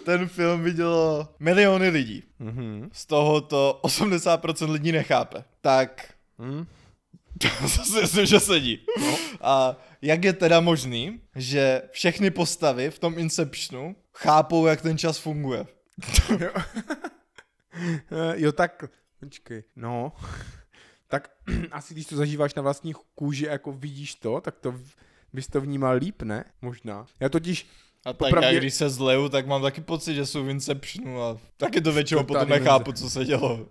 ten 0.05 0.29
film 0.29 0.63
vidělo 0.65 1.29
miliony 1.41 1.89
lidí. 1.89 2.23
Mhm. 2.39 2.89
Z 2.93 3.07
toho 3.07 3.41
to 3.41 3.81
80% 3.83 4.71
lidí 4.71 4.93
nechápe. 4.93 5.45
Tak 5.61 6.13
Hm? 6.39 6.67
to 7.63 7.69
si 7.69 8.01
myslím, 8.01 8.27
že 8.27 8.41
sedí. 8.41 8.87
A 9.41 9.77
jak 10.03 10.25
je 10.25 10.33
teda 10.33 10.61
možný, 10.61 11.21
že 11.37 11.83
všechny 11.91 12.31
postavy 12.31 12.91
v 12.91 12.99
tom 12.99 13.19
Inceptionu 13.19 13.97
chápou, 14.15 14.67
jak 14.67 14.83
ten 14.83 14.99
čas 14.99 15.19
funguje? 15.19 15.67
Eh, 16.41 16.53
jo, 18.37 18.53
tak, 18.53 18.85
počkej, 19.21 19.65
no. 19.77 20.13
tak 21.09 21.31
asi 21.71 21.95
když 21.95 22.07
to 22.07 22.17
zažíváš 22.17 22.55
na 22.55 22.63
vlastní 22.63 22.93
kůži 23.15 23.49
a 23.49 23.53
jako 23.53 23.73
vidíš 23.73 24.15
to, 24.15 24.41
tak 24.41 24.59
to 24.59 24.75
bys 25.33 25.47
to 25.47 25.61
vnímal 25.61 25.97
líp, 25.97 26.23
ne? 26.23 26.45
Možná. 26.63 27.07
Já 27.21 27.29
totiž, 27.29 27.67
A 28.05 28.13
tak 28.13 28.19
Popravdě- 28.19 28.55
já 28.55 28.61
když 28.61 28.75
se 28.75 28.91
zleju, 28.91 29.29
tak 29.29 29.47
mám 29.47 29.63
taky 29.63 29.81
pocit, 29.81 30.15
že 30.15 30.27
jsou 30.27 30.45
v 30.45 30.49
Inceptionu 30.49 31.23
a 31.23 31.39
taky 31.57 31.81
to 31.81 31.93
většinou 31.93 32.23
Čtvrtá 32.23 32.41
potom 32.41 32.59
nechápu, 32.59 32.93
co 32.93 33.11
se 33.11 33.25
dělo. 33.25 33.69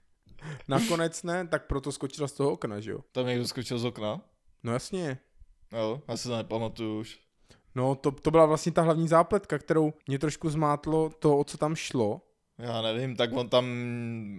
nakonec 0.68 1.22
ne, 1.22 1.48
tak 1.48 1.66
proto 1.66 1.92
skočila 1.92 2.28
z 2.28 2.32
toho 2.32 2.50
okna, 2.52 2.80
že 2.80 2.90
jo? 2.90 2.98
Tam 3.12 3.26
někdo 3.26 3.46
skočil 3.46 3.78
z 3.78 3.84
okna? 3.84 4.20
No 4.62 4.72
jasně. 4.72 5.18
Jo, 5.74 6.02
já 6.08 6.16
si 6.16 6.28
to 6.28 6.36
nepamatuju 6.36 7.00
už. 7.00 7.18
No 7.74 7.94
to, 7.94 8.10
to 8.10 8.30
byla 8.30 8.46
vlastně 8.46 8.72
ta 8.72 8.82
hlavní 8.82 9.08
zápletka, 9.08 9.58
kterou 9.58 9.92
mě 10.08 10.18
trošku 10.18 10.50
zmátlo 10.50 11.10
to, 11.18 11.38
o 11.38 11.44
co 11.44 11.58
tam 11.58 11.74
šlo. 11.74 12.20
Já 12.58 12.82
nevím, 12.82 13.16
tak 13.16 13.32
on 13.32 13.48
tam 13.48 13.66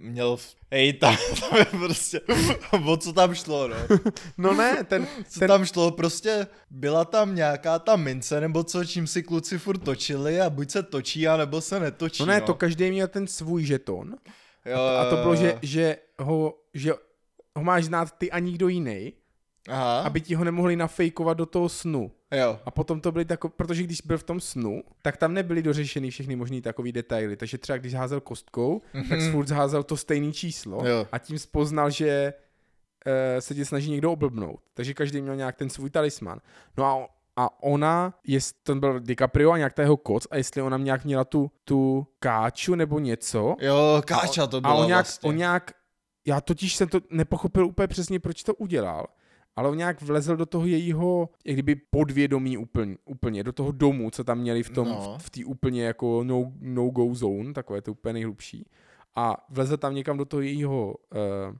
měl... 0.02 0.36
Hej, 0.70 0.92
tam, 0.92 1.16
tam 1.40 1.58
je 1.58 1.64
prostě... 1.64 2.20
o 2.86 2.96
co 2.96 3.12
tam 3.12 3.34
šlo, 3.34 3.68
no? 3.68 3.76
No 4.38 4.54
ne, 4.54 4.84
ten, 4.84 5.06
Co 5.28 5.40
ten 5.40 5.48
tam 5.48 5.64
šlo, 5.64 5.90
prostě 5.90 6.46
byla 6.70 7.04
tam 7.04 7.34
nějaká 7.34 7.78
ta 7.78 7.96
mince, 7.96 8.40
nebo 8.40 8.64
co, 8.64 8.84
čím 8.84 9.06
si 9.06 9.22
kluci 9.22 9.58
furt 9.58 9.78
točili 9.78 10.40
a 10.40 10.50
buď 10.50 10.70
se 10.70 10.82
točí, 10.82 11.28
a 11.28 11.36
nebo 11.36 11.60
se 11.60 11.80
netočí, 11.80 12.22
no 12.22 12.26
ne, 12.26 12.40
no. 12.40 12.46
to 12.46 12.54
každý 12.54 12.90
měl 12.90 13.08
ten 13.08 13.26
svůj 13.26 13.64
žeton 13.64 14.14
Jo, 14.66 14.80
a 14.80 15.10
to 15.10 15.16
bylo, 15.16 15.34
jo, 15.34 15.40
že, 15.40 15.48
jo. 15.48 15.58
že, 15.62 15.96
ho, 16.18 16.54
že 16.74 16.92
ho 17.56 17.64
máš 17.64 17.84
znát 17.84 18.18
ty 18.18 18.30
a 18.30 18.38
nikdo 18.38 18.68
jiný, 18.68 19.12
Aha, 19.68 20.00
aby 20.00 20.20
ti 20.20 20.34
ho 20.34 20.44
nemohli 20.44 20.76
nafejkovat 20.76 21.36
do 21.36 21.46
toho 21.46 21.68
snu. 21.68 22.10
jo. 22.30 22.58
A 22.64 22.70
potom 22.70 23.00
to 23.00 23.12
byly 23.12 23.24
takové, 23.24 23.54
protože 23.56 23.82
když 23.82 24.00
byl 24.00 24.18
v 24.18 24.22
tom 24.22 24.40
snu, 24.40 24.82
tak 25.02 25.16
tam 25.16 25.34
nebyly 25.34 25.62
dořešeny 25.62 26.10
všechny 26.10 26.36
možný 26.36 26.60
takový 26.62 26.92
detaily. 26.92 27.36
Takže 27.36 27.58
třeba 27.58 27.78
když 27.78 27.94
házel 27.94 28.20
kostkou, 28.20 28.82
tak 29.08 29.20
furt 29.32 29.50
házel 29.50 29.82
to 29.82 29.96
stejné 29.96 30.32
číslo. 30.32 30.86
Jo. 30.86 31.06
a 31.12 31.18
tím 31.18 31.38
spoznal, 31.38 31.90
že 31.90 32.34
uh, 33.06 33.12
se 33.40 33.54
tě 33.54 33.64
snaží 33.64 33.90
někdo 33.90 34.12
oblbnout. 34.12 34.60
Takže 34.74 34.94
každý 34.94 35.20
měl 35.22 35.36
nějak 35.36 35.56
ten 35.56 35.70
svůj 35.70 35.90
talisman. 35.90 36.40
No 36.78 36.84
a, 36.86 37.06
a 37.36 37.62
ona, 37.62 38.14
jest, 38.26 38.56
to 38.62 38.74
byl 38.74 39.00
DiCaprio 39.00 39.50
a 39.50 39.56
nějak 39.58 39.72
ta 39.72 39.82
jeho 39.82 39.96
koc 39.96 40.26
a 40.30 40.36
jestli 40.36 40.62
ona 40.62 40.76
nějak 40.76 41.04
měla 41.04 41.24
tu, 41.24 41.50
tu 41.64 42.06
káču 42.18 42.74
nebo 42.74 42.98
něco. 42.98 43.56
Jo, 43.60 44.02
Káča 44.06 44.46
to 44.46 44.56
a 44.56 44.60
byla 44.60 44.74
on 44.74 44.86
nějak, 44.86 45.06
vlastně. 45.06 45.28
on 45.28 45.36
nějak, 45.36 45.72
já 46.26 46.40
totiž 46.40 46.74
jsem 46.76 46.88
to 46.88 47.00
nepochopil 47.10 47.66
úplně 47.66 47.88
přesně, 47.88 48.20
proč 48.20 48.42
to 48.42 48.54
udělal, 48.54 49.06
ale 49.56 49.68
on 49.68 49.76
nějak 49.76 50.02
vlezl 50.02 50.36
do 50.36 50.46
toho 50.46 50.66
jejího, 50.66 51.28
jak 51.44 51.56
kdyby 51.56 51.74
podvědomí 51.90 52.56
úplně, 52.58 52.96
úplně 53.04 53.44
do 53.44 53.52
toho 53.52 53.72
domu, 53.72 54.10
co 54.10 54.24
tam 54.24 54.38
měli 54.38 54.62
v 54.62 54.70
tom, 54.70 54.88
No. 54.88 55.16
v, 55.18 55.22
v 55.22 55.30
té 55.30 55.44
úplně 55.44 55.84
jako 55.84 56.24
no, 56.24 56.52
no-go 56.60 57.14
zone, 57.14 57.52
takové 57.52 57.82
to 57.82 57.92
úplně 57.92 58.12
nejhlubší. 58.12 58.66
A 59.16 59.46
vlezl 59.48 59.76
tam 59.76 59.94
někam 59.94 60.16
do 60.18 60.24
toho 60.24 60.40
jejího 60.40 60.94
uh, 60.94 61.56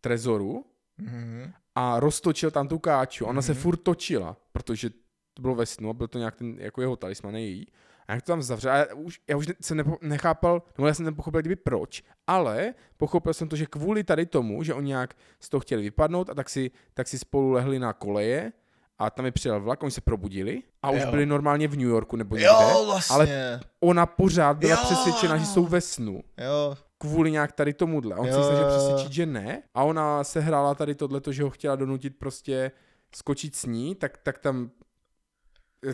trezoru 0.00 0.64
Mhm. 0.98 1.52
a 1.74 2.00
roztočil 2.00 2.50
tam 2.50 2.68
tu 2.68 2.78
káču. 2.78 3.24
Ona 3.26 3.40
mm-hmm. 3.40 3.44
se 3.44 3.54
furt 3.54 3.76
točila, 3.76 4.36
protože 4.52 4.90
to 5.34 5.42
bylo 5.42 5.54
ve 5.54 5.66
snu 5.66 5.90
a 5.90 5.92
byl 5.92 6.08
to 6.08 6.18
nějak 6.18 6.36
ten, 6.36 6.56
jako 6.58 6.80
jeho 6.80 6.96
talisman, 6.96 7.36
její. 7.36 7.66
A 8.08 8.14
jak 8.14 8.22
to 8.22 8.32
tam 8.32 8.42
zavřel, 8.42 8.72
a 8.72 8.76
já 8.76 8.94
už, 8.94 9.20
já 9.28 9.36
už 9.36 9.46
jsem 9.60 9.76
nepo, 9.76 9.96
nechápal, 10.02 10.62
no 10.78 10.86
já 10.86 10.94
jsem 10.94 11.04
nepochopil 11.04 11.40
kdyby 11.40 11.56
proč, 11.56 12.02
ale 12.26 12.74
pochopil 12.96 13.34
jsem 13.34 13.48
to, 13.48 13.56
že 13.56 13.66
kvůli 13.66 14.04
tady 14.04 14.26
tomu, 14.26 14.62
že 14.62 14.74
oni 14.74 14.86
nějak 14.88 15.14
z 15.40 15.48
toho 15.48 15.60
chtěli 15.60 15.82
vypadnout 15.82 16.30
a 16.30 16.34
tak 16.34 16.48
si, 16.48 16.70
tak 16.94 17.08
si 17.08 17.18
spolu 17.18 17.50
lehli 17.50 17.78
na 17.78 17.92
koleje 17.92 18.52
a 18.98 19.10
tam 19.10 19.24
je 19.24 19.32
přijel 19.32 19.60
vlak, 19.60 19.82
oni 19.82 19.90
se 19.92 20.00
probudili 20.00 20.62
a 20.82 20.90
už 20.90 21.02
Jo. 21.02 21.10
byli 21.10 21.26
normálně 21.26 21.68
v 21.68 21.76
New 21.76 21.88
Yorku 21.88 22.16
nebo 22.16 22.36
někde. 22.36 22.48
Jo, 22.52 22.84
vlastně. 22.86 23.14
ale 23.14 23.60
ona 23.80 24.06
pořád 24.06 24.56
byla 24.56 24.70
Jo. 24.72 24.80
přesvědčena, 24.84 25.36
že 25.36 25.46
jsou 25.46 25.66
ve 25.66 25.80
snu 25.80 26.20
Jo, 26.38 26.76
kvůli 26.98 27.30
nějak 27.30 27.52
tady 27.52 27.72
tomuhle. 27.74 28.16
On 28.16 28.26
se 28.26 28.32
Jo, 28.32 28.42
snažil 28.44 28.64
jo, 28.66 28.70
jo. 28.72 28.76
přesvědčit, 28.78 29.12
že 29.12 29.26
ne. 29.26 29.62
A 29.74 29.82
ona 29.82 30.24
se 30.24 30.40
hrála 30.40 30.74
tady 30.74 30.94
tohleto, 30.94 31.32
že 31.32 31.42
ho 31.42 31.50
chtěla 31.50 31.76
donutit 31.76 32.18
prostě 32.18 32.70
skočit 33.14 33.56
s 33.56 33.64
ní, 33.66 33.94
tak, 33.94 34.18
tak 34.18 34.38
tam 34.38 34.70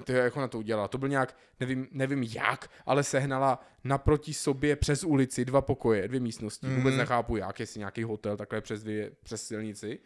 to 0.05 0.12
je, 0.12 0.18
jak 0.18 0.37
ona 0.37 0.49
to 0.49 0.59
udělala. 0.59 0.89
To 0.89 0.99
byl 0.99 1.09
nějak, 1.09 1.37
nevím, 1.61 1.89
nevím 1.91 2.22
jak, 2.22 2.70
ale 2.87 3.03
sehnala 3.05 3.61
naproti 3.85 4.35
sobě 4.35 4.76
přes 4.76 5.05
ulici 5.05 5.45
dva 5.45 5.61
pokoje, 5.62 6.09
dvě 6.09 6.20
místnosti. 6.20 6.66
Mm. 6.66 6.76
Vůbec 6.76 6.93
Mhm. 6.93 6.99
nechápu 6.99 7.37
jak, 7.37 7.61
jestli 7.61 7.78
nějaký 7.78 8.03
hotel 8.03 8.37
takhle 8.37 8.61
přes, 8.61 8.82
dvě, 8.82 9.11
přes 9.22 9.47
silnici. 9.47 9.99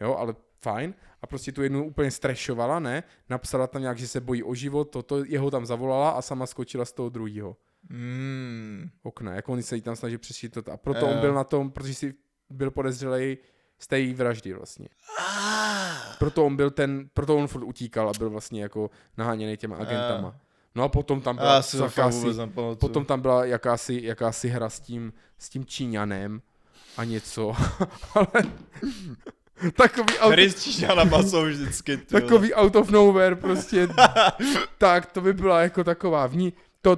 Jo, 0.00 0.14
ale 0.14 0.34
fajn. 0.60 0.94
A 1.22 1.26
prostě 1.26 1.52
tu 1.52 1.62
jednu 1.62 1.84
úplně 1.86 2.10
strešovala, 2.10 2.78
ne? 2.80 3.02
Napsala 3.28 3.66
tam 3.66 3.82
nějak, 3.82 3.98
že 3.98 4.08
se 4.08 4.20
bojí 4.20 4.42
o 4.42 4.54
život, 4.54 4.84
toto 4.84 5.24
jeho 5.24 5.50
tam 5.50 5.66
zavolala 5.66 6.10
a 6.10 6.22
sama 6.22 6.46
skočila 6.46 6.84
z 6.84 6.92
toho 6.92 7.08
druhého 7.08 7.56
mm. 7.90 8.90
okna, 9.02 9.34
jako 9.34 9.52
oni 9.52 9.62
se 9.62 9.76
jí 9.76 9.82
tam 9.82 9.96
snaží 9.96 10.18
přešítat 10.18 10.68
a 10.68 10.76
proto 10.76 11.06
Jo. 11.06 11.12
on 11.12 11.18
byl 11.20 11.34
na 11.34 11.44
tom, 11.44 11.70
protože 11.70 11.94
si 11.94 12.14
byl 12.50 12.70
podezřelej 12.70 13.38
z 13.78 13.86
té 13.86 14.12
vraždy 14.14 14.52
vlastně. 14.52 14.88
Ah. 15.18 15.61
Proto 16.18 16.46
on 16.46 16.56
byl 16.56 16.70
ten, 16.70 17.08
proto 17.14 17.36
on 17.36 17.46
furt 17.46 17.64
utíkal 17.64 18.08
a 18.08 18.12
byl 18.18 18.30
vlastně 18.30 18.62
jako 18.62 18.90
naháněný 19.16 19.56
těma 19.56 19.76
agentama. 19.76 20.34
No 20.74 20.82
a 20.82 20.88
potom 20.88 21.20
tam 21.20 21.36
byla 21.36 21.54
Já 21.54 21.62
si 21.62 21.76
jakási, 21.76 22.26
potom 22.74 23.04
tam 23.04 23.20
byla 23.20 23.44
jakási, 23.44 24.00
jakási 24.02 24.48
hra 24.48 24.68
s 24.68 24.80
tím, 24.80 25.12
s 25.38 25.48
tím 25.48 25.64
Číňanem 25.64 26.42
a 26.96 27.04
něco, 27.04 27.56
ale 28.14 28.26
takový 29.76 30.18
auto, 30.18 30.32
Hry 30.32 30.50
s 30.50 30.62
Číňanama 30.62 31.22
jsou 31.22 31.44
vždycky, 31.44 31.96
ty 31.96 32.04
takový 32.04 32.54
out 32.54 32.76
of 32.76 32.90
nowhere 32.90 33.36
prostě, 33.36 33.88
tak 34.78 35.06
to 35.06 35.20
by 35.20 35.32
byla 35.32 35.60
jako 35.60 35.84
taková 35.84 36.26
vní, 36.26 36.52
to, 36.82 36.96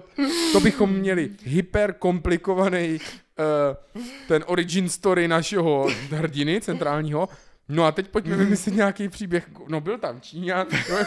to 0.53 0.61
bychom 0.61 0.91
měli 0.91 1.31
hyper 1.43 1.93
komplikovaný 1.93 2.99
uh, 2.99 3.77
ten 4.29 4.45
origin 4.47 4.89
story 4.89 5.29
našeho 5.29 5.89
hrdiny 6.11 6.61
centrálního. 6.61 7.29
No 7.69 7.85
a 7.85 7.93
teď 7.93 8.09
pojďme 8.09 8.37
vymyslet 8.37 8.75
nějaký 8.75 9.09
příběh. 9.09 9.49
No 9.69 9.81
byl 9.81 9.99
tam 9.99 10.21
Číňan. 10.21 10.67
No, 10.91 10.99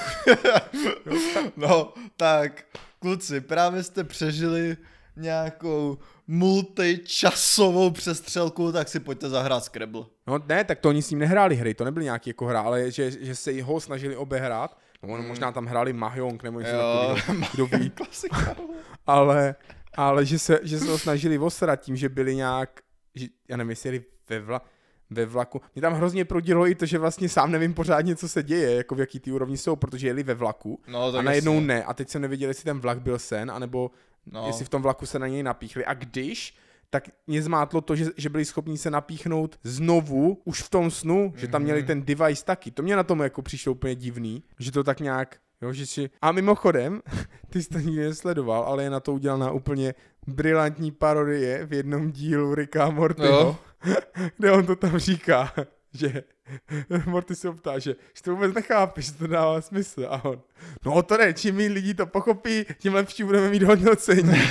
No, 1.57 1.93
tak, 2.17 2.65
kluci, 2.99 3.41
právě 3.41 3.83
jste 3.83 4.03
přežili 4.03 4.77
nějakou 5.15 5.97
multičasovou 6.27 7.91
přestřelku, 7.91 8.71
tak 8.71 8.87
si 8.87 8.99
pojďte 8.99 9.29
zahrát 9.29 9.63
Scrabble. 9.63 10.05
no 10.27 10.39
ne, 10.47 10.63
tak 10.63 10.79
to 10.79 10.89
oni 10.89 11.01
s 11.01 11.09
ním 11.09 11.19
nehráli 11.19 11.55
hry, 11.55 11.73
to 11.73 11.85
nebyly 11.85 12.05
nějaký 12.05 12.29
jako 12.29 12.45
hra, 12.45 12.61
ale 12.61 12.91
že, 12.91 13.11
že 13.11 13.35
se 13.35 13.61
ho 13.63 13.79
snažili 13.79 14.15
obehrát. 14.15 14.77
No 15.03 15.13
ono 15.13 15.23
možná 15.23 15.51
tam 15.51 15.65
hráli 15.65 15.93
Mahjong 15.93 16.43
nebo 16.43 16.59
něco 16.59 16.71
takového, 16.71 17.47
kdo 17.53 17.65
ví. 17.65 17.89
Klasika. 17.89 18.55
ale, 19.07 19.55
ale 19.97 20.25
že, 20.25 20.39
se, 20.39 20.59
že 20.63 20.79
se 20.79 20.85
ho 20.91 20.97
snažili 20.97 21.37
osrat 21.37 21.75
tím, 21.79 21.95
že 21.95 22.09
byli 22.09 22.35
nějak, 22.35 22.81
že, 23.15 23.27
já 23.49 23.57
nevím, 23.57 23.69
jestli 23.69 23.87
jeli 23.87 24.03
ve, 24.29 24.39
vla, 24.39 24.61
ve 25.09 25.25
vlaku. 25.25 25.61
Mě 25.75 25.81
tam 25.81 25.93
hrozně 25.93 26.25
prodilo 26.25 26.67
i 26.67 26.75
to, 26.75 26.85
že 26.85 26.97
vlastně 26.97 27.29
sám 27.29 27.51
nevím 27.51 27.73
pořádně, 27.73 28.15
co 28.15 28.27
se 28.29 28.43
děje, 28.43 28.71
jako 28.75 28.95
v 28.95 28.99
jaký 28.99 29.19
ty 29.19 29.31
úrovni 29.31 29.57
jsou, 29.57 29.75
protože 29.75 30.07
jeli 30.07 30.23
ve 30.23 30.33
vlaku 30.33 30.79
No, 30.87 31.03
a 31.17 31.21
najednou 31.21 31.53
jasně. 31.53 31.67
ne. 31.67 31.83
A 31.83 31.93
teď 31.93 32.09
jsem 32.09 32.21
nevěděl, 32.21 32.49
jestli 32.49 32.63
ten 32.63 32.79
vlak 32.79 33.01
byl 33.01 33.19
sen, 33.19 33.51
anebo 33.51 33.91
No. 34.31 34.41
no. 34.41 34.47
jestli 34.47 34.65
v 34.65 34.69
tom 34.69 34.81
vlaku 34.81 35.05
se 35.05 35.19
na 35.19 35.27
něj 35.27 35.43
napíchli. 35.43 35.85
A 35.85 35.93
když, 35.93 36.55
tak 36.89 37.03
mě 37.27 37.41
zmátlo 37.41 37.81
to, 37.81 37.95
že, 37.95 38.05
že 38.17 38.29
byli 38.29 38.45
schopni 38.45 38.77
se 38.77 38.91
napíchnout 38.91 39.59
znovu, 39.63 40.41
už 40.45 40.61
v 40.61 40.69
tom 40.69 40.91
snu, 40.91 41.33
že 41.35 41.47
tam 41.47 41.61
Mhm. 41.61 41.63
měli 41.65 41.83
ten 41.83 42.01
device 42.05 42.45
taky. 42.45 42.71
To 42.71 42.83
mě 42.83 42.95
na 42.95 43.03
tom 43.03 43.19
jako 43.19 43.41
přišlo 43.41 43.71
úplně 43.71 43.95
divný, 43.95 44.43
že 44.59 44.71
to 44.71 44.83
tak 44.83 44.99
nějak 44.99 45.37
Jo, 45.61 45.73
že 45.73 45.85
si... 45.85 46.09
A 46.21 46.31
mimochodem, 46.31 47.01
ty 47.49 47.63
jsi 47.63 47.69
to 47.69 47.79
nikdy 47.79 48.03
nesledoval, 48.03 48.63
ale 48.63 48.83
je 48.83 48.89
na 48.89 48.99
to 48.99 49.13
udělaná 49.13 49.51
úplně 49.51 49.93
brilantní 50.27 50.91
parodie 50.91 51.65
v 51.65 51.73
jednom 51.73 52.11
dílu 52.11 52.55
Ricka 52.55 52.89
Mortyho, 52.89 53.27
Jo. 53.27 53.55
kde 54.37 54.51
on 54.51 54.65
to 54.65 54.75
tam 54.75 54.97
říká, 54.99 55.53
že 55.93 56.23
Morty 57.05 57.35
se 57.35 57.51
ptá, 57.51 57.79
že, 57.79 57.95
že 58.13 58.23
to 58.23 58.31
vůbec 58.35 58.53
nechápe, 58.53 59.01
že 59.01 59.11
to 59.13 59.27
dává 59.27 59.61
smysl. 59.61 60.07
A 60.09 60.25
on, 60.25 60.41
no 60.85 61.03
to 61.03 61.17
ne, 61.17 61.33
čím 61.33 61.55
méně 61.55 61.69
lidí 61.69 61.93
to 61.93 62.05
pochopí, 62.05 62.65
tím 62.79 62.93
lepší 62.93 63.23
budeme 63.23 63.49
mít 63.49 63.63
hodnocení. 63.63 64.41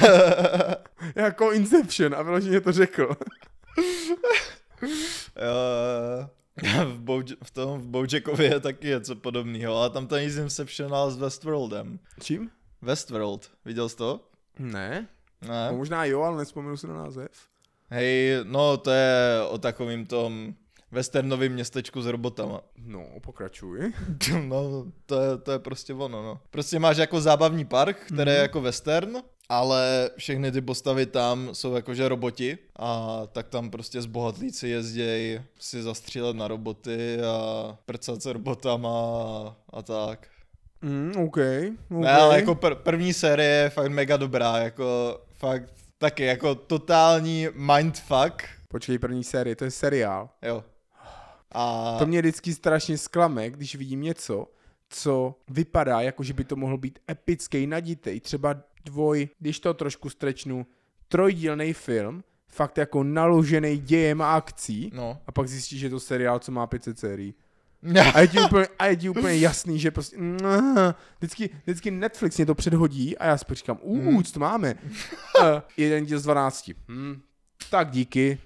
jako 1.14 1.52
Inception, 1.52 2.14
a 2.14 2.22
vyloženě 2.22 2.60
to 2.60 2.72
řekl. 2.72 3.16
V, 6.84 6.98
Boja- 7.04 7.36
v 7.44 7.50
tom 7.50 7.80
v 7.80 7.86
Bojackově 7.86 8.46
je 8.48 8.60
taky 8.60 8.86
něco 8.86 9.16
podobného, 9.16 9.76
ale 9.76 9.90
tam 9.90 10.06
to 10.06 10.18
nic 10.18 10.36
Inceptional 10.36 11.10
s 11.10 11.16
Westworldem. 11.18 11.98
Čím? 12.20 12.50
Westworld, 12.82 13.50
viděl 13.64 13.88
jsi 13.88 13.96
to? 13.96 14.20
Ne. 14.58 15.08
Ne? 15.42 15.68
No, 15.70 15.76
možná 15.76 16.04
jo, 16.04 16.22
ale 16.22 16.36
nespomenu 16.38 16.76
si 16.76 16.86
na 16.86 16.94
název. 16.94 17.30
Hej, 17.90 18.30
no 18.44 18.76
to 18.76 18.90
je 18.90 19.40
o 19.48 19.58
takovým 19.58 20.06
tom 20.06 20.54
westernovém 20.92 21.52
městečku 21.52 22.02
s 22.02 22.06
robotama. 22.06 22.60
No, 22.84 23.06
pokračuj. 23.22 23.92
No, 24.44 24.84
to 25.06 25.20
je, 25.22 25.38
to 25.38 25.52
je 25.52 25.58
prostě 25.58 25.94
ono, 25.94 26.22
no. 26.22 26.40
Prostě 26.50 26.78
máš 26.78 26.96
jako 26.96 27.20
zábavní 27.20 27.64
park, 27.64 27.96
který 28.06 28.30
je 28.30 28.36
Mhm. 28.36 28.42
jako 28.42 28.60
western, 28.60 29.16
ale 29.48 30.10
všechny 30.16 30.52
ty 30.52 30.60
postavy 30.60 31.06
tam 31.06 31.48
jsou 31.52 31.74
jakože 31.74 32.08
roboti 32.08 32.58
a 32.76 33.20
tak 33.32 33.48
tam 33.48 33.70
prostě 33.70 34.02
zbohatlíci 34.02 34.68
jezdějí 34.68 35.40
si 35.60 35.82
zastřílet 35.82 36.36
na 36.36 36.48
roboty 36.48 37.18
a 37.22 37.76
prcat 37.86 38.22
se 38.22 38.32
robotama 38.32 38.90
a, 38.90 39.56
a 39.70 39.82
tak. 39.82 40.26
Mm, 40.82 41.12
OK. 41.16 41.26
okay. 41.26 41.72
Ne, 41.90 42.12
ale 42.12 42.36
jako 42.36 42.52
pr- 42.54 42.74
první 42.74 43.12
série 43.12 43.48
je 43.50 43.70
fakt 43.70 43.88
mega 43.90 44.16
dobrá, 44.16 44.58
jako 44.58 45.20
fakt 45.32 45.72
taky 45.98 46.24
jako 46.24 46.54
totální 46.54 47.48
mindfuck. 47.54 48.42
Počkej, 48.68 48.98
první 48.98 49.24
série, 49.24 49.56
to 49.56 49.64
je 49.64 49.70
seriál. 49.70 50.30
Jo. 50.42 50.64
A 51.52 51.96
To 51.98 52.06
mě 52.06 52.20
vždycky 52.20 52.54
strašně 52.54 52.98
zklame, 52.98 53.50
když 53.50 53.74
vidím 53.76 54.02
něco, 54.02 54.46
co 54.88 55.34
vypadá 55.50 56.00
jako, 56.00 56.22
že 56.22 56.32
by 56.32 56.44
to 56.44 56.56
mohl 56.56 56.78
být 56.78 56.98
epický, 57.10 57.66
naditej, 57.66 58.20
třeba 58.20 58.56
dvoj, 58.84 59.28
když 59.38 59.60
to 59.60 59.74
trošku 59.74 60.10
strečnu, 60.10 60.66
trojdílný 61.08 61.72
film, 61.72 62.24
fakt 62.48 62.78
jako 62.78 63.02
naložený 63.04 63.78
dějem 63.78 64.22
a 64.22 64.34
akcí, 64.34 64.90
no. 64.94 65.18
a 65.26 65.32
pak 65.32 65.48
zjistíš, 65.48 65.80
že 65.80 65.86
je 65.86 65.90
to 65.90 66.00
seriál, 66.00 66.38
co 66.38 66.52
má 66.52 66.66
500 66.66 66.98
sérií. 66.98 67.34
A 68.14 68.20
je 68.20 68.28
ti 68.28 68.40
úplně, 68.40 68.66
a 68.78 68.86
je 68.86 68.96
ti 68.96 69.08
úplně 69.08 69.36
jasný, 69.36 69.78
že 69.78 69.90
prostě... 69.90 70.16
Vždycky, 71.18 71.50
vždycky 71.62 71.90
Netflix 71.90 72.36
mě 72.36 72.46
to 72.46 72.54
předhodí 72.54 73.18
a 73.18 73.26
já 73.26 73.38
si 73.38 73.44
říkám, 73.52 73.78
uh, 73.82 74.22
co 74.22 74.32
to 74.32 74.40
máme? 74.40 74.74
Uh, 74.74 75.46
jeden 75.76 76.04
díl 76.04 76.18
z 76.18 76.22
12. 76.22 76.70
Hmm, 76.88 77.20
tak 77.70 77.90
díky. 77.90 78.38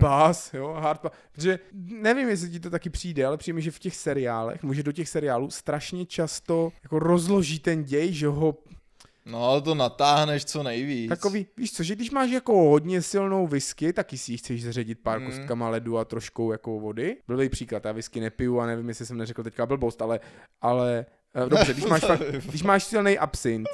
Pass, 0.00 0.54
jo, 0.54 0.72
hard 0.72 1.00
pass. 1.00 1.14
Protože 1.32 1.58
nevím, 1.72 2.28
jestli 2.28 2.50
ti 2.50 2.60
to 2.60 2.70
taky 2.70 2.90
přijde, 2.90 3.26
ale 3.26 3.36
přijde 3.36 3.54
mi, 3.54 3.62
že 3.62 3.70
v 3.70 3.78
těch 3.78 3.96
seriálech, 3.96 4.62
může 4.62 4.82
do 4.82 4.92
těch 4.92 5.08
seriálů 5.08 5.50
strašně 5.50 6.06
často 6.06 6.72
jako 6.82 6.98
rozloží 6.98 7.58
ten 7.58 7.84
děj, 7.84 8.12
že 8.12 8.26
ho 8.26 8.54
No, 9.28 9.60
to 9.60 9.74
natáhneš 9.74 10.44
co 10.44 10.62
nejvíc. 10.62 11.08
Takový, 11.08 11.46
víš 11.56 11.72
co, 11.72 11.82
že 11.82 11.94
když 11.94 12.10
máš 12.10 12.30
jako 12.30 12.56
hodně 12.62 13.02
silnou 13.02 13.46
whisky, 13.46 13.92
taky 13.92 14.18
si 14.18 14.32
ji 14.32 14.38
chceš 14.38 14.64
zařadit 14.64 14.98
pár 15.02 15.20
Mm. 15.20 15.26
kostkama 15.26 15.68
ledu 15.68 15.98
a 15.98 16.04
troškou 16.04 16.52
jako 16.52 16.80
vody. 16.80 17.16
Blbý 17.28 17.48
příklad, 17.48 17.84
já 17.84 17.92
whisky 17.92 18.20
nepiju 18.20 18.60
a 18.60 18.66
nevím, 18.66 18.88
jestli 18.88 19.06
jsem 19.06 19.16
neřekl 19.18 19.42
teďka 19.42 19.66
blbost, 19.66 20.02
ale, 20.02 20.20
ale 20.60 21.06
eh, 21.34 21.48
dobře, 21.48 21.72
když 21.72 21.84
máš, 21.84 22.00
fakt, 22.04 22.20
když 22.48 22.62
máš 22.62 22.84
silný 22.84 23.18
absint, 23.18 23.68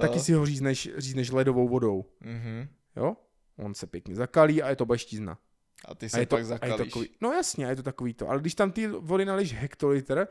taky 0.00 0.20
si 0.20 0.32
ho 0.32 0.46
řízneš, 0.46 0.88
řízneš 0.96 1.30
ledovou 1.30 1.68
vodou, 1.68 2.04
Mhm. 2.20 2.68
jo? 2.96 3.16
On 3.58 3.74
se 3.74 3.86
pěkně 3.86 4.14
zakalí 4.14 4.62
a 4.62 4.70
je 4.70 4.76
to 4.76 4.86
baštízna. 4.86 5.38
A 5.84 5.94
ty 5.94 6.06
A 6.06 6.08
se 6.08 6.20
je 6.20 6.26
to, 6.26 6.36
pak 6.36 6.38
a 6.38 6.40
je 6.40 6.44
zakalíš. 6.44 6.76
to 6.76 6.84
takový, 6.84 7.08
no 7.20 7.32
jasně, 7.32 7.66
a 7.66 7.70
je 7.70 7.76
to 7.76 7.82
takový 7.82 8.14
to. 8.14 8.28
Ale 8.30 8.40
když 8.40 8.54
tam 8.54 8.72
ty 8.72 8.86
vody 8.86 9.24
nalíš 9.24 9.52
hektolitr, 9.54 10.26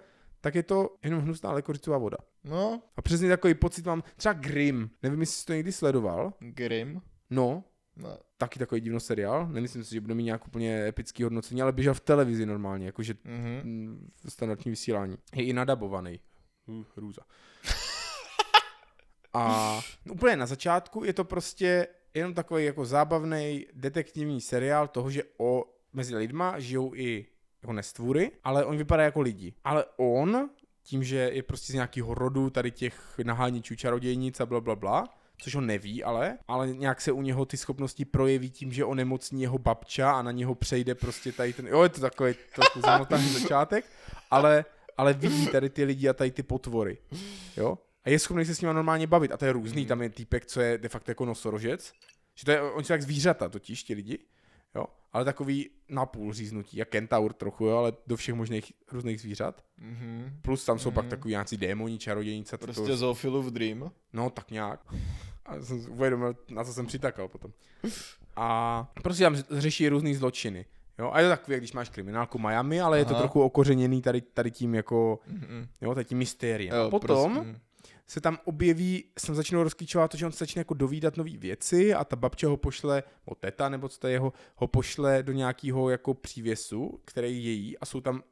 tak 0.47 0.55
je 0.55 0.63
to 0.63 0.95
jenom 1.03 1.21
hnusná 1.21 1.51
lekoricová 1.51 1.97
voda. 1.97 2.17
No, 2.43 2.81
A 2.97 3.01
přesně 3.01 3.29
takový 3.29 3.53
pocit 3.53 3.85
mám, 3.85 4.03
třeba 4.17 4.33
Grimm, 4.33 4.89
nevím, 5.03 5.19
jestli 5.19 5.35
jsi 5.35 5.45
to 5.45 5.53
někdy 5.53 5.71
sledoval, 5.71 6.33
Grim. 6.39 7.01
no, 7.29 7.63
No. 7.95 8.17
taky 8.37 8.59
takový 8.59 8.81
divno 8.81 8.99
seriál. 8.99 9.47
Nemyslím 9.47 9.83
si, 9.83 9.93
že 9.93 10.01
bude 10.01 10.13
mít 10.15 10.23
nějak 10.23 10.47
úplně 10.47 10.87
epický 10.87 11.23
hodnocení, 11.23 11.61
ale 11.61 11.71
běžel 11.71 11.93
v 11.93 11.99
televizi 11.99 12.45
normálně, 12.45 12.85
jakože 12.85 13.13
Mhm. 13.23 13.61
mm, 13.63 14.11
v 14.25 14.31
standardní 14.31 14.69
vysílání. 14.69 15.17
Je 15.35 15.43
i 15.45 15.53
nadabovaný. 15.53 16.19
Uh, 16.67 16.83
hrůza. 16.97 17.21
A 19.33 19.79
úplně 20.11 20.35
na 20.35 20.45
začátku 20.45 21.03
je 21.03 21.13
to 21.13 21.23
prostě 21.23 21.87
jenom 22.13 22.33
takový 22.33 22.65
jako 22.65 22.85
zábavný 22.85 23.65
detektivní 23.73 24.41
seriál 24.41 24.87
toho, 24.87 25.11
že 25.11 25.23
o, 25.37 25.63
mezi 25.93 26.15
lidma 26.15 26.59
žijou 26.59 26.95
i 26.95 27.25
jako 27.67 27.73
nestvůry, 27.73 28.31
ale 28.43 28.65
oni 28.65 28.77
vypadají 28.77 29.07
jako 29.07 29.21
lidi. 29.21 29.53
Ale 29.63 29.85
on, 29.97 30.49
tím, 30.83 31.03
že 31.03 31.15
je 31.33 31.43
prostě 31.43 31.71
z 31.71 31.75
nějakého 31.75 32.13
rodu 32.13 32.49
tady 32.49 32.71
těch 32.71 33.19
naháničů 33.23 33.75
čarodějnic 33.75 34.39
a 34.39 34.45
bla, 34.45 34.61
bla, 34.61 34.75
bla, 34.75 35.03
což 35.37 35.55
on 35.55 35.65
neví 35.65 36.03
ale, 36.03 36.37
ale 36.47 36.67
nějak 36.73 37.01
se 37.01 37.11
u 37.11 37.21
něho 37.21 37.45
ty 37.45 37.57
schopnosti 37.57 38.05
projeví 38.05 38.49
tím, 38.49 38.73
že 38.73 38.85
onemocní 38.85 39.41
jeho 39.41 39.57
babča 39.57 40.11
a 40.11 40.21
na 40.21 40.31
něho 40.31 40.55
přejde 40.55 40.95
prostě 40.95 41.31
tady 41.31 41.53
ten, 41.53 41.67
jo, 41.67 41.83
je 41.83 41.89
to 41.89 42.01
takový 42.01 42.33
trochu 42.55 42.81
zamotaný 42.81 43.29
začátek, 43.29 43.85
ale, 44.31 44.65
ale 44.97 45.13
vidí 45.13 45.47
tady 45.47 45.69
ty 45.69 45.83
lidi 45.83 46.09
a 46.09 46.13
tady 46.13 46.31
ty 46.31 46.43
potvory, 46.43 46.97
jo. 47.57 47.77
A 48.03 48.09
je 48.09 48.19
schopný 48.19 48.45
se 48.45 48.55
s 48.55 48.61
nimi 48.61 48.73
normálně 48.73 49.07
bavit 49.07 49.31
a 49.31 49.37
to 49.37 49.45
je 49.45 49.51
různý, 49.53 49.85
tam 49.85 50.01
je 50.01 50.09
týpek, 50.09 50.45
co 50.45 50.61
je 50.61 50.77
de 50.77 50.89
facto 50.89 51.11
jako 51.11 51.25
nosorožec, 51.25 51.93
že 52.35 52.45
to 52.45 52.51
je, 52.51 52.61
oni 52.61 52.85
jsou 52.85 52.93
jak 52.93 53.01
zvířata 53.01 53.49
totiž, 53.49 53.83
ti 53.83 53.93
lidi, 53.93 54.19
jo, 54.77 54.85
ale 55.13 55.25
takový 55.25 55.69
napůl 55.89 56.33
říznutí, 56.33 56.77
jak 56.77 56.89
kentaur 56.89 57.33
trochu, 57.33 57.65
jo, 57.65 57.77
ale 57.77 57.93
do 58.07 58.15
všech 58.17 58.35
možných 58.35 58.73
různých 58.91 59.21
zvířat. 59.21 59.63
Mhm. 59.77 60.39
Plus 60.41 60.65
tam 60.65 60.79
jsou 60.79 60.89
Mhm. 60.89 60.95
pak 60.95 61.07
takový 61.07 61.31
nějaký 61.31 61.57
démoni, 61.57 61.97
čarodějnice. 61.97 62.57
to- 62.57 62.65
Prostě 62.65 62.95
Zoofilův 62.95 63.45
Dream. 63.45 63.91
No, 64.13 64.29
tak 64.29 64.51
nějak. 64.51 64.79
A 65.45 65.61
jsem 65.61 65.85
uvědomil, 65.91 66.35
na 66.49 66.63
co 66.63 66.73
jsem 66.73 66.85
přitakal 66.85 67.27
potom. 67.27 67.51
A 68.35 68.87
prostě 69.03 69.23
tam 69.23 69.35
řeší 69.51 69.89
různý 69.89 70.15
zločiny. 70.15 70.65
Jo, 70.99 71.09
a 71.13 71.19
je 71.19 71.25
to 71.25 71.29
takový, 71.29 71.57
když 71.57 71.73
máš 71.73 71.89
kriminálku 71.89 72.39
Miami, 72.39 72.81
ale 72.81 72.97
je 72.99 73.05
to 73.05 73.11
Aha. 73.11 73.19
trochu 73.19 73.41
okořeněný 73.41 74.01
tady, 74.01 74.21
tady 74.21 74.51
tím 74.51 74.75
jako, 74.75 75.19
Mhm. 75.27 75.67
jo, 75.81 75.93
tady 75.95 76.05
tím 76.05 76.17
mystériem. 76.17 76.75
Jo, 76.75 76.83
a 76.83 76.89
potom 76.89 77.33
prostě- 77.33 77.61
se 78.07 78.21
tam 78.21 78.37
objeví, 78.45 79.03
jsem 79.19 79.35
začal 79.35 79.63
rozklíčovat 79.63 80.11
to, 80.11 80.17
že 80.17 80.25
on 80.25 80.31
se 80.31 80.37
začne 80.37 80.59
jako 80.59 80.73
dovídat 80.73 81.17
nové 81.17 81.37
věci 81.37 81.93
a 81.93 82.03
ta 82.03 82.15
babča 82.15 82.47
ho 82.47 82.57
pošle, 82.57 83.03
nebo 83.25 83.35
teta, 83.35 83.69
nebo 83.69 83.89
co 83.89 83.99
to 83.99 84.07
je 84.07 84.13
jeho, 84.13 84.33
ho 84.55 84.67
pošle 84.67 85.23
do 85.23 85.33
nějakého 85.33 85.89
jako 85.89 86.13
přívěsu, 86.13 87.01
který 87.05 87.45
je 87.45 87.51
její 87.51 87.77
a 87.77 87.85
jsou 87.85 88.01
tam 88.01 88.23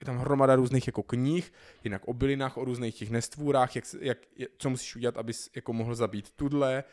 je 0.00 0.04
tam 0.06 0.18
hromada 0.18 0.56
různých 0.56 0.86
jako 0.86 1.02
knih, 1.02 1.52
jinak 1.84 2.08
o 2.08 2.12
bylinách, 2.14 2.56
o 2.56 2.64
různých 2.64 2.94
těch 2.94 3.10
nestvůrách, 3.10 3.76
jak, 3.76 3.84
jak, 4.00 4.18
co 4.58 4.70
musíš 4.70 4.96
udělat, 4.96 5.16
abys 5.16 5.50
jako 5.56 5.72
mohl 5.72 5.94
zabít 5.94 6.30
tudle, 6.30 6.84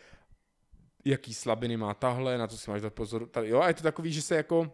jaký 1.05 1.33
slabiny 1.33 1.77
má 1.77 1.93
tahle, 1.93 2.37
na 2.37 2.47
co 2.47 2.57
si 2.57 2.71
máš 2.71 2.81
dát 2.81 2.93
pozor. 2.93 3.27
Tady, 3.27 3.49
jo, 3.49 3.59
a 3.61 3.67
je 3.67 3.73
to 3.73 3.83
takový, 3.83 4.13
že 4.13 4.21
se 4.21 4.35
jako 4.35 4.71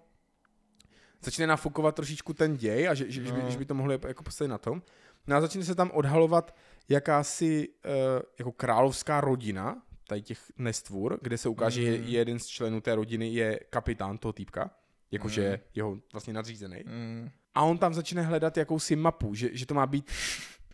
začne 1.22 1.48
nafukovat 1.48 1.96
trošičku 1.96 2.34
ten 2.34 2.58
děj 2.58 2.90
a 2.90 2.94
že, 2.94 3.12
že, 3.12 3.24
že, 3.26 3.34
by, 3.34 3.44
No. 3.44 3.50
že 3.50 3.58
by 3.58 3.66
to 3.66 3.74
mohlo 3.74 3.94
jako 4.08 4.24
postavit 4.24 4.48
na 4.50 4.58
tom. 4.58 4.82
No 5.28 5.36
a 5.36 5.42
začne 5.42 5.64
se 5.64 5.76
tam 5.76 5.92
odhalovat 5.92 6.56
jakási 6.90 7.68
uh, 7.70 7.94
jako 8.40 8.52
královská 8.52 9.22
rodina, 9.22 9.82
tady 10.08 10.22
těch 10.22 10.40
nestvůr, 10.58 11.20
kde 11.22 11.38
se 11.38 11.50
ukáže, 11.50 11.82
že 11.82 11.98
Mm. 11.98 12.04
jeden 12.08 12.40
z 12.40 12.48
členů 12.48 12.82
té 12.82 12.96
rodiny 12.96 13.30
je 13.34 13.60
kapitán 13.70 14.18
toho 14.18 14.34
týpka, 14.34 14.72
jakože 15.12 15.50
Mm. 15.50 15.58
jeho 15.76 15.98
vlastně 16.14 16.34
nadřízený. 16.34 16.84
Mhm. 16.86 17.30
A 17.56 17.64
on 17.64 17.78
tam 17.78 17.94
začne 17.94 18.22
hledat 18.22 18.58
jakousi 18.58 18.96
mapu, 18.96 19.36
že, 19.36 19.50
že 19.54 19.66
to 19.66 19.74
má 19.74 19.86
být... 19.88 20.12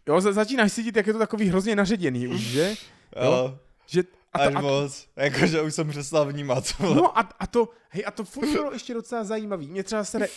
Jo, 0.08 0.22
za- 0.22 0.32
začínáš 0.34 0.74
cítit, 0.74 0.96
jak 0.96 1.08
je 1.08 1.14
to 1.14 1.20
takový 1.20 1.46
hrozně 1.46 1.76
naředěný 1.76 2.28
už, 2.28 2.40
že? 2.42 2.76
Jo, 3.24 3.60
že 3.88 4.04
a 4.34 4.40
až 4.40 4.52
to, 4.54 4.58
a, 4.58 4.62
moc. 4.62 5.08
Jakože 5.16 5.62
už 5.62 5.74
jsem 5.76 5.90
přestal 5.90 6.26
vnímat. 6.26 6.64
no 6.80 7.18
a, 7.18 7.22
a 7.40 7.48
to, 7.48 7.70
hej, 7.90 8.04
a 8.08 8.12
to 8.12 8.24
furt 8.24 8.52
bylo 8.52 8.74
ještě 8.74 8.94
docela 8.94 9.24
zajímavý. 9.24 9.68
Mě 9.68 9.84
třeba 9.84 10.04
se 10.04 10.28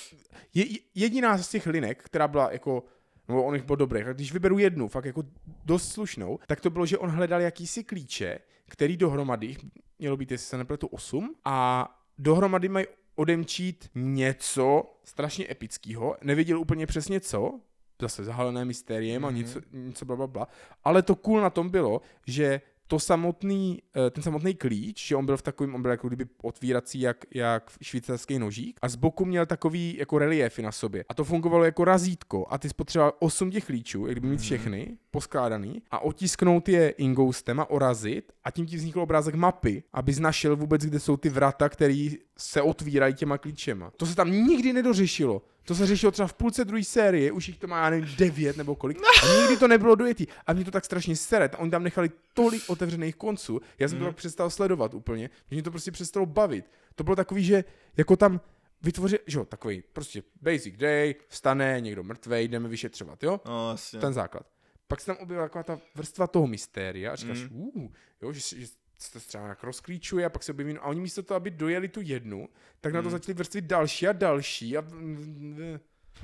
je, 0.55 0.65
jediná 0.95 1.39
z 1.39 1.49
těch 1.49 1.67
linek, 1.67 2.03
která 2.03 2.29
byla 2.29 2.53
jako, 2.53 2.85
no 3.29 3.45
on 3.45 3.55
jich 3.55 3.65
byl 3.65 3.77
dobrých, 3.77 4.07
a 4.07 4.13
když 4.13 4.33
vyberu 4.33 4.59
jednu, 4.59 4.89
fakt 4.89 5.05
jako 5.05 5.23
dost 5.65 5.89
slušnou, 5.93 6.39
tak 6.47 6.61
to 6.61 6.71
bylo, 6.71 6.87
že 6.87 6.99
on 6.99 7.11
hledal 7.11 7.41
jakýsi 7.41 7.85
klíče, 7.85 8.39
který 8.69 8.97
dohromady, 8.97 9.57
mělo 9.99 10.17
být, 10.17 10.31
jestli 10.33 10.47
se 10.47 10.59
nepletu, 10.59 10.87
8, 10.87 11.35
a 11.45 11.89
dohromady 12.19 12.69
mají 12.69 12.87
odemčít 13.15 13.91
něco 13.95 14.95
strašně 15.05 15.47
epického, 15.51 16.17
nevěděl 16.23 16.61
úplně 16.61 16.87
přesně 16.87 17.21
co, 17.21 17.61
zase 18.03 18.25
zahalené 18.25 18.65
mystériem 18.65 19.25
a 19.25 19.29
Mhm. 19.31 19.39
něco, 19.39 19.61
něco 19.73 20.05
bla, 20.05 20.17
bla, 20.17 20.27
bla. 20.27 20.49
Ale 20.85 21.03
to 21.03 21.15
cool 21.15 21.41
na 21.41 21.51
tom 21.51 21.69
bylo, 21.71 22.01
že 22.27 22.61
to 22.89 22.99
samotný, 22.99 23.79
eh, 24.07 24.11
ten 24.11 24.23
samotný 24.23 24.55
klíč, 24.55 25.07
že 25.07 25.17
on 25.17 25.27
byl 25.27 25.37
v 25.37 25.43
takovém, 25.43 25.75
on 25.75 25.83
byl 25.83 25.91
jako 25.91 26.09
kdyby 26.09 26.27
otvírací 26.43 27.01
jak, 27.01 27.17
jak 27.35 27.71
švýcarský 27.83 28.39
nožík 28.39 28.79
a 28.83 28.89
z 28.89 28.97
boku 28.97 29.25
měl 29.25 29.47
takový 29.47 29.97
jako 29.99 30.19
reliefy 30.19 30.63
na 30.63 30.73
sobě. 30.73 31.05
A 31.09 31.15
to 31.15 31.25
fungovalo 31.25 31.65
jako 31.65 31.85
razítko 31.85 32.47
a 32.51 32.59
ty 32.59 32.69
spotřeboval 32.69 33.13
8 33.19 33.51
těch 33.51 33.65
klíčů, 33.65 34.07
jak 34.07 34.15
kdyby 34.15 34.27
mít 34.27 34.33
Mhm. 34.35 34.43
všechny 34.43 34.97
poskládaný 35.11 35.83
a 35.91 35.99
otisknout 35.99 36.69
je 36.69 36.89
ingoustem 36.91 37.61
a 37.61 37.71
orazit 37.71 38.33
a 38.45 38.51
tím 38.51 38.67
ti 38.67 38.77
vznikl 38.77 39.01
obrázek 39.01 39.35
mapy, 39.35 39.83
abys 39.93 40.19
našel 40.19 40.57
vůbec, 40.57 40.83
kde 40.83 41.01
jsou 41.01 41.17
ty 41.17 41.29
vrata, 41.29 41.69
které 41.69 42.09
se 42.41 42.63
otvírají 42.63 43.15
těma 43.15 43.39
klíčema. 43.39 43.91
To 43.97 44.07
se 44.07 44.17
tam 44.17 44.31
nikdy 44.33 44.73
nedořešilo. 44.73 45.43
To 45.65 45.75
se 45.75 45.87
řešilo 45.87 46.13
třeba 46.13 46.29
v 46.29 46.33
půlce 46.35 46.65
druhé 46.65 46.85
série, 46.85 47.33
už 47.33 47.49
jich 47.49 47.59
to 47.59 47.67
má, 47.67 47.85
já 47.85 47.91
nevím, 47.91 48.09
devět 48.19 48.57
nebo 48.57 48.75
kolik. 48.77 48.99
A 48.99 49.41
nikdy 49.41 49.57
to 49.57 49.69
nebylo 49.69 49.95
dojetý. 49.95 50.27
A 50.47 50.53
mě 50.53 50.65
to 50.65 50.71
tak 50.71 50.85
strašně 50.85 51.17
sere. 51.17 51.51
Oni 51.59 51.71
tam 51.71 51.83
nechali 51.83 52.11
tolik 52.35 52.63
otevřených 52.71 53.17
konců. 53.17 53.61
Já 53.79 53.89
jsem 53.89 53.99
to 53.99 54.05
Mm. 54.05 54.11
tak 54.11 54.17
přestal 54.17 54.51
sledovat 54.51 54.95
úplně, 54.95 55.31
že 55.51 55.55
mě 55.57 55.63
to 55.63 55.71
prostě 55.71 55.91
přestalo 55.91 56.27
bavit. 56.27 56.65
To 56.95 57.05
bylo 57.05 57.17
takový, 57.17 57.45
že 57.45 57.65
jako 57.97 58.17
tam 58.17 58.41
vytvořil, 58.83 59.19
že 59.27 59.39
jo, 59.39 59.45
takový 59.45 59.83
prostě 59.93 60.23
basic 60.43 60.77
day, 60.77 61.15
vstane, 61.29 61.81
někdo 61.81 62.03
mrtvej, 62.05 62.49
jdeme 62.49 62.69
vyšetřovat, 62.69 63.23
jo? 63.23 63.41
No, 63.47 63.71
jasně. 63.71 64.01
Ten 64.01 64.13
základ. 64.13 64.47
Pak 64.89 65.01
se 65.01 65.07
tam 65.07 65.17
objevila 65.17 65.47
taková 65.49 65.63
ta 65.63 65.81
vrstva 65.95 66.27
toho 66.27 66.47
mystéria 66.47 67.13
a 67.13 67.17
říkáš, 67.17 67.39
Mm. 67.39 67.71
mm. 67.75 67.85
uh, 67.85 67.91
jo, 68.23 68.33
že, 68.33 68.41
že 68.61 68.67
se 68.99 69.13
to 69.13 69.21
třeba 69.21 69.45
nějak 69.45 69.65
rozklíčuje 69.65 70.27
a 70.27 70.29
pak 70.29 70.43
se 70.43 70.53
objeví, 70.53 70.79
a 70.79 70.83
oni 70.87 71.01
místo 71.01 71.23
toho, 71.23 71.37
aby 71.37 71.51
dojeli 71.51 71.89
tu 71.89 72.01
jednu, 72.03 72.49
tak 72.81 72.93
na 72.93 73.03
to 73.03 73.09
Mm. 73.09 73.13
začali 73.13 73.35
vrstvit 73.35 73.65
další 73.65 74.09
a 74.09 74.13
další 74.13 74.77
a 74.79 74.83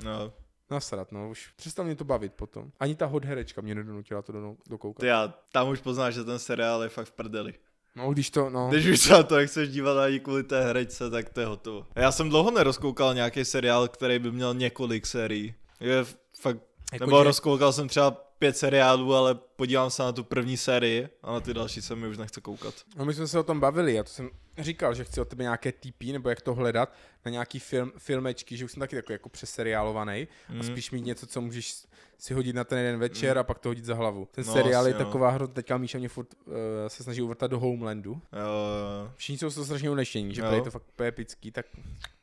No. 0.03 0.33
nasrat, 0.71 1.11
no, 1.11 1.29
už 1.29 1.49
přestal 1.55 1.85
mě 1.85 1.95
to 1.95 2.03
bavit 2.03 2.33
potom. 2.33 2.71
Ani 2.79 2.95
ta 2.95 3.05
hot 3.05 3.25
herečka 3.25 3.61
mě 3.61 3.75
nedonutila 3.75 4.21
to 4.21 4.31
do, 4.31 4.55
dokoukat. 4.69 4.99
Ty 5.01 5.07
já, 5.07 5.33
tam 5.51 5.69
už 5.69 5.79
poznáš, 5.79 6.13
že 6.13 6.23
ten 6.23 6.39
seriál 6.39 6.83
je 6.83 6.89
fakt 6.89 7.07
v 7.07 7.11
prdeli. 7.11 7.53
No, 7.95 8.13
když 8.13 8.29
to, 8.29 8.49
no, 8.49 8.69
Když 8.69 8.85
už 8.85 8.99
se 8.99 9.13
na 9.13 9.23
to 9.23 9.47
chceš 9.47 9.69
dívat 9.69 9.97
ani 9.97 10.19
kvůli 10.19 10.43
té 10.43 10.63
herečce, 10.63 11.09
tak 11.09 11.29
to 11.29 11.39
je 11.39 11.45
hotovo. 11.45 11.85
Já 11.95 12.11
jsem 12.11 12.29
dlouho 12.29 12.51
nerozkoukal 12.51 13.13
nějaký 13.13 13.45
seriál, 13.45 13.87
který 13.87 14.19
by 14.19 14.31
měl 14.31 14.53
několik 14.53 15.05
sérií. 15.05 15.55
Je 15.79 16.03
fakt, 16.41 16.57
Jako 16.93 17.05
nebo 17.05 17.17
že- 17.19 17.23
rozkoukal 17.23 17.73
jsem 17.73 17.87
třeba 17.87 18.24
pět 18.39 18.57
seriálů, 18.57 19.15
ale 19.15 19.35
podívám 19.35 19.89
se 19.89 20.03
na 20.03 20.11
tu 20.11 20.23
první 20.23 20.57
sérii 20.57 21.09
a 21.23 21.31
na 21.33 21.39
ty 21.39 21.53
další 21.53 21.81
se 21.81 21.95
mi 21.95 22.07
už 22.07 22.17
nechce 22.17 22.41
koukat. 22.41 22.73
No 22.95 23.05
my 23.05 23.13
jsme 23.13 23.27
se 23.27 23.39
o 23.39 23.43
tom 23.43 23.59
bavili, 23.59 23.93
já 23.93 24.03
to 24.03 24.09
jsem 24.09 24.29
říkal, 24.57 24.93
že 24.93 25.03
chci 25.03 25.21
od 25.21 25.27
tebe 25.27 25.43
nějaké 25.43 25.71
TP, 25.71 26.03
nebo 26.11 26.29
jak 26.29 26.41
to 26.41 26.53
hledat, 26.53 26.93
na 27.25 27.31
nějaký 27.31 27.59
film, 27.59 27.91
filmečky, 27.97 28.57
že 28.57 28.65
už 28.65 28.71
jsem 28.71 28.79
taky 28.79 28.95
takový 28.95 29.13
jako 29.13 29.29
přeseriálovaný 29.29 30.27
mm. 30.49 30.59
a 30.59 30.63
spíš 30.63 30.91
mít 30.91 31.05
něco, 31.05 31.27
co 31.27 31.41
můžeš 31.41 31.75
si 32.17 32.33
hodit 32.33 32.55
na 32.55 32.63
ten 32.63 32.77
jeden 32.77 32.99
večer 32.99 33.35
mm. 33.35 33.39
a 33.39 33.43
pak 33.43 33.59
to 33.59 33.69
hodit 33.69 33.85
za 33.85 33.95
hlavu. 33.95 34.27
Ten 34.31 34.45
No, 34.47 34.53
seriál 34.53 34.87
je 34.87 34.93
jo. 34.93 34.97
taková 34.97 35.29
hra, 35.29 35.47
teďka 35.47 35.77
Míša 35.77 35.97
mě 35.97 36.09
furt 36.09 36.27
uh, 36.45 36.53
se 36.87 37.03
snaží 37.03 37.21
uvrtat 37.21 37.51
do 37.51 37.59
Homelandu. 37.59 38.11
Jo, 38.33 39.11
Všichni 39.15 39.37
jsou 39.37 39.49
toho 39.49 39.65
strašně 39.65 39.89
unešení, 39.89 40.35
že 40.35 40.41
Jo. 40.41 40.49
to 40.49 40.55
je 40.55 40.61
to 40.61 40.71
fakt 40.71 41.01
epický, 41.01 41.51
tak 41.51 41.65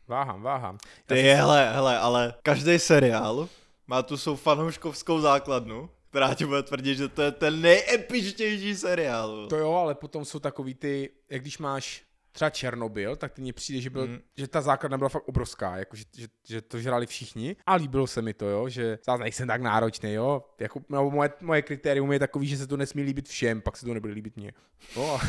váhám, 0.08 0.42
váhám. 0.42 0.78
Já 0.84 1.16
Ty 1.16 1.22
jsem- 1.22 1.36
hele, 1.36 1.72
hele, 1.72 1.98
ale 1.98 2.34
každý 2.42 2.78
seriál 2.78 3.48
má 3.86 4.02
tu 4.02 4.16
svou 4.16 4.36
fanouškovskou 4.36 5.20
základnu, 5.20 5.90
která 6.12 6.34
ti 6.34 6.46
bude 6.46 6.62
tvrdit, 6.62 6.94
že 6.96 7.08
to 7.08 7.22
je 7.22 7.30
ten 7.32 7.60
nejepičtější 7.60 8.74
seriál. 8.76 9.46
To 9.48 9.56
jo, 9.56 9.72
ale 9.72 9.94
potom 9.94 10.24
jsou 10.24 10.38
takový 10.38 10.74
ty, 10.74 11.10
jak 11.30 11.40
když 11.42 11.58
máš 11.58 12.02
třeba 12.32 12.50
Černobyl, 12.50 13.16
tak 13.16 13.32
ty 13.32 13.42
mně 13.42 13.52
přijde, 13.52 13.80
že, 13.80 13.90
byl, 13.90 14.06
Mm. 14.06 14.18
že 14.36 14.48
ta 14.48 14.60
základna 14.60 14.98
byla 14.98 15.08
fakt 15.08 15.28
obrovská, 15.28 15.76
jako 15.76 15.96
že, 15.96 16.04
že, 16.16 16.26
že 16.48 16.62
to 16.62 16.80
žrali 16.80 17.06
všichni 17.06 17.56
a 17.66 17.74
líbilo 17.74 18.06
se 18.06 18.22
mi 18.22 18.34
to, 18.34 18.46
jo, 18.46 18.68
že 18.68 18.98
zase 19.06 19.22
nejsem 19.22 19.48
tak 19.48 19.62
náročný, 19.62 20.12
jo, 20.12 20.44
jako, 20.60 20.80
no, 20.88 21.10
moje, 21.10 21.30
moje 21.40 21.62
kritérium 21.62 22.12
je 22.12 22.18
takový, 22.18 22.46
že 22.46 22.56
se 22.56 22.66
to 22.66 22.76
nesmí 22.76 23.02
líbit 23.02 23.28
všem, 23.28 23.60
pak 23.60 23.76
se 23.76 23.86
to 23.86 23.94
nebude 23.94 24.12
líbit 24.12 24.36
mně. 24.36 24.52
No, 24.96 25.14
a- 25.14 25.20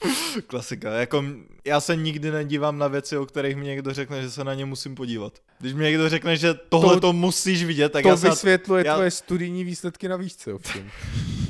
Klasika. 0.46 0.90
Jako, 0.92 1.24
já 1.64 1.80
se 1.80 1.96
nikdy 1.96 2.30
nedívám 2.30 2.78
na 2.78 2.88
věci, 2.88 3.18
o 3.18 3.26
kterých 3.26 3.56
mi 3.56 3.64
někdo 3.64 3.92
řekne, 3.94 4.22
že 4.22 4.30
se 4.30 4.44
na 4.44 4.54
ně 4.54 4.64
musím 4.64 4.94
podívat. 4.94 5.38
Když 5.58 5.72
mi 5.74 5.84
někdo 5.84 6.08
řekne, 6.08 6.36
že 6.36 6.54
tohle 6.54 6.94
to, 6.94 7.00
To- 7.00 7.12
musíš 7.12 7.64
vidět, 7.64 7.92
tak 7.92 8.02
to 8.02 8.08
já 8.08 8.16
se 8.16 8.26
na- 8.26 8.32
vysvětluje 8.34 8.86
já- 8.86 8.94
tvoje 8.94 9.10
studijní 9.10 9.64
výsledky 9.64 10.08
na 10.08 10.16
výšce, 10.16 10.52
ovšem. 10.52 10.90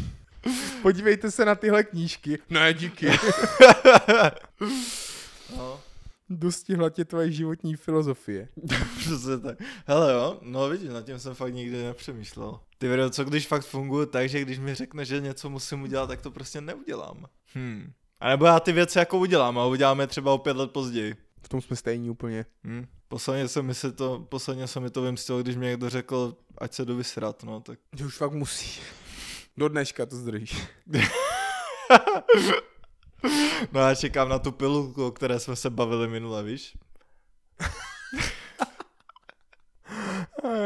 Podívejte 0.82 1.30
se 1.30 1.44
na 1.44 1.55
tyhle 1.55 1.84
knížky. 1.84 2.38
Ne, 2.51 2.74
díky. 2.74 3.07
No, 5.57 5.80
Dostihla 6.30 6.90
tě 6.90 7.05
tvoje 7.05 7.30
životní 7.32 7.76
filozofie. 7.76 8.49
přesně 8.99 9.38
tak. 9.38 9.59
Hele 9.86 10.12
jo, 10.12 10.38
no 10.42 10.68
vidíš, 10.68 10.88
nad 10.88 11.05
tím 11.05 11.18
jsem 11.18 11.34
fakt 11.34 11.55
nikdy 11.55 11.82
nepřemýšlel. 11.82 12.61
Ty 12.78 12.88
video, 12.88 13.11
co 13.11 13.24
když 13.24 13.47
fakt 13.47 13.66
funguje 13.66 14.07
tak, 14.07 14.28
že 14.28 14.40
když 14.40 14.59
mi 14.59 14.74
řekne, 14.74 15.05
že 15.05 15.20
něco 15.20 15.51
musím 15.51 15.82
udělat, 15.82 16.07
tak 16.07 16.20
to 16.20 16.30
prostě 16.30 16.61
neudělám. 16.61 17.26
Hmm. 17.55 17.92
A 18.20 18.28
nebo 18.28 18.46
já 18.46 18.60
ty 18.60 18.72
věci 18.72 18.98
jako 18.98 19.18
udělám 19.18 19.58
a 19.58 19.66
uděláme 19.66 20.06
třeba 20.06 20.32
o 20.32 20.38
pět 20.38 20.56
let 20.56 20.70
později. 20.70 21.16
V 21.42 21.48
tom 21.48 21.60
jsme 21.60 21.76
stejní 21.76 22.10
úplně. 22.10 22.46
Hmm. 22.64 22.86
Posledně 23.08 23.48
se 23.48 23.62
mi 23.62 23.74
si 23.74 23.92
to, 23.92 24.26
posledně 24.28 24.66
se 24.66 24.80
mi 24.80 24.90
to 24.90 25.02
vymstilo, 25.02 25.42
když 25.42 25.56
mi 25.56 25.66
někdo 25.66 25.90
řekl, 25.90 26.36
ať 26.58 26.72
se 26.72 26.84
jdu 26.84 26.96
vysrat, 26.96 27.42
no 27.42 27.60
tak. 27.60 27.78
Že 27.96 28.06
už 28.06 28.16
fakt 28.16 28.32
musí. 28.32 28.80
Do 29.56 29.68
dneška 29.68 30.06
to 30.06 30.16
zdržíš. 30.16 30.66
No 33.72 33.80
já 33.80 33.94
čekám 33.94 34.28
na 34.28 34.38
tu 34.38 34.52
pilulku, 34.52 35.06
o 35.06 35.10
které 35.10 35.40
jsme 35.40 35.56
se 35.56 35.70
bavili 35.70 36.08
minule, 36.08 36.42
víš? 36.42 36.76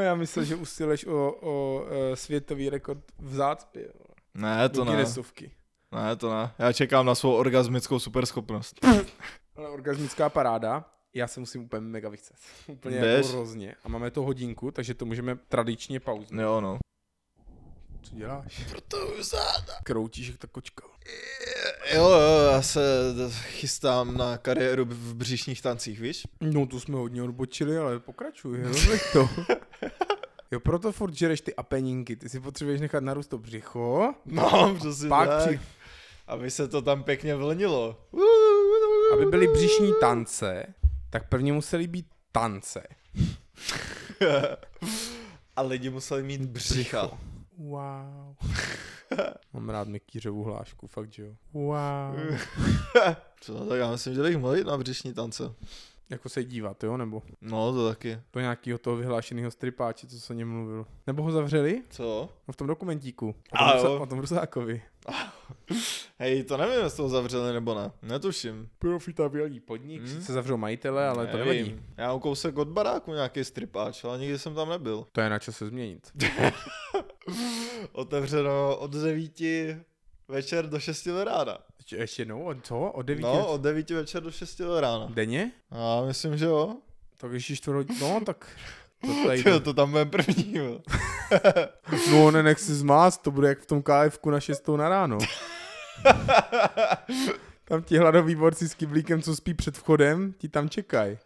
Já 0.00 0.14
myslel, 0.14 0.44
že 0.44 0.56
usiluješ 0.56 1.06
o, 1.06 1.36
o 1.40 1.86
e, 1.90 2.16
světový 2.16 2.70
rekord 2.70 3.04
v 3.18 3.34
zácpě. 3.34 3.92
Ne, 4.34 4.68
to 4.68 4.76
Do 4.76 4.84
ne. 4.84 4.90
Guinnessovky. 4.90 5.50
Ne, 5.94 6.16
to 6.16 6.30
ne. 6.34 6.50
Já 6.58 6.72
čekám 6.72 7.06
na 7.06 7.14
svou 7.14 7.34
orgasmickou 7.34 7.98
superschopnost. 7.98 8.84
Ale 9.56 9.68
orgasmická 9.68 10.28
paráda, 10.28 10.84
já 11.14 11.26
se 11.28 11.40
musím 11.40 11.62
úplně 11.64 11.80
mega 11.80 12.08
vychcet. 12.08 12.36
Úplně 12.66 12.96
jako 12.96 13.28
hrozně. 13.28 13.74
A 13.84 13.88
máme 13.88 14.10
to 14.10 14.22
hodinku, 14.22 14.70
takže 14.70 14.94
to 14.94 15.04
můžeme 15.04 15.36
tradičně 15.48 16.00
pauznit. 16.00 16.40
Jo, 16.40 16.60
no. 16.60 16.78
Co 18.02 18.14
děláš? 18.16 18.64
Proto 18.70 19.22
záda. 19.22 19.74
Kroutíš 19.84 20.28
jak 20.28 20.38
ta 20.38 20.46
kočka. 20.46 20.84
Jo, 21.94 22.10
jo, 22.10 22.50
já 22.52 22.62
se 22.62 22.80
chystám 23.42 24.16
na 24.16 24.38
kariéru 24.38 24.84
v 24.84 25.14
břišních 25.14 25.62
tancích, 25.62 26.00
víš? 26.00 26.26
No 26.40 26.66
to 26.66 26.80
jsme 26.80 26.96
hodně 26.96 27.22
odbočili, 27.22 27.78
ale 27.78 27.98
pokračuj, 28.00 28.62
rozveď 28.62 29.00
to. 29.12 29.28
Jo, 30.52 30.60
proto 30.60 30.92
furt 30.92 31.14
žereš 31.14 31.40
ty 31.40 31.54
apeninky, 31.54 32.16
ty 32.16 32.28
si 32.28 32.40
potřebuješ 32.40 32.80
nechat 32.80 33.04
narůst 33.04 33.30
to 33.30 33.38
břicho, 33.38 34.14
No, 34.26 34.74
přesně 34.78 35.08
pak 35.08 35.28
tak. 35.28 35.46
při, 35.48 35.60
Aby 36.30 36.50
se 36.50 36.68
to 36.68 36.82
tam 36.82 37.02
pěkně 37.02 37.34
vlnilo. 37.34 37.96
aby 39.12 39.26
byly 39.26 39.48
břišní 39.48 39.92
tance, 40.00 40.74
tak 41.10 41.28
prvně 41.28 41.52
museli 41.52 41.86
být 41.86 42.06
tance. 42.32 42.82
A 45.56 45.62
lidi 45.62 45.90
museli 45.90 46.22
mít 46.22 46.40
břicha. 46.40 47.10
Wow. 47.58 48.34
Mám 49.52 49.68
rád 49.68 49.88
Mikýřovu 49.88 50.44
hlášku, 50.44 50.86
fakt 50.86 51.12
že 51.12 51.22
jo. 51.22 51.32
Wow. 51.52 52.16
Co, 53.40 53.66
tak 53.66 53.78
já 53.78 53.90
myslím, 53.90 54.14
že 54.14 54.22
bych 54.22 54.36
mohl 54.36 54.56
jít 54.56 54.66
na 54.66 54.78
břišní 54.78 55.14
tance. 55.14 55.42
Jako 56.10 56.28
se 56.28 56.44
dívat, 56.44 56.84
jo, 56.84 56.96
nebo 56.96 57.22
No, 57.40 57.72
to 57.72 57.88
taky. 57.88 58.18
do 58.32 58.40
nějakého 58.40 58.78
toho 58.78 58.96
vyhlášeného 58.96 59.50
stripáče, 59.50 60.06
co 60.06 60.20
se 60.20 60.32
o 60.32 60.36
něm 60.36 60.48
mluvil. 60.48 60.86
Nebo 61.06 61.22
ho 61.22 61.32
zavřeli? 61.32 61.82
Co? 61.90 62.28
No 62.48 62.52
v 62.52 62.56
tom 62.56 62.66
dokumentíku. 62.66 63.28
O 63.28 63.34
A 63.52 63.72
tom. 63.72 63.76
Rusa, 63.82 64.02
o 64.02 64.06
tom 64.06 64.18
Rusákovi. 64.18 64.82
Hej, 66.18 66.44
to 66.44 66.56
nevím, 66.56 66.80
jestli 66.84 66.96
to 66.96 67.08
zavřeli 67.08 67.52
nebo 67.52 67.74
ne. 67.74 67.90
Netuším. 68.02 68.68
Profitabilní 68.78 69.60
podnik, 69.60 70.02
Hmm. 70.02 70.08
sice 70.20 70.32
zavřou 70.32 70.56
majitele, 70.56 71.08
ale 71.08 71.26
to 71.26 71.36
nevadí. 71.36 71.58
Nevím. 71.58 71.86
Já 71.96 72.08
mám 72.08 72.20
kousek 72.20 72.58
od 72.58 72.68
baráku 72.68 73.12
nějaký 73.14 73.44
stripáč, 73.44 74.04
ale 74.04 74.18
nikdy 74.18 74.38
jsem 74.38 74.54
tam 74.54 74.68
nebyl. 74.68 75.06
To 75.12 75.20
je 75.20 75.30
na 75.30 75.38
čase 75.38 75.66
změnit. 75.66 76.12
Otevřeno 77.92 78.76
od 78.76 78.90
9 78.92 79.32
večer 80.28 80.66
do 80.68 80.78
6 80.80 81.04
do 81.08 81.24
rána. 81.24 81.58
Ještě, 81.92 82.22
jednou, 82.22 82.42
od 82.44 82.56
co? 82.66 82.80
Od 82.80 83.02
9 83.02 83.22
No, 83.22 83.46
od 83.46 83.60
9 83.60 83.90
večer 83.90 84.22
do 84.22 84.30
6 84.30 84.58
do 84.58 84.80
rána. 84.80 85.06
denně? 85.14 85.52
Já 85.70 86.04
myslím, 86.06 86.36
že 86.36 86.44
jo. 86.44 86.76
Tak 87.16 87.32
ještě 87.32 87.56
čtvrt 87.56 87.86
no 88.00 88.20
tak 88.26 88.48
to 89.00 89.08
tady 89.26 89.42
Tyjo, 89.42 89.60
to 89.60 89.74
tam 89.74 89.90
budeme 89.90 90.10
první, 90.10 90.56
jo. 90.56 90.80
No 92.12 92.30
nenech 92.30 92.60
si 92.60 92.74
zmást, 92.74 93.22
to 93.22 93.30
bude 93.30 93.48
jak 93.48 93.60
v 93.60 93.66
tom 93.66 93.82
KFku 93.82 94.30
na 94.30 94.40
6 94.40 94.68
na 94.68 94.88
ráno. 94.88 95.18
Tam 97.64 97.82
ti 97.82 97.98
hladový 97.98 98.34
borci 98.34 98.68
s 98.68 98.74
kyblíkem, 98.74 99.22
co 99.22 99.36
spí 99.36 99.54
před 99.54 99.76
vchodem, 99.78 100.32
ti 100.38 100.48
tam 100.48 100.68
čekají. 100.68 101.18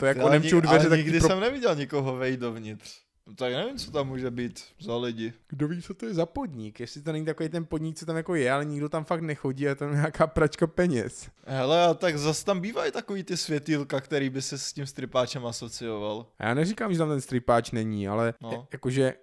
To 0.00 0.06
jak 0.06 0.16
Já 0.16 0.24
odemčou 0.24 0.56
ni- 0.56 0.62
dveře, 0.62 0.78
ale 0.78 0.88
tak 0.88 0.98
nikdy 0.98 1.18
pro... 1.20 1.28
jsem 1.28 1.40
neviděl 1.40 1.74
nikoho 1.74 2.16
vejít 2.16 2.40
dovnitř. 2.40 3.01
No, 3.26 3.34
tak 3.34 3.52
nevím, 3.52 3.78
co 3.78 3.90
tam 3.90 4.08
může 4.08 4.30
být 4.30 4.64
za 4.80 4.96
lidi. 4.96 5.32
Kdo 5.48 5.68
ví, 5.68 5.82
co 5.82 5.94
to 5.94 6.06
je 6.06 6.14
za 6.14 6.26
podnik? 6.26 6.80
Jestli 6.80 7.02
to 7.02 7.12
není 7.12 7.24
takový 7.24 7.48
ten 7.48 7.64
podnik, 7.64 7.96
co 7.96 8.06
tam 8.06 8.16
jako 8.16 8.34
je, 8.34 8.52
ale 8.52 8.64
nikdo 8.64 8.88
tam 8.88 9.04
fakt 9.04 9.20
nechodí 9.20 9.68
a 9.68 9.74
tam 9.74 9.88
je 9.90 9.94
nějaká 9.96 10.26
pračka 10.26 10.66
peněz. 10.66 11.28
Hele, 11.46 11.84
a 11.86 11.94
tak 11.94 12.18
zas 12.18 12.44
tam 12.44 12.60
bývají 12.60 12.92
takový 12.92 13.24
ty 13.24 13.36
světýlka, 13.36 14.00
který 14.00 14.30
by 14.30 14.42
se 14.42 14.58
s 14.58 14.72
tím 14.72 14.86
stripáčem 14.86 15.46
asocioval. 15.46 16.26
A 16.38 16.46
já 16.46 16.54
neříkám, 16.54 16.92
že 16.92 16.98
tam 16.98 17.08
ten 17.08 17.20
stripáč 17.20 17.70
není, 17.70 18.08
ale 18.08 18.34
No. 18.40 18.50
no. 18.50 18.66
jakože, 18.72 19.14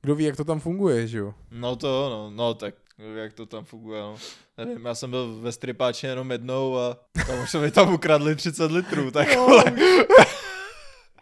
kdo 0.00 0.14
ví, 0.14 0.24
jak 0.24 0.36
to 0.36 0.44
tam 0.44 0.60
funguje, 0.60 1.06
že 1.06 1.18
jo? 1.18 1.34
No 1.50 1.76
to 1.76 2.08
no, 2.10 2.30
no 2.30 2.54
tak 2.54 2.74
jak 3.14 3.32
to 3.32 3.46
tam 3.46 3.64
funguje, 3.64 4.00
no. 4.00 4.16
Nevím, 4.58 4.84
já 4.84 4.94
jsem 4.94 5.10
byl 5.10 5.36
ve 5.40 5.52
stripáči 5.52 6.06
jenom 6.06 6.30
jednou 6.30 6.78
a 6.78 6.96
tam 7.26 7.42
už 7.42 7.54
mi 7.54 7.70
tam 7.70 7.94
ukradli 7.94 8.36
30 8.36 8.70
litrů, 8.70 9.10
tak 9.10 9.36
vole. 9.36 9.64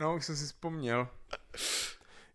No, 0.00 0.14
už 0.16 0.24
jsem 0.26 0.36
si 0.36 0.44
vzpomněl. 0.44 1.08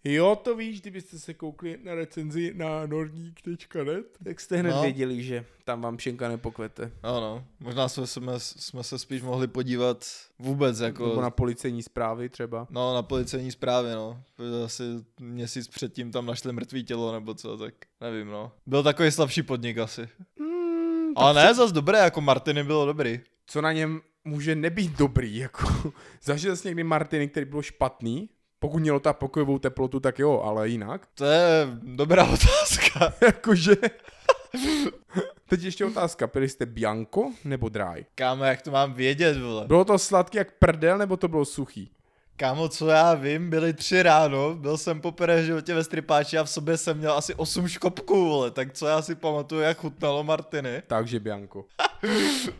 Jo, 0.09 0.35
to 0.43 0.55
víš, 0.55 0.81
kdybyste 0.81 1.19
se 1.19 1.33
koukli 1.33 1.79
na 1.83 1.95
recenzi 1.95 2.53
na 2.55 2.85
norník.net, 2.85 4.17
tak 4.23 4.39
jste 4.39 4.57
hned 4.57 4.71
No. 4.71 4.81
věděli, 4.81 5.23
že 5.23 5.45
tam 5.63 5.81
vám 5.81 5.97
pšenka 5.97 6.29
nepokvete. 6.29 6.91
Ano, 7.03 7.45
možná 7.59 7.89
jsme, 7.89 8.07
jsme, 8.07 8.33
jsme 8.39 8.83
se 8.83 8.99
spíš 8.99 9.21
mohli 9.21 9.47
podívat 9.47 10.05
vůbec 10.39 10.79
Jako... 10.79 11.07
Nebo 11.07 11.21
na 11.21 11.29
policejní 11.29 11.83
zprávy 11.83 12.29
třeba. 12.29 12.67
No, 12.69 12.93
na 12.95 13.01
policejní 13.03 13.51
zprávě, 13.51 13.95
no. 13.95 14.23
Asi 14.65 14.83
měsíc 15.19 15.67
předtím 15.67 16.11
tam 16.11 16.25
našli 16.25 16.53
mrtvý 16.53 16.83
tělo, 16.83 17.11
nebo 17.13 17.33
co, 17.33 17.57
tak 17.57 17.73
nevím, 18.01 18.27
no. 18.27 18.51
Byl 18.65 18.83
takový 18.83 19.11
slabší 19.11 19.43
podnik 19.43 19.77
asi. 19.77 20.09
Mm, 20.39 21.13
Ale 21.15 21.33
ne, 21.33 21.53
zas 21.53 21.71
dobré, 21.71 21.97
jako 21.99 22.21
Martiny 22.21 22.63
bylo 22.63 22.85
dobrý. 22.85 23.19
co 23.47 23.61
na 23.61 23.71
něm 23.71 24.01
může 24.25 24.55
nebýt 24.55 24.97
dobrý, 24.97 25.37
jako 25.37 25.93
zažil 26.23 26.55
jsi 26.55 26.67
někdy 26.67 26.83
Martiny, 26.83 27.27
který 27.27 27.45
byl 27.45 27.61
špatný, 27.61 28.29
pokud 28.59 28.79
mělo 28.79 28.99
ta 28.99 29.13
pokojovou 29.13 29.59
teplotu, 29.59 29.99
tak 29.99 30.19
jo, 30.19 30.41
ale 30.45 30.69
jinak. 30.69 31.07
To 31.13 31.25
je 31.25 31.67
dobrá 31.81 32.23
otázka. 32.23 33.13
Jakože... 33.25 33.75
Teď 35.49 35.63
ještě 35.63 35.85
otázka, 35.85 36.27
pili 36.27 36.49
jste 36.49 36.65
Bianco 36.65 37.31
nebo 37.43 37.69
dry? 37.69 38.05
Kámo, 38.15 38.43
jak 38.43 38.61
to 38.61 38.71
mám 38.71 38.93
vědět, 38.93 39.37
vole? 39.37 39.67
Bylo 39.67 39.85
to 39.85 39.99
sladký 39.99 40.37
jak 40.37 40.51
prdel, 40.51 40.97
nebo 40.97 41.17
to 41.17 41.27
bylo 41.27 41.45
suchý? 41.45 41.91
Kámo, 42.35 42.69
co 42.69 42.87
já 42.87 43.13
vím, 43.13 43.49
byly 43.49 43.73
tři 43.73 44.03
ráno, 44.03 44.55
byl 44.55 44.77
jsem 44.77 45.01
poprvé 45.01 45.41
v 45.41 45.45
životě 45.45 45.73
ve 45.73 45.83
stripáči 45.83 46.37
a 46.37 46.43
v 46.43 46.49
sobě 46.49 46.77
jsem 46.77 46.97
měl 46.97 47.13
asi 47.13 47.35
osm 47.35 47.67
škopků, 47.67 48.29
vole, 48.29 48.51
tak 48.51 48.73
co 48.73 48.87
já 48.87 49.01
si 49.01 49.15
pamatuju, 49.15 49.61
jak 49.61 49.77
chutnalo 49.77 50.23
Martiny. 50.23 50.81
Takže 50.87 51.19
Bianco. 51.19 51.65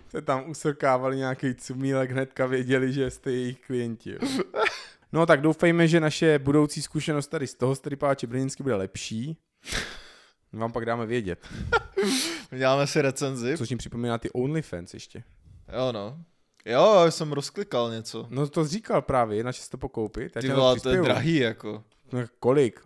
Se 0.10 0.22
tam 0.22 0.50
usrkávali 0.50 1.18
nějaký 1.18 1.56
cumílek, 1.56 2.12
hnedka 2.12 2.46
věděli, 2.46 2.94
že 2.94 3.12
jste 3.12 3.32
jejich 3.32 3.60
klienti. 3.60 4.18
No 5.12 5.26
tak 5.26 5.42
doufejme, 5.42 5.88
že 5.88 6.00
naše 6.00 6.40
budoucí 6.40 6.82
zkušenost 6.82 7.28
tady 7.28 7.48
z 7.48 7.54
toho 7.54 7.76
stripáče 7.76 8.28
brněnsky 8.28 8.64
bude 8.64 8.76
lepší. 8.76 9.38
My 10.52 10.60
vám 10.60 10.72
pak 10.72 10.86
dáme 10.86 11.06
vědět. 11.06 11.48
Děláme 12.58 12.88
si 12.88 13.02
recenzi. 13.02 13.58
Což 13.58 13.70
mi 13.70 13.78
připomíná 13.78 14.18
ty 14.18 14.30
OnlyFans 14.32 14.94
ještě. 14.94 15.24
Jo 15.74 15.92
no. 15.92 16.18
Jo, 16.66 17.02
já 17.06 17.12
jsem 17.12 17.32
rozklikal 17.32 17.92
něco. 17.92 18.28
No 18.30 18.48
to 18.48 18.68
říkal 18.68 19.02
právě, 19.02 19.44
na 19.44 19.52
to 19.70 19.78
pokoupit. 19.78 20.32
já 20.36 20.42
Ty 20.42 20.48
to 20.48 20.56
vole, 20.56 20.80
to 20.80 20.90
je 20.90 21.02
drahý 21.02 21.36
jako. 21.36 21.84
No, 22.12 22.20
kolik? 22.40 22.80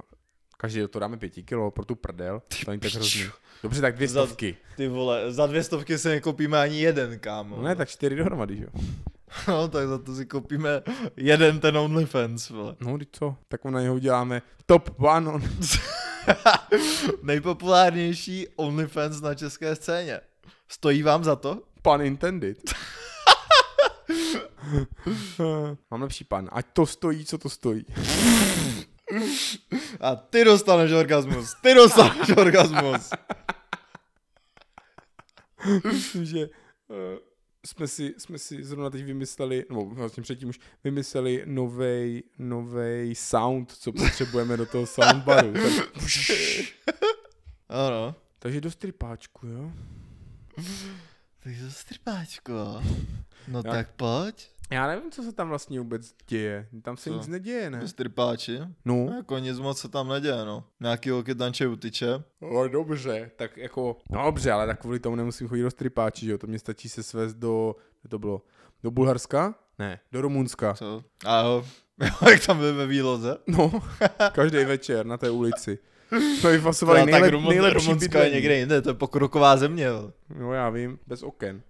Každý 0.57 0.88
to 0.89 0.99
dáme 0.99 1.17
pěti 1.17 1.43
kilo 1.43 1.72
pro 1.72 1.86
tu 1.86 1.95
prdel. 1.95 2.41
To 2.65 2.72
není 2.72 2.80
tak 2.80 2.93
hrozný. 2.93 3.24
Dobře, 3.63 3.82
tak 3.82 3.95
dvě 3.95 4.07
Za- 4.07 4.26
stovky. 4.26 4.57
Ty 4.78 4.88
vole, 4.88 5.32
za 5.32 5.47
dvě 5.47 5.63
stovky 5.63 5.97
si 5.97 6.07
nekoupíme 6.07 6.59
ani 6.59 6.82
jeden, 6.82 7.19
kámo. 7.19 7.55
No 7.57 7.63
ne, 7.63 7.76
tak 7.76 7.89
čtyři 7.89 8.15
dohromady, 8.15 8.57
že 8.57 8.63
jo? 8.63 8.69
No, 9.47 9.67
tak 9.67 9.88
za 9.88 9.97
to 9.97 10.15
si 10.15 10.25
koupíme 10.25 10.82
jeden 11.17 11.59
ten 11.59 11.77
OnlyFans, 11.77 12.49
vole. 12.49 12.75
No, 12.79 12.97
teď 12.97 13.09
co? 13.11 13.36
Tak 13.47 13.65
na 13.65 13.82
něho 13.82 13.95
uděláme 13.95 14.41
top 14.65 14.89
one 14.97 15.29
on. 15.29 15.41
Nejpopulárnější 17.23 18.47
OnlyFans 18.55 19.21
na 19.21 19.36
české 19.36 19.75
scéně. 19.75 20.19
Stojí 20.67 21.03
vám 21.03 21.23
za 21.23 21.36
to? 21.36 21.61
Pan 21.82 22.01
intended. 22.01 22.57
Mám 25.91 26.01
lepší 26.01 26.23
pan. 26.23 26.49
Ať 26.51 26.65
to 26.73 26.86
stojí, 26.86 27.25
co 27.25 27.38
to 27.38 27.49
stojí. 27.49 27.86
A 29.99 30.15
ty 30.15 30.43
dostaneš 30.43 30.91
orgasmus, 30.91 31.53
ty 31.61 31.73
dostaneš 31.73 32.29
orgasmus. 32.38 33.09
Myslím, 35.91 36.25
že 36.32 36.49
uh, 36.88 37.30
jsme, 37.66 37.88
si, 37.88 38.14
jsme 38.18 38.38
si 38.38 38.64
zrovna 38.64 38.89
teď 38.89 39.03
vymysleli, 39.03 39.66
nebo 39.70 39.86
vlastně 39.86 40.24
předtím 40.24 40.49
už 40.49 40.59
vymysleli 40.84 41.43
novej, 41.45 42.24
novej 42.39 43.16
sound, 43.16 43.72
co 43.72 43.91
potřebujeme 43.91 44.57
do 44.57 44.66
toho 44.66 44.86
soundbaru. 44.86 45.53
Tak, 46.86 47.78
Ano. 47.88 48.16
takže 48.39 48.62
do 48.62 48.72
stripáčku, 48.72 49.47
jo? 49.47 49.72
Takže 51.43 51.72
strpáčko. 51.72 52.53
No 53.47 53.62
Jak? 53.66 53.76
tak 53.76 53.91
pojď. 53.95 54.49
Já 54.72 54.88
nevím, 54.88 55.11
co 55.11 55.24
se 55.24 55.32
tam 55.32 55.49
vlastně 55.49 55.80
vůbec 55.80 56.13
děje. 56.28 56.67
Tam 56.82 56.97
se 56.97 57.09
Co? 57.09 57.15
nic 57.15 57.28
neděje, 57.28 57.69
ne? 57.69 57.88
Strpáči. 57.88 58.59
No. 58.59 58.95
No, 58.95 59.13
jako 59.15 59.38
nic 59.38 59.59
moc 59.59 59.80
se 59.80 59.89
tam 59.89 60.09
neděje, 60.09 60.45
no. 60.45 60.63
Nějaký 60.80 61.09
holky 61.09 61.36
tančej 61.36 61.67
utyče. 61.67 62.24
No 62.41 62.67
dobře, 62.67 63.32
tak 63.36 63.57
jako, 63.57 63.97
no 64.09 64.24
dobře, 64.26 64.51
ale 64.51 64.67
tak 64.67 64.82
kvůli 64.82 64.99
tomu 64.99 65.15
nemusím 65.15 65.47
chodit 65.47 65.61
do 65.63 65.72
stripáči, 65.72 66.26
že 66.26 66.32
jo, 66.32 66.38
to 66.38 66.47
mě 66.47 66.59
stačí 66.59 66.89
se 66.89 67.03
svést 67.03 67.38
do, 67.38 67.76
kde 68.01 68.09
to 68.09 68.19
bylo, 68.19 68.41
do 68.84 68.91
Bulharska? 68.91 69.55
Ne, 69.80 69.99
do 70.11 70.22
Rumunska. 70.22 70.74
Co? 70.74 71.03
A 71.26 71.41
jo. 71.41 71.65
Jak 72.32 72.45
tam 72.45 72.57
byl 72.57 72.76
ve 72.76 72.88
výloze? 72.88 73.38
No, 73.47 73.72
každý 74.32 74.57
večer 74.65 75.05
na 75.05 75.17
té 75.17 75.30
ulici. 75.30 75.80
Jsme 76.39 76.51
vyfasovali 76.51 77.11
No, 77.11 77.19
tak 77.19 77.32
Rumun, 77.32 77.49
nejlepší 77.49 77.88
Rumunsko 77.88 78.17
je 78.17 78.30
někde 78.30 78.57
jinde, 78.57 78.82
to 78.82 78.89
je 78.89 78.93
pokroková 78.93 79.57
země. 79.57 79.84
jo. 79.84 80.11
No 80.39 80.53
já 80.53 80.69
vím, 80.69 80.99
bez 81.07 81.24
oken. 81.24 81.61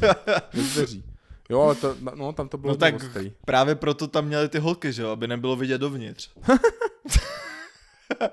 bez 0.54 0.74
dveří. 0.74 1.04
Jo, 1.50 1.60
ale 1.60 1.74
to, 1.74 1.96
no 2.14 2.32
tam 2.32 2.48
to 2.48 2.58
bylo 2.58 2.72
No 2.72 2.76
tak 2.76 2.94
ostrý. 2.94 3.32
právě 3.44 3.74
proto 3.74 4.08
tam 4.08 4.26
měli 4.26 4.48
ty 4.48 4.58
holky, 4.58 4.92
že 4.92 5.02
jo, 5.02 5.10
aby 5.10 5.28
nebylo 5.28 5.56
vidět 5.56 5.78
dovnitř. 5.78 6.30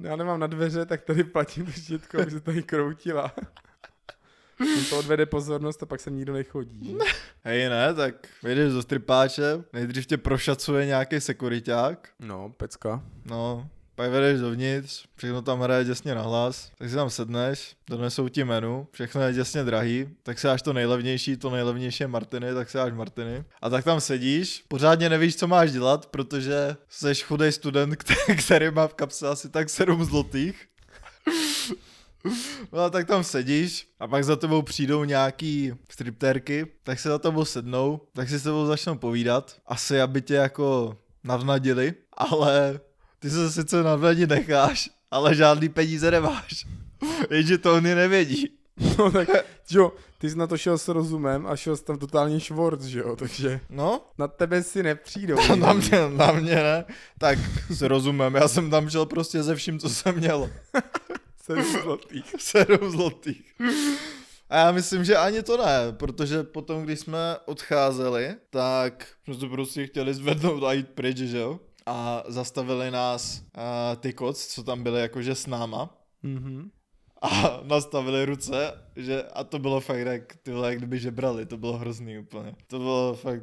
Já 0.00 0.16
nemám 0.16 0.40
na 0.40 0.46
dveře, 0.46 0.86
tak 0.86 1.02
tady 1.02 1.24
platím 1.24 1.72
štítko, 1.72 2.20
aby 2.22 2.30
se 2.30 2.40
tady 2.40 2.62
kroutila. 2.62 3.32
To 4.90 4.98
odvede 4.98 5.26
pozornost 5.26 5.82
a 5.82 5.86
pak 5.86 6.00
sem 6.00 6.16
nikdo 6.16 6.32
nechodí. 6.32 6.98
Hej 7.44 7.68
ne, 7.68 7.94
tak 7.94 8.14
vyjdeš 8.42 8.72
do 8.72 8.82
stripáče, 8.82 9.64
nejdřív 9.72 10.06
tě 10.06 10.16
prošacuje 10.16 10.86
nějaký 10.86 11.20
sekuriták, 11.20 12.08
No, 12.20 12.52
pecka. 12.56 13.02
no, 13.24 13.68
pak 14.02 14.10
vedeš 14.10 14.40
dovnitř, 14.40 15.04
všechno 15.16 15.42
tam 15.42 15.60
hraje 15.60 15.84
děsně 15.84 16.14
na 16.14 16.22
hlas, 16.22 16.70
tak 16.78 16.88
si 16.88 16.94
tam 16.94 17.10
sedneš, 17.10 17.76
donesou 17.90 18.28
ti 18.28 18.44
menu, 18.44 18.86
všechno 18.90 19.22
je 19.22 19.32
děsně 19.32 19.64
drahý, 19.64 20.08
tak 20.22 20.38
si 20.38 20.46
dáš 20.46 20.62
to 20.62 20.72
nejlevnější, 20.72 21.36
to 21.36 21.50
nejlevnější 21.50 22.02
je 22.02 22.08
Martiny, 22.08 22.54
tak 22.54 22.70
si 22.70 22.78
dáš 22.78 22.92
Martiny. 22.92 23.44
A 23.60 23.70
tak 23.70 23.84
tam 23.84 24.00
sedíš, 24.00 24.64
pořádně 24.68 25.08
nevíš, 25.08 25.36
co 25.36 25.46
máš 25.46 25.72
dělat, 25.72 26.06
protože 26.06 26.76
jsi 26.88 27.14
chudej 27.14 27.52
student, 27.52 27.96
který, 27.96 28.36
který 28.38 28.70
má 28.70 28.88
v 28.88 28.94
kapse 28.94 29.28
asi 29.28 29.48
tak 29.48 29.68
7 29.70 30.04
zlotých. 30.04 30.66
No 32.72 32.80
a 32.80 32.90
tak 32.90 33.06
tam 33.06 33.24
sedíš 33.24 33.88
a 34.00 34.08
pak 34.08 34.24
za 34.24 34.36
tebou 34.36 34.62
přijdou 34.62 35.04
nějaký 35.04 35.72
striptérky, 35.90 36.66
tak 36.82 37.00
se 37.00 37.08
za 37.08 37.18
tebou 37.18 37.44
sednou, 37.44 38.00
tak 38.12 38.28
si 38.28 38.38
s 38.38 38.42
tebou 38.42 38.66
začnou 38.66 38.98
povídat. 38.98 39.56
Asi, 39.66 40.00
aby 40.00 40.22
tě 40.22 40.34
jako 40.34 40.96
navnadili, 41.24 41.94
ale 42.12 42.80
ty 43.22 43.30
se 43.30 43.50
sice 43.50 43.82
navnadit 43.82 44.30
necháš, 44.30 44.90
ale 45.10 45.34
žádný 45.34 45.68
peníze 45.68 46.10
nemáš. 46.10 46.66
Jenže 47.30 47.58
to 47.58 47.74
oni 47.74 47.94
nevědí. 47.94 48.48
No 48.98 49.10
tak, 49.10 49.28
jo, 49.70 49.92
ty 50.18 50.30
jsi 50.30 50.38
na 50.38 50.46
to 50.46 50.58
šel 50.58 50.78
s 50.78 50.88
rozumem 50.88 51.46
a 51.46 51.56
šel 51.56 51.76
jsi 51.76 51.84
tam 51.84 51.98
totálně 51.98 52.40
švorc, 52.40 52.82
že 52.82 52.98
jo, 52.98 53.16
takže 53.16 53.60
No, 53.70 54.00
na 54.18 54.28
tebe 54.28 54.62
si 54.62 54.82
nepřijdou. 54.82 55.36
na 55.56 55.72
mě, 55.72 56.08
na 56.08 56.32
mě 56.32 56.54
ne. 56.54 56.84
Tak 57.18 57.38
s 57.70 57.82
rozumem, 57.82 58.34
já 58.34 58.48
jsem 58.48 58.70
tam 58.70 58.90
šel 58.90 59.06
prostě 59.06 59.42
ze 59.42 59.54
vším, 59.54 59.78
co 59.78 59.88
jsem 59.88 60.14
měl. 60.16 60.50
Sedm 61.42 61.64
zlotých. 61.82 62.34
Sedm 62.38 62.90
zlotých. 62.90 63.54
A 64.50 64.56
já 64.56 64.72
myslím, 64.72 65.04
že 65.04 65.16
ani 65.16 65.42
to 65.42 65.56
ne, 65.56 65.92
protože 65.92 66.42
potom, 66.42 66.82
když 66.82 67.00
jsme 67.00 67.36
odcházeli, 67.44 68.34
tak 68.50 69.06
jsme 69.24 69.34
se 69.34 69.46
prostě 69.46 69.86
chtěli 69.86 70.14
zvednout 70.14 70.64
a 70.64 70.72
jít 70.72 70.88
pryč, 70.88 71.16
že 71.16 71.38
jo? 71.38 71.60
A 71.86 72.22
zastavili 72.28 72.90
nás 72.90 73.42
uh, 73.56 73.96
ty 73.96 74.12
koc, 74.12 74.46
co 74.46 74.62
tam 74.62 74.82
byli 74.82 75.00
jakože 75.00 75.34
s 75.34 75.46
náma. 75.46 75.90
Mhm. 76.22 76.70
A 77.22 77.60
nastavili 77.62 78.24
ruce, 78.24 78.72
že, 78.96 79.22
a 79.22 79.44
to 79.44 79.58
bylo 79.58 79.80
fakt 79.80 79.98
jak, 79.98 80.36
ty 80.42 80.52
vole, 80.52 80.68
jak 80.68 80.78
kdyby 80.78 80.98
žebrali, 80.98 81.46
to 81.46 81.56
bylo 81.56 81.78
hrozný 81.78 82.18
úplně. 82.18 82.54
To 82.66 82.78
bylo 82.78 83.14
fakt, 83.14 83.42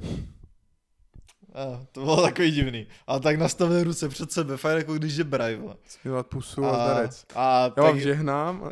a, 1.54 1.86
to 1.92 2.02
bylo 2.02 2.22
takový 2.22 2.52
divný. 2.52 2.88
A 3.08 3.20
tak 3.20 3.38
nastavili 3.38 3.84
ruce 3.84 4.10
před 4.10 4.32
sebe, 4.32 4.58
fakt 4.58 4.78
jako 4.78 4.94
když 4.94 5.14
žebraj, 5.14 5.56
vole. 5.56 5.76
Smělat 5.88 6.28
pusu 6.28 6.66
a, 6.66 6.74
zdarec. 6.74 7.26
a 7.36 7.62
Já 7.62 7.70
tak, 7.70 7.84
vám 7.84 8.00
žehnám. 8.00 8.72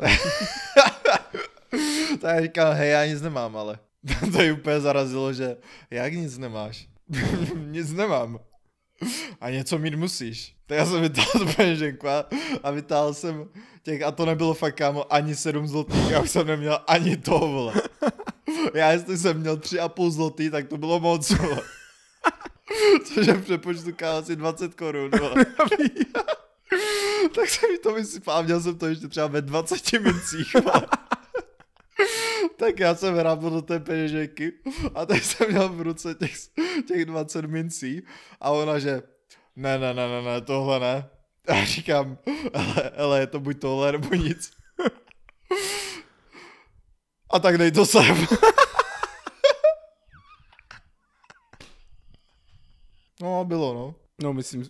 tak 2.20 2.34
já 2.34 2.40
říkám, 2.40 2.74
hej, 2.74 2.90
já 2.90 3.06
nic 3.06 3.22
nemám, 3.22 3.56
ale. 3.56 3.78
to 4.32 4.42
je 4.42 4.52
úplně 4.52 4.80
zarazilo, 4.80 5.32
že 5.32 5.56
jak 5.90 6.12
nic 6.12 6.38
nemáš? 6.38 6.88
nic 7.66 7.92
nemám. 7.92 8.38
A 9.40 9.50
něco 9.50 9.78
mít 9.78 9.94
musíš. 9.94 10.54
Tak 10.66 10.78
já 10.78 10.86
jsem 10.86 11.00
vytáhl 11.00 11.30
tu 11.38 11.46
peněženku 11.56 12.08
a, 12.08 12.24
a 12.62 12.70
vytáhl 12.70 13.14
jsem 13.14 13.48
těch, 13.82 14.02
a 14.02 14.10
to 14.10 14.26
nebylo 14.26 14.54
fakt 14.54 14.74
kámo 14.74 15.12
ani 15.12 15.34
7 15.34 15.68
zlotých, 15.68 16.10
já 16.10 16.20
už 16.20 16.30
jsem 16.30 16.46
neměl 16.46 16.80
ani 16.86 17.16
to, 17.16 17.38
vole. 17.38 17.72
Já 18.74 18.90
jestli 18.92 19.18
jsem 19.18 19.40
měl 19.40 19.56
3,5 19.56 20.10
zlotý, 20.10 20.50
tak 20.50 20.68
to 20.68 20.76
bylo 20.76 21.00
moc, 21.00 21.30
vole. 21.30 21.62
Což 23.04 23.26
je 23.26 23.34
v 23.34 23.44
přepočtu 23.44 23.92
kámo 23.96 24.18
asi 24.18 24.36
20 24.36 24.74
korun, 24.74 25.10
vole. 25.18 25.34
tak 27.34 27.48
jsem 27.48 27.70
mi 27.70 27.78
to 27.78 27.94
vysypal 27.94 28.36
a 28.36 28.42
měl 28.42 28.60
jsem 28.60 28.78
to 28.78 28.86
ještě 28.86 29.08
třeba 29.08 29.26
ve 29.26 29.42
20 29.42 29.92
mincích, 29.92 30.54
vole. 30.54 30.86
Tak 32.56 32.80
já 32.80 32.94
jsem 32.94 33.14
hrábl 33.14 33.50
do 33.50 33.62
té 33.62 33.80
peněženky 33.80 34.52
a 34.94 35.06
teď 35.06 35.22
jsem 35.22 35.50
měl 35.50 35.68
v 35.68 35.80
ruce 35.80 36.14
těch, 36.14 36.34
těch 36.88 37.04
20 37.04 37.44
mincí 37.44 38.02
a 38.40 38.50
ona, 38.50 38.78
že 38.78 39.02
ne, 39.56 39.78
ne, 39.78 39.94
ne, 39.94 40.08
ne, 40.08 40.22
ne, 40.22 40.40
tohle 40.40 40.80
ne. 40.80 41.10
A 41.48 41.54
já 41.54 41.64
říkám, 41.64 42.18
hele, 42.54 42.90
hele, 42.96 43.20
je 43.20 43.26
to 43.26 43.40
buď 43.40 43.60
tohle, 43.60 43.92
nebo 43.92 44.14
nic. 44.14 44.50
A 47.30 47.38
tak 47.38 47.58
dej 47.58 47.72
to 47.72 47.86
sem. 47.86 48.26
No, 53.20 53.44
bylo, 53.44 53.74
no. 53.74 53.94
No, 54.22 54.32
myslím, 54.32 54.64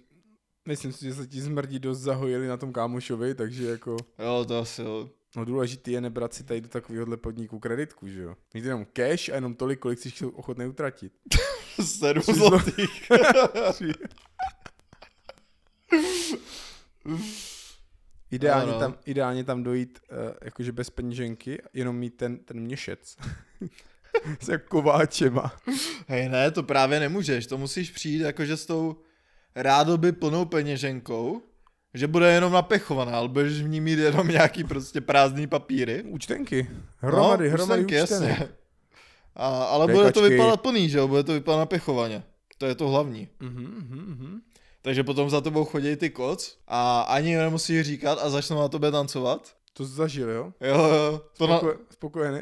myslím 0.68 0.92
si, 0.92 1.04
že 1.04 1.14
se 1.14 1.26
ti 1.26 1.40
zmrdí 1.40 1.78
dost 1.78 1.98
zahojili 1.98 2.48
na 2.48 2.56
tom 2.56 2.72
kámošovi, 2.72 3.34
takže 3.34 3.70
jako... 3.70 3.96
Jo, 4.18 4.44
to 4.48 4.58
asi 4.58 4.82
jo. 4.82 5.08
No 5.36 5.44
důležitý 5.44 5.92
je 5.92 6.00
nebrat 6.00 6.34
si 6.34 6.44
tady 6.44 6.60
do 6.60 6.68
takovéhohle 6.68 7.16
podniku 7.16 7.58
kreditku, 7.58 8.08
že 8.08 8.22
jo? 8.22 8.36
Mít 8.54 8.64
jenom 8.64 8.86
cash 8.92 9.28
a 9.28 9.34
jenom 9.34 9.54
tolik, 9.54 9.78
kolik 9.78 9.98
jsi 9.98 10.24
ochotný 10.26 10.66
utratit. 10.66 11.12
Sedm 11.84 12.22
Tři 12.22 12.34
zlotých. 12.34 13.08
Ideálně, 18.30 18.70
Ano. 18.72 18.80
tam, 18.80 18.94
ideálně 19.06 19.44
tam 19.44 19.62
dojít 19.62 20.00
uh, 20.10 20.16
jakože 20.42 20.72
bez 20.72 20.90
peněženky, 20.90 21.62
jenom 21.72 21.96
mít 21.96 22.16
ten, 22.16 22.38
ten 22.38 22.60
měšec. 22.60 23.16
S 24.40 24.48
jak 24.48 24.64
kováčema. 24.68 25.52
Hej, 26.06 26.28
ne, 26.28 26.50
to 26.50 26.62
právě 26.62 27.00
nemůžeš, 27.00 27.46
to 27.46 27.58
musíš 27.58 27.90
přijít 27.90 28.20
jakože 28.20 28.56
s 28.56 28.66
tou 28.66 28.96
rádoby 29.54 30.12
plnou 30.12 30.44
peněženkou, 30.44 31.42
že 31.94 32.06
bude 32.06 32.32
jenom 32.32 32.52
napechovaná, 32.52 33.12
ale 33.12 33.28
budeš 33.28 33.62
v 33.62 33.68
ní 33.68 33.80
mít 33.80 33.98
jenom 33.98 34.28
nějaký 34.28 34.64
prostě 34.64 35.00
prázdný 35.00 35.46
papíry. 35.46 36.02
Účtenky. 36.02 36.70
Hromady, 36.98 37.44
no, 37.48 37.52
hromady 37.52 37.84
účtenky, 37.84 38.02
účtenek. 38.02 38.28
jasně. 38.30 38.48
A, 39.36 39.64
ale 39.64 39.86
bude 39.86 40.12
to 40.12 40.20
Dekačky. 40.20 40.28
vypadat 40.34 40.60
plný, 40.60 40.88
že 40.88 40.98
jo, 40.98 41.08
bude 41.08 41.22
to 41.22 41.32
vypadat 41.32 41.58
napechovaně. 41.58 42.22
To 42.58 42.66
je 42.66 42.74
to 42.74 42.88
hlavní. 42.88 43.28
Mhm, 43.40 43.62
mhm, 43.64 44.16
mhm. 44.18 44.38
Takže 44.82 45.04
potom 45.04 45.30
za 45.30 45.40
tebou 45.40 45.64
chodí 45.64 45.96
ty 45.96 46.10
koc 46.10 46.58
a 46.68 47.00
ani 47.00 47.36
nemusíš 47.36 47.86
říkat 47.86 48.18
a 48.22 48.30
začnou 48.30 48.60
na 48.60 48.68
tobě 48.68 48.90
tancovat. 48.90 49.52
To 49.72 49.86
jsi 49.86 49.92
zažil, 49.92 50.30
jo? 50.30 50.52
Jo, 50.60 50.78
jo, 50.84 51.20
to 51.36 51.46
na... 51.46 51.60
Spoko- 51.60 51.76
Spokojený. 51.90 52.40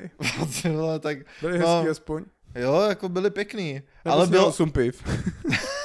Vole, 0.77 0.99
tak 0.99 1.19
Byli 1.41 1.59
No. 1.59 1.67
hezký 1.77 1.89
aspoň. 1.91 2.25
jo, 2.55 2.81
jako 2.89 3.09
byli 3.09 3.31
pěkný. 3.31 3.73
Nebo 4.05 4.17
Ale 4.17 4.27
byl, 4.27 4.45
osm 4.45 4.71
piv. 4.71 5.03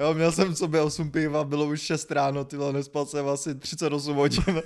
jo, 0.00 0.14
měl 0.14 0.32
jsem 0.32 0.54
v 0.54 0.58
sobě 0.58 0.80
8 0.80 1.10
piva, 1.10 1.44
bylo 1.44 1.66
už 1.66 1.80
6 1.80 2.10
ráno, 2.10 2.44
ty 2.44 2.56
vole, 2.56 2.72
nespal 2.72 3.06
jsem 3.06 3.28
asi 3.28 3.54
38 3.54 4.16
hodin. 4.16 4.62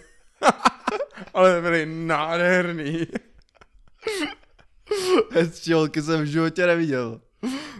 Ale 1.35 1.61
byli 1.61 1.87
nádherný. 1.87 3.07
Hezčí 5.31 5.73
holky 5.73 6.03
jsem 6.03 6.23
v 6.23 6.27
životě 6.27 6.67
neviděl. 6.67 7.21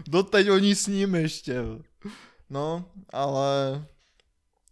Doteď 0.07 0.49
o 0.49 0.57
ní 0.57 0.75
sním 0.75 1.15
ještě. 1.15 1.61
No, 2.49 2.85
ale... 3.09 3.85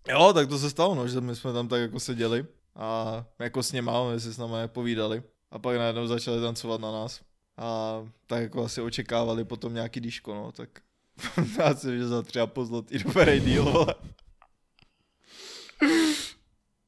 Jo, 0.09 0.33
tak 0.33 0.49
to 0.49 0.59
se 0.59 0.69
stalo, 0.69 0.95
no, 0.95 1.07
že 1.07 1.21
my 1.21 1.35
jsme 1.35 1.53
tam 1.53 1.67
tak 1.67 1.81
jako 1.81 1.99
seděli 1.99 2.45
a 2.75 3.23
jako 3.39 3.63
s 3.63 3.71
něma, 3.71 3.99
oni 3.99 4.19
si 4.19 4.33
s 4.33 4.37
námi 4.37 4.67
povídali 4.67 5.23
a 5.51 5.59
pak 5.59 5.77
najednou 5.77 6.07
začali 6.07 6.41
tancovat 6.41 6.81
na 6.81 6.91
nás. 6.91 7.21
A 7.57 7.93
tak 8.27 8.41
jako 8.41 8.65
asi 8.65 8.81
očekávali 8.81 9.45
potom 9.45 9.73
nějaký 9.73 9.99
díško, 9.99 10.35
no, 10.35 10.51
tak 10.51 10.69
já 11.59 11.75
si, 11.75 11.97
že 11.97 12.07
za 12.07 12.21
třeba 12.21 12.47
pozlot 12.47 12.91
i 12.91 12.99
dobrý 12.99 13.39
díl, 13.39 13.63
vole. 13.63 13.95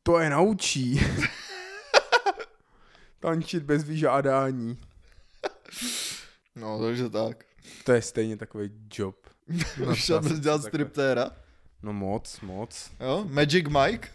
To 0.03 0.19
je 0.19 0.29
naučí. 0.29 1.01
Tančit 3.19 3.63
bez 3.63 3.83
vyžádání. 3.83 4.77
No, 6.55 6.81
takže 6.81 7.09
tak. 7.09 7.45
To 7.83 7.91
je 7.91 8.01
stejně 8.01 8.37
takový 8.37 8.69
job. 8.93 9.27
No, 9.77 9.95
Šel 9.95 10.21
bys 10.21 10.39
dělat 10.39 10.63
striptéra? 10.63 11.31
No 11.83 11.93
moc, 11.93 12.39
moc. 12.41 12.91
Jo, 12.99 13.25
Magic 13.29 13.67
Mike? 13.67 14.09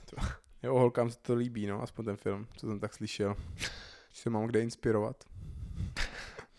Jo, 0.63 0.79
holkám 0.79 1.11
se 1.11 1.19
to 1.23 1.35
líbí, 1.35 1.67
no, 1.67 1.83
aspoň 1.83 2.05
ten 2.05 2.17
film, 2.17 2.47
co 2.57 2.67
jsem 2.67 2.81
tak 2.81 2.95
slyšel. 2.95 3.37
Že 4.13 4.23
se 4.23 4.31
mám 4.31 4.47
kde 4.47 4.63
inspirovat. 4.63 5.25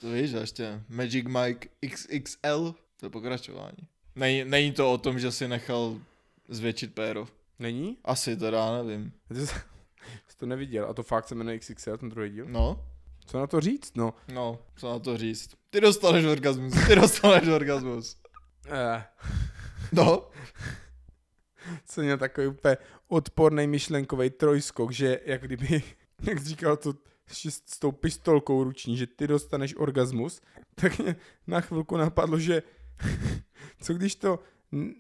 To 0.02 0.12
víš, 0.12 0.34
a 0.34 0.40
ještě 0.40 0.84
Magic 0.90 1.26
Mike 1.28 1.70
XXL, 1.90 2.76
to 3.00 3.06
je 3.06 3.10
pokračování. 3.10 3.88
Není, 4.16 4.46
není 4.46 4.72
to 4.72 4.94
o 4.94 4.98
tom, 4.98 5.20
že 5.20 5.32
si 5.32 5.48
nechal 5.48 6.00
zvětšit 6.48 6.94
péro. 6.94 7.28
Není? 7.60 7.98
Asi 8.04 8.38
teda, 8.38 8.84
nevím. 8.84 9.12
Ty 9.28 9.48
jsi 9.48 10.38
to 10.38 10.46
neviděl. 10.46 10.86
A 10.90 10.94
to 10.94 11.04
fakt 11.04 11.28
se 11.28 11.36
jmenuje 11.36 11.60
XXL, 11.60 11.98
ten 11.98 12.10
druhý 12.10 12.30
díl. 12.30 12.46
No, 12.50 12.86
Co 13.26 13.40
na 13.40 13.48
to 13.48 13.62
říct, 13.62 13.98
no? 13.98 14.14
no, 14.34 14.60
co 14.76 14.90
na 14.90 15.00
to 15.00 15.18
říct. 15.18 15.56
Ty 15.70 15.82
dostaneš 15.82 16.26
orgasmus, 16.26 16.74
ty 16.88 16.96
dostaneš 16.96 17.48
orgasmus. 17.48 18.18
Eh, 18.72 19.04
No, 19.92 20.30
jsem 21.86 22.04
měl 22.04 22.18
takový 22.18 22.48
úplně 22.48 22.78
odporný 23.08 23.68
myšlenkový 23.68 24.30
trojskok, 24.30 24.92
že 24.92 25.20
jak 25.26 25.42
kdyby, 25.42 25.84
jak 26.22 26.40
říkal 26.40 26.78
to 26.78 26.94
s 27.50 27.80
tou 27.80 27.92
pistolkou 27.92 28.64
ruční, 28.64 28.98
že 28.98 29.08
ty 29.08 29.28
dostaneš 29.28 29.76
orgasmus, 29.76 30.42
tak 30.76 31.00
mě 31.00 31.16
na 31.48 31.62
chvilku 31.62 31.98
napadlo, 31.98 32.40
že 32.40 32.64
co 33.82 33.94
když 33.94 34.16
to 34.16 34.40
n- 34.72 34.96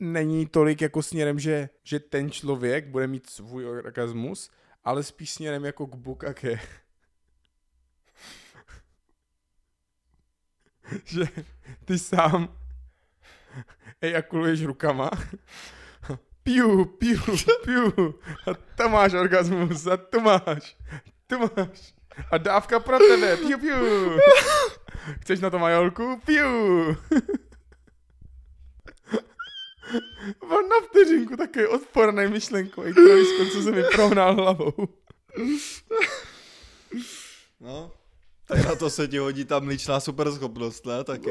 není 0.00 0.46
tolik 0.46 0.80
jako 0.80 1.02
směrem, 1.02 1.38
že, 1.38 1.68
že 1.84 2.00
ten 2.00 2.30
člověk 2.30 2.88
bude 2.88 3.06
mít 3.06 3.30
svůj 3.30 3.66
orgasmus, 3.66 4.50
ale 4.84 5.02
spíš 5.02 5.30
směrem 5.30 5.64
jako 5.64 5.86
k 5.86 5.94
bukake. 5.94 6.60
že 11.04 11.24
ty 11.84 11.98
sám 11.98 12.56
ejakuluješ 14.00 14.64
rukama 14.64 15.10
piu, 16.42 16.84
piu, 16.84 17.20
piu. 17.64 18.14
A 18.46 18.54
tam 18.74 18.92
máš 18.92 19.14
orgasmus, 19.14 19.86
a 19.86 19.96
tu 19.96 20.20
máš, 20.20 20.76
tu 21.26 21.38
máš. 21.38 21.99
A 22.30 22.38
dávka 22.38 22.80
pro 22.80 22.98
tebe, 22.98 23.36
piu, 23.36 23.58
piu. 23.58 23.76
Chceš 25.20 25.40
na 25.40 25.50
to 25.50 25.58
majolku? 25.58 26.20
Piu. 26.26 26.96
Mám 30.48 30.68
na 30.68 30.76
vteřinku 30.88 31.36
takový 31.36 31.66
odporný 31.66 32.26
myšlenkový 32.26 32.94
trojskok, 32.94 33.52
co 33.52 33.62
se 33.62 33.72
mi 33.72 33.82
prohnal 33.82 34.34
hlavou. 34.34 34.72
no. 37.60 37.92
Tak 38.46 38.64
na 38.64 38.74
to 38.74 38.90
se 38.90 39.08
ti 39.08 39.18
hodí 39.18 39.44
ta 39.44 39.60
mlíčná 39.60 40.00
superschopnost, 40.00 40.86
ne? 40.86 41.04
Taky. 41.04 41.30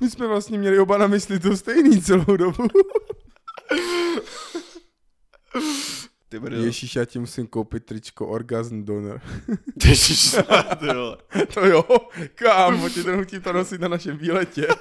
My 0.00 0.10
jsme 0.10 0.26
vlastně 0.26 0.58
měli 0.58 0.78
oba 0.78 0.98
na 0.98 1.06
mysli 1.06 1.40
to 1.40 1.56
stejný 1.56 2.02
celou 2.02 2.36
dobu. 2.36 2.68
Ty 6.34 6.40
brdo. 6.40 6.64
Ježíš, 6.64 6.96
já 6.96 7.04
ti 7.04 7.18
musím 7.18 7.46
koupit 7.46 7.84
tričko 7.84 8.26
Orgasm 8.26 8.82
Donor. 8.82 9.20
Ježiš, 9.84 10.36
ty 10.78 10.86
vole. 10.86 11.16
To 11.54 11.66
jo, 11.66 11.84
kámo, 12.34 12.90
ti 12.90 13.04
to 13.04 13.16
nutím 13.16 13.42
to 13.42 13.52
nosit 13.52 13.80
na 13.80 13.88
našem 13.88 14.18
výletě. 14.18 14.68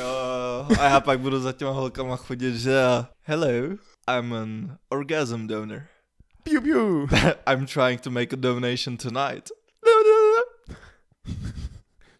Jo, 0.00 0.66
a 0.80 0.84
já 0.84 1.00
pak 1.00 1.20
budu 1.20 1.40
za 1.40 1.52
těma 1.52 1.70
holkama 1.70 2.16
chodit, 2.16 2.56
že 2.56 2.80
hello, 3.22 3.76
I'm 4.16 4.32
an 4.32 4.76
orgasm 4.88 5.46
donor. 5.46 5.82
Piu, 6.42 6.60
piu. 6.62 7.08
I'm 7.46 7.66
trying 7.66 8.00
to 8.00 8.10
make 8.10 8.32
a 8.32 8.36
donation 8.36 8.96
tonight. 8.96 9.50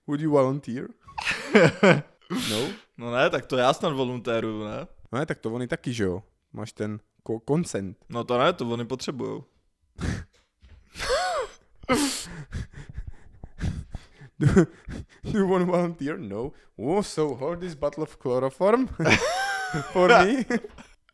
Would 0.06 0.20
you 0.20 0.30
volunteer? 0.30 0.88
No? 2.50 2.68
No 2.98 3.12
ne, 3.12 3.30
tak 3.30 3.46
to 3.46 3.56
já 3.56 3.72
snad 3.72 3.92
voluntéruju, 3.92 4.64
ne? 4.64 4.86
No 5.12 5.18
ne, 5.18 5.26
tak 5.26 5.38
to 5.38 5.50
oni 5.50 5.66
taky, 5.68 5.92
že 5.92 6.04
jo? 6.04 6.22
Máš 6.52 6.72
ten 6.72 7.00
ko- 7.30 7.40
consent. 7.40 7.96
No 8.08 8.24
to 8.24 8.38
ne, 8.38 8.52
to 8.52 8.64
oni 8.70 8.84
potřebujou. 8.84 9.44
Do, 14.38 14.46
do 15.24 15.38
you 15.38 15.46
want 15.46 15.66
volunteer? 15.66 16.18
No. 16.18 16.52
Oh, 16.78 17.02
so 17.02 17.34
hold 17.34 17.60
this 17.60 17.74
bottle 17.74 18.02
of 18.02 18.18
chloroform 18.18 18.88
for 19.92 20.08
me. 20.08 20.44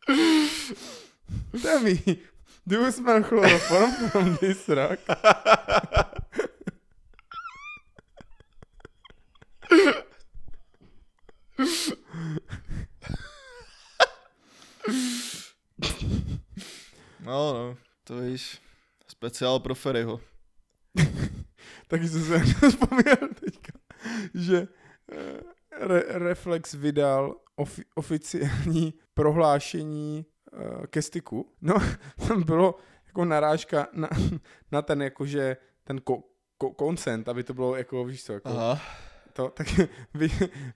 Tell 1.61 1.81
me, 1.81 1.99
do 2.67 2.75
you 2.81 2.91
smell 2.91 3.23
chloroform 3.23 3.91
from 4.11 4.37
this 4.39 4.69
rock? 4.69 4.99
No, 17.19 17.53
no, 17.53 17.77
to 18.03 18.21
víš, 18.21 18.61
speciál 19.37 19.59
pro 19.59 19.75
Ferryho. 19.75 20.19
Taky 21.87 22.07
jsem 22.07 22.23
se 22.23 22.39
vzpomněl 22.69 23.29
teďka, 23.45 23.79
že 24.33 24.67
eh, 25.11 25.87
Re- 25.87 26.03
Reflex 26.07 26.73
vydal 26.73 27.35
ofi- 27.57 27.83
oficiální 27.95 28.93
prohlášení 29.13 30.25
eh, 30.53 30.87
ke 30.87 31.01
styku. 31.01 31.53
No, 31.61 31.75
tam 32.27 32.43
bylo 32.43 32.75
jako 33.05 33.25
narážka 33.25 33.87
na, 33.93 34.09
na 34.71 34.81
ten 34.81 35.01
jakože 35.01 35.57
ten 35.83 35.97
ko- 35.97 36.23
ko- 36.63 36.75
consent, 36.79 37.29
aby 37.29 37.43
to 37.43 37.53
bylo 37.53 37.75
jako, 37.75 38.05
víš 38.05 38.23
co, 38.23 38.33
jako 38.33 38.49
Aha. 38.49 38.81
to, 39.33 39.49
tak 39.49 39.67
vy, 40.13 40.29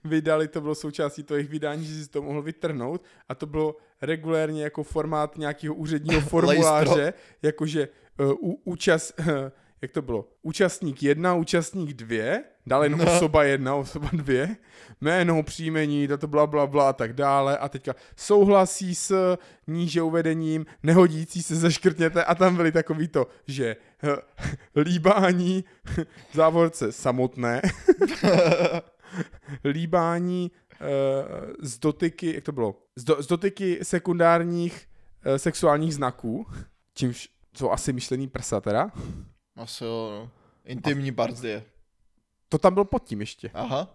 vydali, 0.04 0.48
to 0.48 0.60
bylo 0.60 0.74
součástí 0.74 1.22
toho 1.22 1.36
jejich 1.36 1.50
vydání, 1.50 1.84
že 1.84 2.04
si 2.04 2.10
to 2.10 2.22
mohl 2.22 2.42
vytrhnout 2.42 3.04
a 3.28 3.34
to 3.34 3.46
bylo 3.46 3.76
regulérně 4.02 4.62
jako 4.62 4.82
formát 4.82 5.36
nějakého 5.38 5.74
úředního 5.74 6.20
formuláře, 6.20 7.14
jakože 7.42 7.88
uh, 8.20 8.54
účast, 8.64 9.14
uh, 9.20 9.26
jak 9.82 9.92
to 9.92 10.02
bylo, 10.02 10.28
účastník 10.42 11.02
jedna, 11.02 11.34
účastník 11.34 11.92
dvě, 11.92 12.44
dále 12.66 12.86
jenom 12.86 13.00
No. 13.00 13.16
osoba 13.16 13.44
jedna, 13.44 13.74
osoba 13.74 14.08
dvě, 14.12 14.56
jméno, 15.00 15.42
příjmení, 15.42 16.08
to 16.08 16.26
bla, 16.26 16.46
bla, 16.46 16.66
bla 16.66 16.88
a 16.88 16.92
tak 16.92 17.12
dále. 17.12 17.58
A 17.58 17.68
teďka 17.68 17.94
souhlasí 18.16 18.94
s 18.94 19.36
níže 19.66 20.02
uvedením, 20.02 20.66
nehodící 20.82 21.42
se 21.42 21.56
zaškrtněte 21.56 22.24
a 22.24 22.34
tam 22.34 22.56
byly 22.56 22.72
takový 22.72 23.08
to, 23.08 23.26
že 23.46 23.76
uh, 24.04 24.10
líbání 24.82 25.64
v 25.84 26.06
závorce 26.34 26.92
samotné, 26.92 27.62
líbání 29.64 30.50
uh, 30.80 30.86
z 31.60 31.78
dotyky, 31.78 32.34
jak 32.34 32.44
to 32.44 32.52
bylo, 32.52 32.76
z, 32.96 33.04
do, 33.04 33.22
z 33.22 33.26
dotyky 33.26 33.78
sekundárních 33.82 34.88
uh, 35.26 35.34
sexuálních 35.36 35.94
znaků, 35.94 36.46
čímž 36.94 37.28
jsou 37.56 37.70
asi 37.70 37.92
myšlený 37.92 38.28
prsa 38.28 38.60
teda. 38.60 38.90
Asi 39.56 39.84
jo, 39.84 40.10
no. 40.10 40.30
Intimní 40.64 41.12
partie. 41.12 41.64
To 42.48 42.58
tam 42.58 42.74
byl 42.74 42.84
pod 42.84 43.04
tím 43.04 43.20
ještě. 43.20 43.50
Aha. 43.54 43.88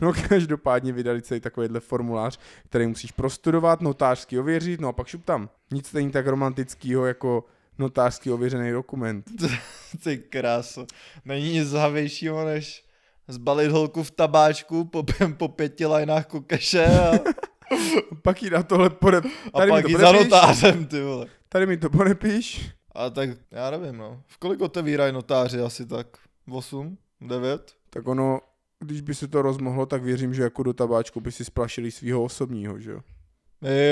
No 0.00 0.12
každopádně 0.28 0.92
vydali 0.92 1.22
celý 1.22 1.40
takovýhle 1.40 1.80
formulář, 1.80 2.38
který 2.64 2.86
musíš 2.86 3.12
prostudovat, 3.12 3.80
notářsky 3.80 4.38
ověřit, 4.38 4.80
no 4.80 4.88
a 4.88 4.92
pak 4.92 5.06
šup 5.06 5.24
tam. 5.24 5.50
Nic 5.72 5.92
není 5.92 6.10
tak 6.10 6.26
romantického 6.26 7.06
jako 7.06 7.44
notářsky 7.78 8.30
ověřený 8.30 8.70
dokument. 8.72 9.30
Ty 10.04 10.18
kráso. 10.18 10.86
Není 11.24 11.52
nic 11.52 11.68
zahavějšího, 11.68 12.44
než 12.44 12.84
zbalit 13.28 13.70
holku 13.70 14.02
v 14.02 14.10
tabáčku 14.10 14.84
po, 14.84 15.04
po 15.36 15.48
pěti 15.48 15.86
lajnách 15.86 16.26
kokeše 16.26 16.86
a, 16.86 17.12
Pak 18.22 18.42
jí 18.42 18.50
na 18.50 18.62
tohle 18.62 18.90
pode... 18.90 19.18
a 19.54 19.58
Tady 19.58 19.72
mi 19.72 19.82
pak 19.82 19.92
to 19.92 19.98
za 19.98 20.06
podepíš. 20.06 20.30
notářem, 20.30 20.86
ty 20.86 21.02
vole. 21.02 21.26
Tady 21.48 21.66
mi 21.66 21.76
to 21.76 21.90
podepíš. 21.90 22.70
A 22.94 23.10
tak, 23.10 23.30
já 23.50 23.70
nevím, 23.70 23.96
no. 23.96 24.22
V 24.26 24.38
kolik 24.38 24.60
otevírají 24.60 25.12
notáři 25.12 25.60
asi 25.60 25.86
tak? 25.86 26.06
8? 26.50 26.98
9? 27.20 27.72
Tak 27.90 28.08
ono, 28.08 28.40
když 28.80 29.00
by 29.00 29.14
se 29.14 29.28
to 29.28 29.42
rozmohlo, 29.42 29.86
tak 29.86 30.02
věřím, 30.02 30.34
že 30.34 30.42
jako 30.42 30.62
do 30.62 30.72
tabáčku 30.72 31.20
by 31.20 31.32
si 31.32 31.44
splašili 31.44 31.90
svého 31.90 32.22
osobního, 32.22 32.80
že 32.80 32.90
jo. 32.90 33.00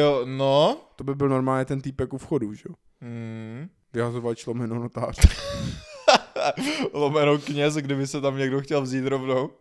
Jo, 0.00 0.22
no. 0.24 0.76
To 0.96 1.05
by 1.05 1.14
byl 1.14 1.28
normálně 1.28 1.64
ten 1.64 1.80
týpek 1.80 2.12
u 2.12 2.18
vchodu, 2.18 2.55
že 2.55 2.62
jo. 2.68 2.74
Hmm. 3.00 3.68
Vyhazovač 3.92 4.46
lomeno 4.46 4.78
notář. 4.78 5.18
Lomeno 6.92 7.38
kněz, 7.38 7.74
kdyby 7.74 8.07
se 8.07 8.20
tam 8.20 8.36
někdo 8.36 8.61
chtěl 8.61 8.82
vzít 8.82 9.07
rovnou. 9.07 9.50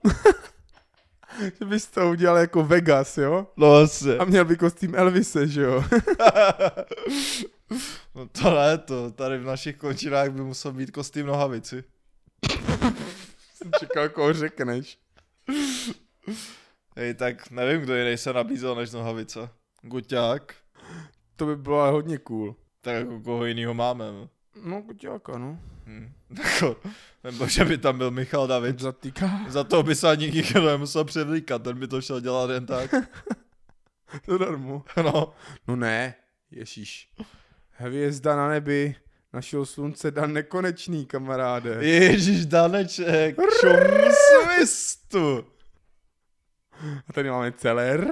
Že 1.60 1.66
bys 1.66 1.88
to 1.88 2.10
udělal 2.10 2.38
jako 2.38 2.64
Vegas, 2.64 3.18
jo? 3.18 3.48
No 3.58 3.74
asi. 3.74 4.18
A 4.18 4.26
měl 4.26 4.46
by 4.46 4.58
kostým 4.58 4.96
Elvise, 4.96 5.48
že 5.48 5.62
jo? 5.62 5.84
no 8.22 8.28
to 8.28 8.56
ne, 8.56 8.78
to 8.78 9.12
tady 9.12 9.38
v 9.38 9.46
našich 9.46 9.78
končinách 9.78 10.30
by 10.30 10.42
musel 10.42 10.72
být 10.72 10.92
kostým 10.92 11.26
nohavici. 11.26 11.84
Jsem 13.54 13.72
čekal, 13.80 14.10
koho 14.10 14.34
řekneš. 14.34 15.00
Hej, 16.96 17.14
tak 17.14 17.52
nevím, 17.52 17.82
kdo 17.82 17.96
jiný 17.96 18.18
se 18.18 18.34
nabízel 18.34 18.76
než 18.76 18.92
nohavice. 18.92 19.50
Guťák? 19.82 20.56
To 21.36 21.46
by 21.46 21.56
bylo 21.56 21.92
hodně 21.92 22.18
cool. 22.18 22.56
Tak 22.82 22.96
jako 22.96 23.20
koho 23.20 23.46
jinýho 23.46 23.74
máme, 23.74 24.12
no. 24.12 24.30
No, 24.64 24.82
Guťáka, 24.82 25.38
no. 25.38 25.60
Hm. 25.86 26.14
Jako, 26.44 26.76
nebo 27.24 27.48
že 27.48 27.66
by 27.66 27.78
tam 27.78 27.98
byl 27.98 28.12
Michal 28.12 28.48
David. 28.48 28.80
Zatýká. 28.80 29.46
Za 29.50 29.64
to 29.64 29.84
by 29.84 29.96
se 29.96 30.10
ani 30.10 30.32
nikdo 30.32 30.66
nemusel 30.66 31.06
převlíkat, 31.06 31.64
ten 31.64 31.80
by 31.80 31.88
to 31.88 32.02
šel 32.02 32.22
dělat 32.22 32.50
jen 32.50 32.66
tak. 32.66 32.92
To 34.26 34.38
darmo. 34.38 34.84
No. 34.98 35.34
No 35.68 35.76
ne, 35.76 36.16
ježíš. 36.52 37.10
Hvězda 37.82 38.36
na 38.36 38.50
nebi, 38.50 38.96
našeho 39.34 39.66
slunce 39.66 40.12
Dan 40.12 40.34
nekonečný, 40.34 41.06
kamaráde. 41.06 41.78
Ježíš 41.82 42.46
Daneček, 42.46 43.36
šum 43.62 44.12
svistu. 44.56 45.46
A 47.08 47.14
tady 47.14 47.30
máme 47.30 47.52
celé. 47.52 48.00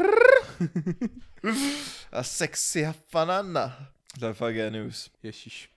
A 2.11 2.23
sexy 2.23 2.85
a 2.85 2.93
fanana. 3.09 3.87
To 4.19 4.25
je 4.25 4.33
fakt 4.33 4.53
genius. 4.53 5.11
Ježíš. 5.23 5.69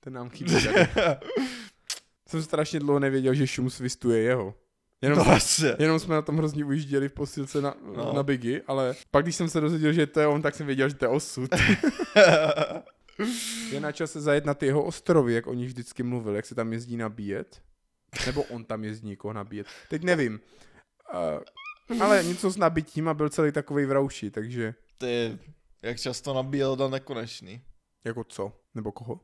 Ten 0.00 0.12
nám 0.12 0.30
chybí. 0.30 0.54
Jsem 2.28 2.42
strašně 2.42 2.80
dlouho 2.80 2.98
nevěděl, 3.00 3.34
že 3.34 3.46
šum 3.46 3.70
svistu 3.70 4.10
je 4.10 4.22
jeho. 4.22 4.54
Jenom, 5.02 5.18
To 5.24 5.30
asi. 5.30 5.66
jenom 5.78 5.98
jsme 6.00 6.14
na 6.14 6.22
tom 6.22 6.36
hrozně 6.38 6.64
ujížděli 6.64 7.08
v 7.08 7.12
posilce 7.12 7.60
na, 7.60 7.74
No. 7.86 7.92
no. 7.96 8.12
na 8.12 8.22
Biggy, 8.22 8.62
ale 8.66 8.94
pak 9.10 9.24
když 9.24 9.36
jsem 9.36 9.48
se 9.48 9.60
dozvěděl, 9.60 9.92
že 9.92 10.06
to 10.06 10.20
je 10.20 10.26
on, 10.26 10.42
tak 10.42 10.54
jsem 10.54 10.66
věděl, 10.66 10.88
že 10.88 10.94
to 10.94 11.04
je 11.04 11.08
osud. 11.08 11.50
je 13.70 13.80
na 13.80 13.92
čase 13.92 14.20
zajet 14.20 14.44
na 14.44 14.54
ty 14.54 14.66
jeho 14.66 14.84
ostrovy, 14.84 15.34
jak 15.34 15.46
o 15.46 15.54
nich 15.54 15.66
vždycky 15.68 16.02
mluvil, 16.02 16.36
jak 16.36 16.46
se 16.46 16.54
tam 16.54 16.72
jezdí 16.72 16.96
nabíjet. 16.96 17.62
Nebo 18.26 18.42
on 18.42 18.64
tam 18.64 18.84
jezdí 18.84 19.08
někoho 19.08 19.32
nabíjet. 19.34 19.66
Teď 19.88 20.02
nevím. 20.02 20.40
Uh, 21.90 22.00
ale 22.02 22.24
něco 22.24 22.50
s 22.50 22.56
nabitím 22.56 23.08
a 23.08 23.14
byl 23.14 23.28
celý 23.28 23.52
takový 23.52 23.84
v 23.84 23.92
rauši, 23.92 24.30
takže 24.30 24.74
Ty, 24.98 25.38
jak 25.82 26.00
často 26.00 26.34
nabíjel 26.34 26.76
Dan 26.76 26.90
nekonečný. 26.90 27.62
jako 28.04 28.24
co? 28.24 28.52
Nebo 28.74 28.92
koho? 28.92 29.20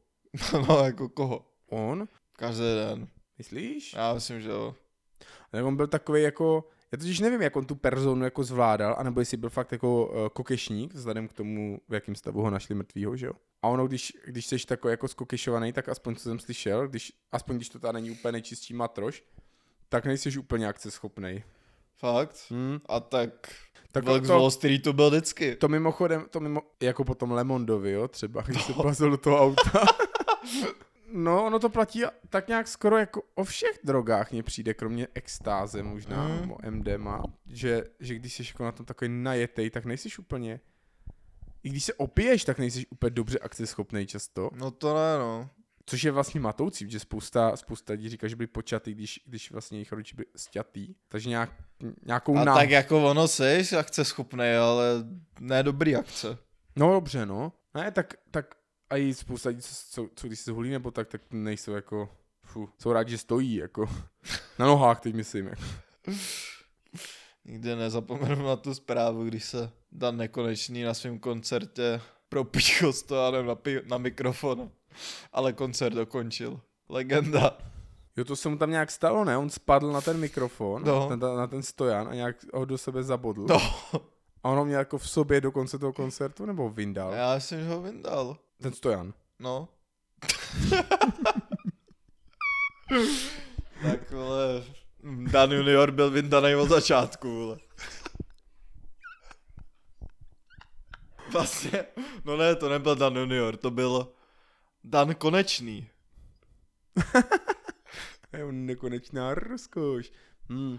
No, 0.68 0.84
jako 0.84 1.09
koho? 1.09 1.46
On? 1.70 2.09
Každý 2.32 2.62
den. 2.62 3.09
Myslíš? 3.38 3.92
Já 3.92 4.14
myslím, 4.14 4.40
že 4.40 4.49
jo. 4.49 4.74
Nebo 5.53 5.68
on 5.68 5.76
byl 5.76 5.86
takový 5.86 6.22
jako, 6.22 6.68
já 6.93 6.99
totiž 6.99 7.20
nevím, 7.20 7.43
jak 7.43 7.57
on 7.57 7.66
tu 7.66 7.74
personu 7.74 8.24
jako 8.24 8.45
zvládal, 8.45 8.97
anebo 8.99 9.20
jestli 9.20 9.36
byl 9.36 9.51
fakt 9.51 9.72
jako 9.72 10.07
uh, 10.07 10.28
kokešník, 10.28 10.95
vzhledem 10.95 11.28
k 11.28 11.32
tomu, 11.32 11.80
v 11.89 11.95
jakém 11.95 12.14
stavu 12.14 12.43
ho 12.43 12.51
našli 12.51 12.74
mrtvýho, 12.74 13.16
že 13.16 13.26
jo. 13.26 13.32
A 13.62 13.68
ono, 13.68 13.86
když, 13.86 14.12
když 14.26 14.47
jsi 14.47 14.59
takový 14.66 14.91
jako 14.93 15.09
skokešovaný, 15.09 15.72
tak 15.72 15.89
aspoň 15.89 16.16
co 16.16 16.22
jsem 16.22 16.39
slyšel, 16.39 16.89
když, 16.89 17.12
aspoň 17.32 17.57
když 17.57 17.68
to 17.68 17.78
tady 17.78 17.93
není 17.93 18.11
úplně 18.11 18.32
nejčistší 18.32 18.74
matroš, 18.74 19.24
tak 19.89 20.07
nejsi 20.07 20.39
úplně 20.39 20.68
akceschopnej. 20.68 21.43
Fakt? 21.97 22.36
Hmm. 22.51 22.78
A 22.89 23.01
tak, 23.01 23.30
Tak 23.93 24.05
Vlk 24.05 24.24
z 24.24 24.28
to, 24.28 24.32
Wall 24.32 24.51
Streetu 24.51 24.93
byl 24.93 25.11
vždycky. 25.11 25.57
to 25.57 25.68
mimochodem, 25.68 26.26
to 26.30 26.41
mimo, 26.41 26.62
jako 26.82 27.05
potom 27.05 27.32
Lemondovi, 27.32 27.91
jo, 27.91 28.09
třeba, 28.09 28.43
když 28.43 28.64
se 28.64 28.72
plazil 28.72 29.11
do 29.11 29.16
toho 29.16 29.43
auta. 29.43 29.86
No, 31.12 31.44
ono 31.44 31.59
to 31.59 31.68
platí 31.68 32.02
tak 32.28 32.48
nějak 32.48 32.68
skoro 32.68 32.98
jako 32.98 33.22
o 33.34 33.44
všech 33.44 33.78
drogách 33.84 34.32
mně 34.32 34.42
přijde, 34.42 34.74
kromě 34.74 35.09
extáze 35.14 35.82
možná, 35.82 36.28
Mm. 36.28 36.40
nebo 36.40 36.56
MDMA, 36.70 37.22
že, 37.46 37.84
že 38.00 38.14
když 38.14 38.32
jsi 38.34 38.42
jako 38.48 38.64
na 38.64 38.72
tom 38.72 38.86
takový 38.86 39.09
najetej, 39.11 39.70
tak 39.70 39.84
nejsi 39.84 40.09
úplně, 40.18 40.61
i 41.62 41.68
když 41.68 41.84
se 41.84 41.94
opiješ, 41.94 42.44
tak 42.44 42.59
nejsi 42.59 42.86
úplně 42.86 43.11
dobře 43.11 43.38
akceschopnej 43.38 44.06
často, 44.06 44.50
No 44.54 44.70
to 44.70 44.94
ne, 44.94 45.18
no. 45.18 45.50
což 45.86 46.04
je 46.04 46.11
vlastně 46.11 46.40
matoucí, 46.40 46.84
protože 46.86 47.00
spousta, 47.00 47.56
spousta 47.56 47.92
lidí 47.92 48.09
říká, 48.09 48.28
že 48.28 48.36
byli 48.36 48.46
počatý, 48.46 48.94
když, 48.94 49.20
když 49.26 49.50
vlastně 49.50 49.78
jejich 49.78 49.92
rodiče 49.92 50.16
byli 50.16 50.26
sťatý, 50.36 50.94
takže 51.09 51.28
nějak, 51.28 51.52
nějakou 52.06 52.36
A 52.36 52.44
ná... 52.44 52.54
tak 52.54 52.70
jako 52.70 53.04
ono 53.11 53.28
seš 53.28 53.72
akce 53.72 54.04
schopnej, 54.04 54.56
ale 54.59 54.84
ne 55.40 55.62
dobrý 55.62 55.96
akce. 55.96 56.38
No 56.76 56.92
dobře, 56.92 57.26
no. 57.26 57.52
Ne, 57.74 57.90
tak, 57.90 58.14
tak 58.30 58.54
a 58.91 58.97
i 58.97 59.14
spousta 59.14 59.49
lidí, 59.49 59.62
co, 59.62 59.74
co, 59.91 60.09
co 60.14 60.26
když 60.26 60.41
se 60.41 60.53
hulí 60.53 60.70
nebo 60.70 60.91
tak, 60.91 61.09
tak 61.09 61.20
nejsou 61.30 61.72
jako, 61.72 62.09
fu, 62.45 62.68
jsou 62.78 62.93
rádi, 62.93 63.11
že 63.11 63.18
stojí, 63.18 63.55
jako, 63.55 63.86
na 64.59 64.66
nohách 64.66 65.01
teď 65.01 65.14
myslím, 65.14 65.47
jako. 65.47 65.62
Nikdy 67.45 67.76
nezapomenu 67.76 68.47
na 68.47 68.57
tu 68.57 68.74
zprávu, 68.74 69.24
když 69.24 69.45
se 69.45 69.70
Dan 69.93 70.16
Nekonečný 70.16 70.82
na 70.82 70.95
svém 70.95 71.18
koncertě 71.18 72.01
propíchl 72.28 72.93
stojanem 72.93 73.47
na, 73.47 73.55
pi- 73.55 73.82
na 73.86 73.99
mikrofon, 73.99 74.70
ale 75.32 75.53
koncert 75.53 75.95
dokončil. 75.95 76.61
Legenda. 76.89 77.59
Jo, 78.16 78.24
to 78.24 78.36
se 78.36 78.49
mu 78.49 78.57
tam 78.59 78.70
nějak 78.70 78.91
stalo, 78.91 79.24
ne? 79.24 79.36
On 79.36 79.51
spadl 79.51 79.93
na 79.93 80.01
ten 80.01 80.16
mikrofon, 80.20 80.84
No. 80.84 81.01
na, 81.01 81.16
ten, 81.16 81.36
na 81.36 81.47
ten 81.47 81.62
stojan 81.62 82.09
a 82.09 82.14
nějak 82.14 82.36
ho 82.55 82.64
do 82.64 82.78
sebe 82.78 83.03
zabodl. 83.03 83.47
No, 83.49 83.57
A 84.43 84.49
on 84.49 84.59
ho 84.59 84.64
měl 84.64 84.78
jako 84.78 84.99
v 84.99 85.09
sobě 85.11 85.41
do 85.41 85.53
konce 85.53 85.78
toho 85.78 85.93
koncertu, 85.93 86.47
nebo 86.47 86.62
ho 86.62 86.70
vyndal? 86.70 87.12
já 87.12 87.39
že 87.39 87.68
ho 87.68 87.82
vyndal. 87.82 88.36
Ten 88.62 88.72
stojan. 88.72 89.14
No. 89.38 89.68
tak 93.82 94.11
vole, 94.11 94.64
Dan 95.32 95.52
Junior 95.52 95.90
byl 95.90 96.11
vyndaný 96.11 96.54
od 96.54 96.68
začátku, 96.68 97.34
vole. 97.34 97.59
Vlastně, 101.32 101.84
no 102.24 102.36
ne, 102.36 102.56
to 102.56 102.68
nebyl 102.68 102.96
Dan 102.96 103.16
Junior, 103.16 103.56
to 103.56 103.70
byl 103.70 104.12
Dan 104.84 105.14
Konečný. 105.14 105.90
Je 108.32 108.44
on 108.44 108.66
nekonečná 108.66 109.34
rozkoš. 109.34 110.12
Hmm. 110.48 110.78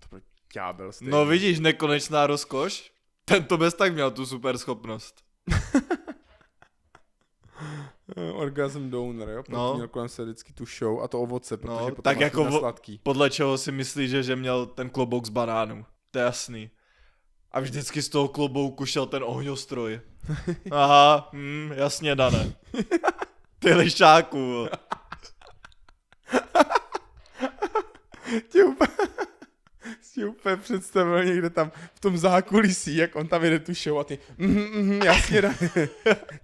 To 0.00 0.08
byl 0.08 0.20
ďábel 0.54 0.92
stejný. 0.92 1.10
No 1.10 1.26
vidíš, 1.26 1.60
nekonečná 1.60 2.26
rozkoš? 2.26 2.92
Ten 3.24 3.44
to 3.44 3.58
bez 3.58 3.74
tak 3.74 3.92
měl 3.92 4.10
tu 4.10 4.26
super 4.26 4.58
schopnost. 4.58 5.24
Eh, 8.16 8.32
Orgasm 8.32 8.90
donor, 8.90 9.28
jo? 9.28 9.42
Proto 9.42 9.58
No. 9.62 9.74
měl 9.74 9.88
kolem 9.88 10.08
se 10.08 10.24
vždycky 10.24 10.52
tu 10.52 10.64
show 10.78 11.00
a 11.02 11.08
to 11.08 11.20
ovoce, 11.20 11.56
protože 11.56 11.72
No, 11.72 11.78
potom 11.88 12.02
tak 12.02 12.20
jako 12.20 12.44
vo- 12.44 12.58
sladký. 12.58 13.00
Podle 13.02 13.30
čeho 13.30 13.58
si 13.58 13.72
myslíš, 13.72 14.10
že, 14.10 14.22
že 14.22 14.36
měl 14.36 14.66
ten 14.66 14.90
klobouk 14.90 15.26
z 15.26 15.28
banánů? 15.28 15.84
To 16.10 16.18
je 16.18 16.24
jasný. 16.24 16.70
A 17.52 17.60
vždycky 17.60 18.02
z 18.02 18.08
toho 18.08 18.28
klobouku 18.28 18.86
šel 18.86 19.06
ten 19.06 19.22
ohňostroj. 19.26 20.00
Aha, 20.70 21.28
hm, 21.32 21.70
jasně, 21.74 22.14
Dane. 22.14 22.52
Ty 23.58 23.74
lišáku. 23.74 24.66
Tě 28.48 28.64
úplně, 28.64 28.88
si 30.12 30.24
úplně 30.24 30.56
představil 30.56 31.24
někde 31.24 31.50
tam 31.50 31.72
v 31.94 32.00
tom 32.00 32.18
zákulisí, 32.18 32.96
jak 32.96 33.16
on 33.16 33.28
tam 33.28 33.44
jede 33.44 33.58
tu 33.58 33.74
show 33.74 33.98
a 33.98 34.04
ty, 34.04 34.18
mhm, 34.38 34.60
mhm, 34.60 35.02
jasně, 35.02 35.42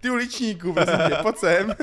ty 0.01 0.11
uličníku, 0.11 0.73
prosím 0.73 0.99
tě, 1.09 1.17
pojď 1.23 1.37
sem. 1.37 1.75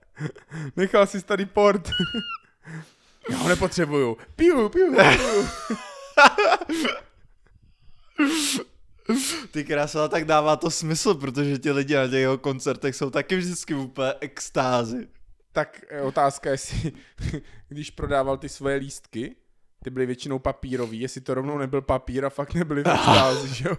Nechal 0.76 1.06
jsi 1.06 1.22
tady 1.22 1.46
port. 1.46 1.90
Já 3.30 3.36
ho 3.36 3.48
nepotřebuju. 3.48 4.16
Piu, 4.36 4.68
piu, 4.68 4.94
piu. 4.94 5.48
Ty 9.50 9.64
krása, 9.64 10.08
tak 10.08 10.24
dává 10.24 10.56
to 10.56 10.70
smysl, 10.70 11.14
protože 11.14 11.58
ti 11.58 11.70
lidi 11.70 11.94
na 11.94 12.06
těch 12.06 12.20
jeho 12.20 12.38
koncertech 12.38 12.96
jsou 12.96 13.10
taky 13.10 13.36
vždycky 13.36 13.74
v 13.74 13.78
úplně 13.78 14.14
extázi. 14.20 15.08
Tak 15.52 15.80
eh, 15.88 16.02
otázka, 16.02 16.50
jestli, 16.50 16.92
když 17.68 17.90
prodával 17.90 18.36
ty 18.36 18.48
svoje 18.48 18.76
lístky, 18.76 19.36
ty 19.84 19.90
byly 19.90 20.06
většinou 20.06 20.38
papírový, 20.38 21.00
jestli 21.00 21.20
to 21.20 21.34
rovnou 21.34 21.58
nebyl 21.58 21.80
papír 21.82 22.24
a 22.24 22.30
fakt 22.30 22.54
nebyly 22.54 22.82
v 22.84 22.88
extázi, 22.88 23.54
že 23.54 23.68
jo? 23.68 23.76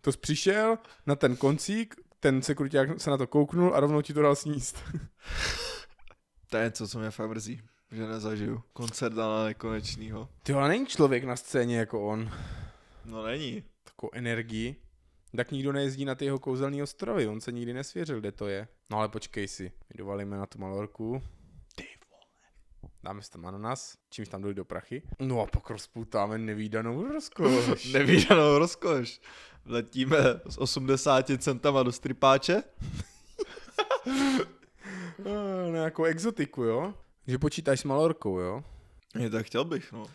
To 0.00 0.12
jsi 0.12 0.18
přišel 0.18 0.78
na 1.06 1.16
ten 1.16 1.36
koncík, 1.36 1.94
ten 2.20 2.42
sekuriták 2.42 3.00
se 3.00 3.10
na 3.10 3.16
to 3.16 3.26
kouknul 3.26 3.74
a 3.74 3.80
rovnou 3.80 4.02
ti 4.02 4.14
to 4.14 4.22
dal 4.22 4.36
sníst. 4.36 4.82
To 6.50 6.56
je 6.56 6.64
něco, 6.64 6.88
co 6.88 6.98
mě 6.98 7.10
fakt 7.10 7.30
mrzí. 7.30 7.60
že 7.92 8.06
nezažiju 8.06 8.62
koncert 8.72 9.14
na 9.14 9.44
nekonečnýho. 9.44 10.28
Ty 10.42 10.52
ale 10.52 10.68
není 10.68 10.86
člověk 10.86 11.24
na 11.24 11.36
scéně 11.36 11.78
jako 11.78 12.06
on. 12.08 12.30
No 13.04 13.26
není. 13.26 13.64
Takovou 13.84 14.10
energii. 14.14 14.76
Tak 15.36 15.50
nikdo 15.50 15.72
nejezdí 15.72 16.04
na 16.04 16.14
ty 16.14 16.24
jeho 16.24 16.38
kouzelný 16.38 16.82
ostrovy, 16.82 17.28
on 17.28 17.40
se 17.40 17.52
nikdy 17.52 17.72
nesvěřil, 17.72 18.20
kde 18.20 18.32
to 18.32 18.48
je. 18.48 18.68
No 18.90 18.98
ale 18.98 19.08
počkej 19.08 19.48
si, 19.48 19.64
my 19.64 19.98
dovalíme 19.98 20.36
na 20.36 20.46
tu 20.46 20.58
malorku. 20.58 21.22
Dáme 23.02 23.22
si 23.22 23.30
tam 23.30 23.46
ananas, 23.46 23.96
čímž 24.10 24.28
tam 24.28 24.42
dojde 24.42 24.56
do 24.56 24.64
prachy. 24.64 25.02
No 25.18 25.40
a 25.40 25.46
pak 25.46 25.70
rozpoutáme 25.70 26.38
nevýdanou 26.38 27.08
rozkoš. 27.12 27.84
Nevýdanou 27.92 28.58
rozkoš. 28.58 29.20
Letíme 29.66 30.18
s 30.48 30.58
80 30.58 31.26
centama 31.38 31.82
do 31.82 31.92
stripáče. 31.92 32.62
Ah, 35.26 35.64
Na 35.66 35.68
nějakou 35.72 36.04
exotiku, 36.04 36.62
jo? 36.62 36.94
Že 37.26 37.38
počítáš 37.38 37.80
s 37.80 37.84
malorkou, 37.84 38.38
jo? 38.38 38.64
Je, 39.18 39.30
tak 39.30 39.46
chtěl 39.46 39.64
bych, 39.64 39.92
no. 39.92 40.06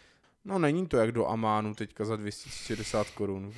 No 0.46 0.60
není 0.60 0.88
to 0.88 0.98
jak 0.98 1.12
do 1.12 1.28
Amánu 1.28 1.76
teďka 1.76 2.06
za 2.06 2.16
260 2.16 3.10
korun. 3.10 3.54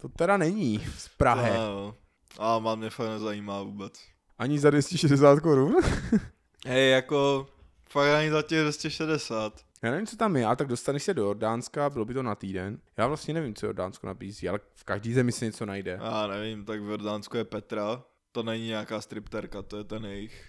To 0.00 0.08
teda 0.08 0.36
není 0.36 0.86
z 0.98 1.08
Prahy. 1.08 1.50
Jo. 1.56 1.94
A 2.38 2.58
mám 2.58 2.78
mě 2.78 2.90
fakt 2.90 3.08
nezajímá 3.08 3.62
vůbec. 3.62 4.00
Ani 4.38 4.58
za 4.58 4.70
260 4.70 5.40
korun. 5.40 5.76
Hej, 6.66 6.90
jako, 6.90 7.46
fakt 7.88 8.08
ani 8.08 8.30
za 8.30 8.42
těch 8.42 8.60
260. 8.60 9.66
Já 9.82 9.90
nevím, 9.90 10.06
co 10.06 10.16
tam 10.16 10.36
je, 10.36 10.46
ale 10.46 10.56
tak 10.56 10.68
dostaneš 10.68 11.02
se 11.02 11.14
do 11.14 11.22
Jordánska, 11.22 11.90
bylo 11.90 12.04
by 12.04 12.14
to 12.14 12.22
na 12.22 12.34
týden. 12.34 12.78
Já 12.96 13.06
vlastně 13.06 13.34
nevím, 13.34 13.54
co 13.54 13.66
Jordánsko 13.66 14.06
nabízí, 14.06 14.48
ale 14.48 14.60
v 14.74 14.84
každý 14.84 15.12
zemi 15.12 15.32
se 15.32 15.44
něco 15.44 15.66
najde. 15.66 15.98
Já 16.02 16.26
nevím, 16.26 16.64
tak 16.64 16.80
v 16.80 16.88
Jordánsku 16.90 17.36
je 17.36 17.44
Petra. 17.44 18.02
To 18.32 18.42
není 18.42 18.66
nějaká 18.66 19.00
stripterka, 19.00 19.62
to 19.62 19.76
je 19.76 19.84
ten 19.84 20.04
jejich, 20.04 20.44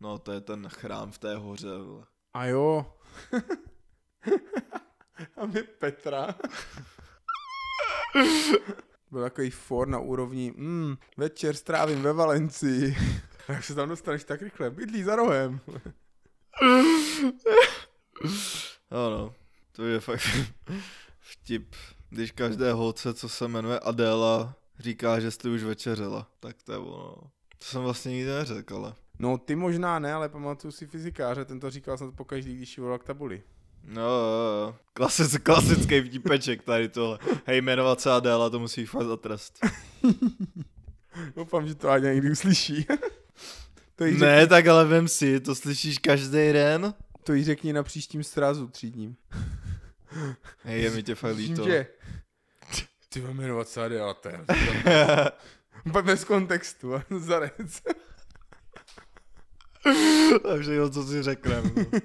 no 0.00 0.18
to 0.18 0.32
je 0.32 0.40
ten 0.40 0.68
chrám 0.68 1.10
v 1.12 1.18
té 1.18 1.36
hoře. 1.36 1.78
vole. 1.78 2.04
A 2.34 2.44
jo. 2.46 2.94
A 5.36 5.46
my 5.46 5.62
Petra. 5.62 6.34
Byl 9.10 9.22
takový 9.22 9.50
for 9.50 9.88
na 9.88 9.98
úrovni, 9.98 10.52
mm, 10.56 10.96
večer 11.16 11.54
strávím 11.54 12.02
ve 12.02 12.12
Valencii. 12.12 12.96
Jak 13.48 13.64
se 13.64 13.74
tam 13.74 13.88
dostaneš 13.88 14.24
tak 14.24 14.42
rychle? 14.42 14.70
Bydlí 14.70 15.02
za 15.02 15.16
rohem. 15.16 15.60
No, 18.90 19.10
no, 19.10 19.34
to 19.72 19.84
je 19.84 20.00
fakt 20.00 20.22
vtip. 21.20 21.74
Když 22.10 22.30
každé 22.30 22.72
holce, 22.72 23.14
co 23.14 23.28
se 23.28 23.48
jmenuje 23.48 23.78
Adéla, 23.78 24.54
říká, 24.78 25.20
že 25.20 25.30
jste 25.30 25.48
už 25.48 25.62
večeřela, 25.62 26.26
tak 26.40 26.62
to 26.62 26.72
je 26.72 26.78
ono. 26.78 27.14
To 27.58 27.64
jsem 27.64 27.82
vlastně 27.82 28.12
nikdy 28.12 28.30
neřekl, 28.30 28.76
ale. 28.76 28.94
No 29.18 29.38
ty 29.38 29.56
možná 29.56 29.98
ne, 29.98 30.12
ale 30.12 30.28
pamatuju 30.28 30.72
si 30.72 30.86
fyzikáře, 30.86 31.44
ten 31.44 31.60
to 31.60 31.70
říkal 31.70 31.98
snad 31.98 32.14
pokaždý, 32.14 32.56
když 32.56 32.76
ji 32.76 32.82
volal 32.82 32.98
k 32.98 33.04
tabuli. 33.04 33.42
No, 33.84 34.02
jo, 34.02 34.66
jo. 34.66 34.76
Klasic, 34.92 35.38
klasický 35.38 36.00
vtipeček 36.00 36.62
tady 36.62 36.88
tohle. 36.88 37.18
Hej, 37.46 37.60
jmenovat 37.60 38.00
se 38.00 38.10
Adéla, 38.12 38.50
to 38.50 38.58
musí 38.58 38.86
fakt 38.86 39.06
za 39.06 39.16
trest. 39.16 39.58
Doufám, 41.36 41.68
že 41.68 41.74
to 41.74 41.88
Áďa 41.88 42.12
někdy 42.12 42.30
uslyší. 42.30 42.86
to, 44.00 44.06
jí 44.06 44.18
Ne, 44.20 44.46
tak 44.46 44.66
ale 44.66 44.84
vem 44.84 45.08
si, 45.08 45.40
to 45.40 45.54
slyšíš 45.54 45.98
každý 45.98 46.52
den. 46.52 46.94
to 47.24 47.32
jí 47.32 47.44
řekni 47.44 47.72
na 47.72 47.82
příštím 47.82 48.24
srazu 48.24 48.66
třídním. 48.68 49.16
Hej, 50.64 50.82
je 50.82 50.90
mi 50.90 51.02
tě 51.02 51.14
fakt 51.14 51.36
líto. 51.36 51.64
Že? 51.64 51.86
Ty 53.08 53.20
mám 53.20 53.36
jmenovat 53.36 53.68
to 54.14 54.28
je... 54.28 54.44
Úplně 55.86 56.02
bez 56.02 56.24
kontextu, 56.24 56.94
a 56.94 57.04
zarec. 57.18 57.82
To 60.42 60.50
je 60.54 60.62
všechno, 60.62 60.90
co 60.90 61.04
si 61.04 61.22
řekneme. 61.22 61.70
No. 61.76 62.00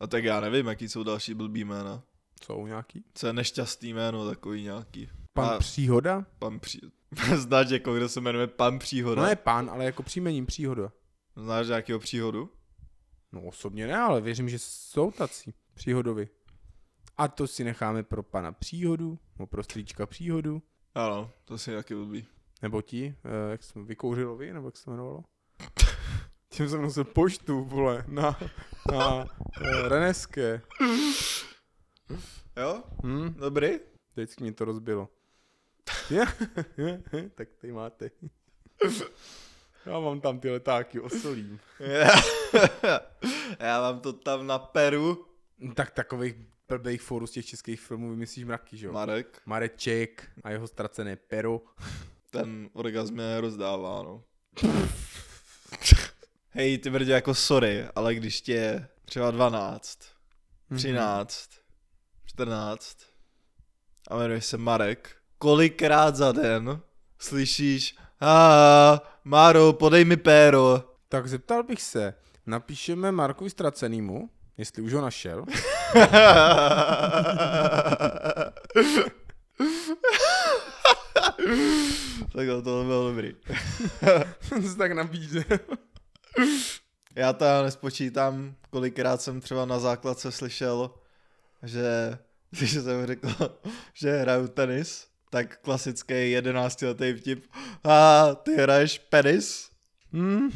A 0.00 0.06
tak 0.06 0.24
já 0.24 0.40
nevím, 0.40 0.66
jaký 0.66 0.88
jsou 0.88 1.02
další 1.02 1.34
blbý 1.34 1.64
jména. 1.64 2.02
Jsou 2.44 2.66
nějaký? 2.66 3.04
Co 3.14 3.26
je 3.26 3.32
nešťastný 3.32 3.92
jméno, 3.94 4.28
takový 4.30 4.62
nějaký. 4.62 5.08
Pan 5.32 5.48
A- 5.48 5.58
Příhoda? 5.58 6.26
Pan 6.38 6.58
Pří... 6.60 6.80
Znáš 7.36 7.68
někoho, 7.70 7.96
kdo 7.96 8.08
se 8.08 8.20
jmenuje 8.20 8.46
Pan 8.46 8.78
Příhoda? 8.78 9.22
No 9.22 9.28
ne 9.28 9.36
pán, 9.36 9.70
ale 9.70 9.84
jako 9.84 10.02
příjmením 10.02 10.46
Příhoda. 10.46 10.92
Znáš 11.36 11.66
nějakého 11.68 11.98
příhodu? 11.98 12.50
No 13.32 13.42
osobně 13.42 13.86
ne, 13.86 13.96
ale 13.96 14.20
věřím, 14.20 14.48
že 14.48 14.58
jsou 14.58 15.10
tací 15.10 15.54
Příhodovi. 15.74 16.28
A 17.16 17.28
to 17.28 17.46
si 17.46 17.64
necháme 17.64 18.02
pro 18.02 18.22
pana 18.22 18.52
Příhodu, 18.52 19.18
nebo 19.38 19.46
pro 19.46 19.62
strýčka 19.62 20.06
Příhodu, 20.06 20.62
Ano, 20.94 21.30
to 21.44 21.58
si 21.58 21.74
taky 21.74 21.94
blbý. 21.94 22.26
nebo 22.62 22.82
ti, 22.82 23.14
eh, 23.24 23.50
jak 23.50 23.62
jsme 23.62 23.82
Vykouřilovi, 23.84 24.52
nebo 24.52 24.66
jak 24.68 24.76
se 24.76 24.90
jmenovalo? 24.90 25.24
Tím 26.48 26.68
jsem 26.68 26.82
nosil 26.82 27.04
poštu, 27.04 27.64
vole, 27.64 28.04
na, 28.08 28.38
na 28.92 29.26
eh, 29.62 29.88
Reneské. 29.88 30.60
Jo? 32.56 32.82
Hm? 33.04 33.34
Dobrý? 33.40 33.68
Vždycky 34.12 34.42
mě 34.44 34.52
to 34.52 34.64
rozbilo. 34.64 35.08
Je? 36.10 36.24
tak 37.34 37.48
tady 37.60 37.72
máte. 37.72 38.10
Já 39.86 39.98
mám 40.00 40.20
tam 40.20 40.40
ty 40.40 40.50
letáky, 40.50 41.00
osolím. 41.00 41.60
Já 43.58 43.80
mám 43.80 44.00
to 44.00 44.12
tam 44.12 44.46
na 44.46 44.58
Peru. 44.58 45.26
Tak 45.74 45.90
takových 45.90 46.34
blbých 46.68 47.02
fórů 47.02 47.26
z 47.26 47.30
těch 47.30 47.46
českých 47.46 47.80
filmů 47.80 48.10
vymyslíš 48.10 48.44
mraky, 48.44 48.76
že 48.76 48.86
jo? 48.86 48.92
Marek, 48.92 49.42
Mareček 49.46 50.30
a 50.44 50.50
jeho 50.50 50.66
ztracené 50.66 51.16
pero. 51.16 51.60
ten 52.30 52.70
orgasm 52.72 53.14
mě 53.14 53.40
rozdává, 53.40 54.02
no. 54.02 54.24
Hej, 56.50 56.78
ty 56.78 56.90
brdě, 56.90 57.12
jako 57.12 57.34
sorry, 57.34 57.84
ale 57.94 58.14
když 58.14 58.40
tě 58.40 58.52
je 58.52 58.88
třeba 59.04 59.30
12, 59.30 59.98
Mhm. 60.70 60.78
13, 60.78 61.50
14 62.26 62.98
a 64.08 64.16
jmenuješ 64.16 64.44
se 64.46 64.56
Marek, 64.56 65.16
kolikrát 65.38 66.16
za 66.16 66.32
den 66.32 66.80
slyšíš 67.18 67.96
a 68.20 69.00
Máro, 69.24 69.72
podej 69.72 70.04
mi 70.04 70.16
péro. 70.16 70.84
Tak 71.08 71.28
zeptal 71.28 71.62
bych 71.62 71.82
se, 71.82 72.14
napíšeme 72.46 73.12
Markovi 73.12 73.50
ztracenýmu, 73.50 74.30
jestli 74.58 74.82
už 74.82 74.92
ho 74.92 75.00
našel. 75.00 75.44
tak 82.32 82.46
to 82.64 82.84
bylo 82.84 83.08
dobrý. 83.08 83.34
se 84.68 84.76
tak 84.78 84.92
nabídne. 84.92 85.44
Já 87.16 87.32
to 87.32 87.44
nespočítám, 87.62 88.54
kolikrát 88.70 89.22
jsem 89.22 89.40
třeba 89.40 89.64
na 89.64 89.78
základce 89.78 90.32
slyšel, 90.32 90.90
že 91.62 92.18
když 92.50 92.72
jsem 92.72 93.06
řekl, 93.06 93.28
že 93.94 94.18
hraju 94.18 94.48
tenis, 94.48 95.06
tak 95.34 95.58
klasický 95.66 96.30
jedenáctiletý 96.30 97.12
vtip. 97.12 97.50
A 97.84 98.28
ty 98.34 98.54
hraješ 98.54 98.98
penis? 98.98 99.70
Hm, 100.12 100.50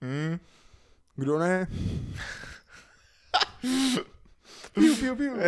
Hm? 0.00 0.38
kdo 1.16 1.38
ne? 1.38 1.66
piu, 4.74 4.96
piu, 4.96 5.16
piu. 5.16 5.36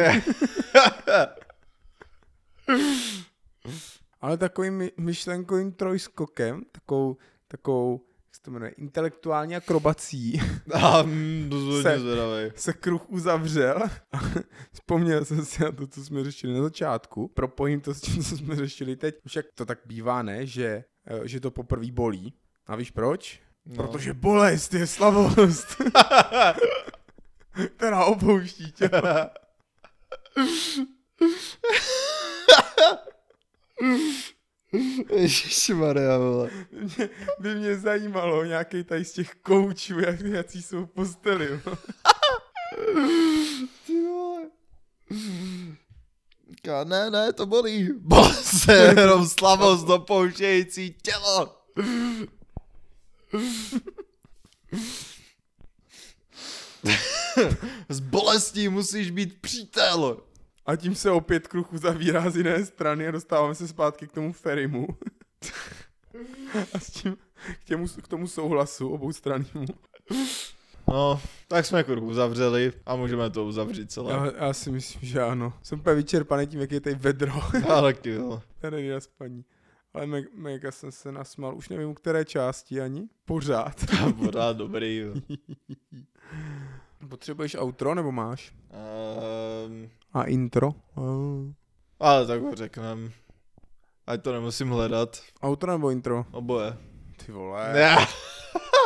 Ale 4.20 4.36
takovým 4.38 4.74
my- 4.74 4.92
myšlenkovým 4.96 5.72
trojskokem, 5.72 6.62
takovou, 6.72 7.16
takovou, 7.48 8.00
to 8.42 8.50
jmenuje, 8.50 8.70
intelektuální 8.70 9.56
akrobací, 9.56 10.40
A 10.72 11.02
mm, 11.02 11.50
Se- 11.82 11.98
zvědavej. 12.00 12.52
se 12.56 12.72
kruh 12.72 13.10
uzavřel. 13.10 13.82
Vzpomněl 14.72 15.24
jsem 15.24 15.44
si 15.44 15.62
na 15.62 15.72
to, 15.72 15.86
co 15.86 16.04
jsme 16.04 16.24
řešili 16.24 16.54
na 16.54 16.62
začátku. 16.62 17.28
Propojím 17.28 17.80
to 17.80 17.94
s 17.94 18.00
tím, 18.00 18.24
co 18.24 18.36
jsme 18.36 18.56
řešili 18.56 18.96
teď. 18.96 19.14
Však 19.26 19.46
to 19.54 19.66
tak 19.66 19.78
bývá, 19.86 20.22
ne? 20.22 20.46
Že, 20.46 20.84
eh, 21.06 21.28
že 21.28 21.40
to 21.40 21.50
poprvé 21.50 21.92
bolí. 21.92 22.34
A 22.66 22.76
víš 22.76 22.90
proč? 22.90 23.40
No. 23.66 23.74
Protože 23.76 24.14
bolest 24.14 24.74
je 24.74 24.86
slavost. 24.86 25.76
která 27.76 28.04
opouští 28.04 28.72
tě. 28.72 28.90
Ježišmarja, 35.14 36.18
vole. 36.18 36.50
Mě, 36.72 37.08
by 37.38 37.54
mě 37.54 37.78
zajímalo 37.78 38.44
nějaký 38.44 38.84
tady 38.84 39.04
z 39.04 39.12
těch 39.12 39.34
koučů, 39.34 40.00
jak, 40.00 40.20
jaký 40.20 40.62
jsou 40.62 40.86
posteli. 40.86 41.48
Ty 43.86 44.02
vole. 44.02 44.42
Říká, 46.50 46.84
ne, 46.84 47.10
ne, 47.10 47.32
to 47.32 47.46
bolí. 47.46 47.88
Bolest 47.98 48.68
je 48.68 48.94
jenom 48.96 49.28
slavost 49.28 49.86
dopouštějící 49.86 50.96
tělo. 51.02 51.56
S 57.88 58.00
bolestí 58.00 58.68
musíš 58.68 59.10
být 59.10 59.40
přítel. 59.40 60.20
A 60.66 60.76
tím 60.76 60.94
se 60.94 61.10
opět 61.10 61.48
kruh 61.48 61.72
uzavírá 61.72 62.30
z 62.30 62.36
jiné 62.36 62.64
strany 62.64 63.08
a 63.08 63.10
dostáváme 63.10 63.54
se 63.54 63.68
zpátky 63.68 64.06
k 64.06 64.12
tomu 64.12 64.32
Ferimu. 64.32 64.86
a 66.74 66.78
s 66.78 66.90
tím, 66.90 67.16
k, 67.60 67.64
těmu, 67.64 67.86
k 68.02 68.08
tomu 68.08 68.26
souhlasu 68.26 68.88
obou 68.88 69.12
stranímu. 69.12 69.64
No, 70.88 71.20
tak 71.48 71.66
jsme 71.66 71.84
kruh 71.84 72.02
uzavřeli 72.02 72.72
a 72.86 72.96
můžeme 72.96 73.30
to 73.30 73.44
uzavřít 73.44 73.92
celé. 73.92 74.12
Já, 74.12 74.32
já 74.46 74.52
si 74.52 74.70
myslím, 74.70 75.00
že 75.08 75.22
ano. 75.22 75.52
Jsem 75.62 75.80
úplně 75.80 75.96
vyčerpaný 75.96 76.46
tím, 76.46 76.60
jak 76.60 76.72
je 76.72 76.80
tady 76.80 76.96
vedro. 76.96 77.32
Já 77.68 77.80
taky, 77.80 78.10
jo. 78.10 78.42
Tady 78.58 78.90
na 78.90 79.00
spaní. 79.00 79.44
Ale 79.94 80.06
me- 80.06 80.26
mega 80.34 80.70
jsem 80.70 80.92
se 80.92 81.12
nasmal. 81.12 81.56
Už 81.56 81.68
nevím, 81.68 81.88
u 81.88 81.94
které 81.94 82.24
části 82.24 82.80
ani. 82.80 83.08
Pořád. 83.24 83.84
Pořád 84.24 84.56
dobrý, 84.56 84.96
jo. 84.96 85.14
Potřebuješ 87.08 87.56
outro, 87.60 87.94
nebo 87.94 88.12
máš? 88.12 88.54
Um, 89.66 89.90
A 90.12 90.22
intro? 90.24 90.72
Uh. 90.96 91.52
ale 92.00 92.26
tak 92.26 92.40
ho 92.42 92.54
řeknem. 92.54 93.12
Ať 94.06 94.22
to 94.22 94.32
nemusím 94.32 94.70
hledat. 94.70 95.22
Outro 95.44 95.72
nebo 95.72 95.90
intro? 95.90 96.26
Oboje. 96.30 96.76
Ty 97.26 97.32
vole. 97.32 97.72
Ne. 97.72 97.96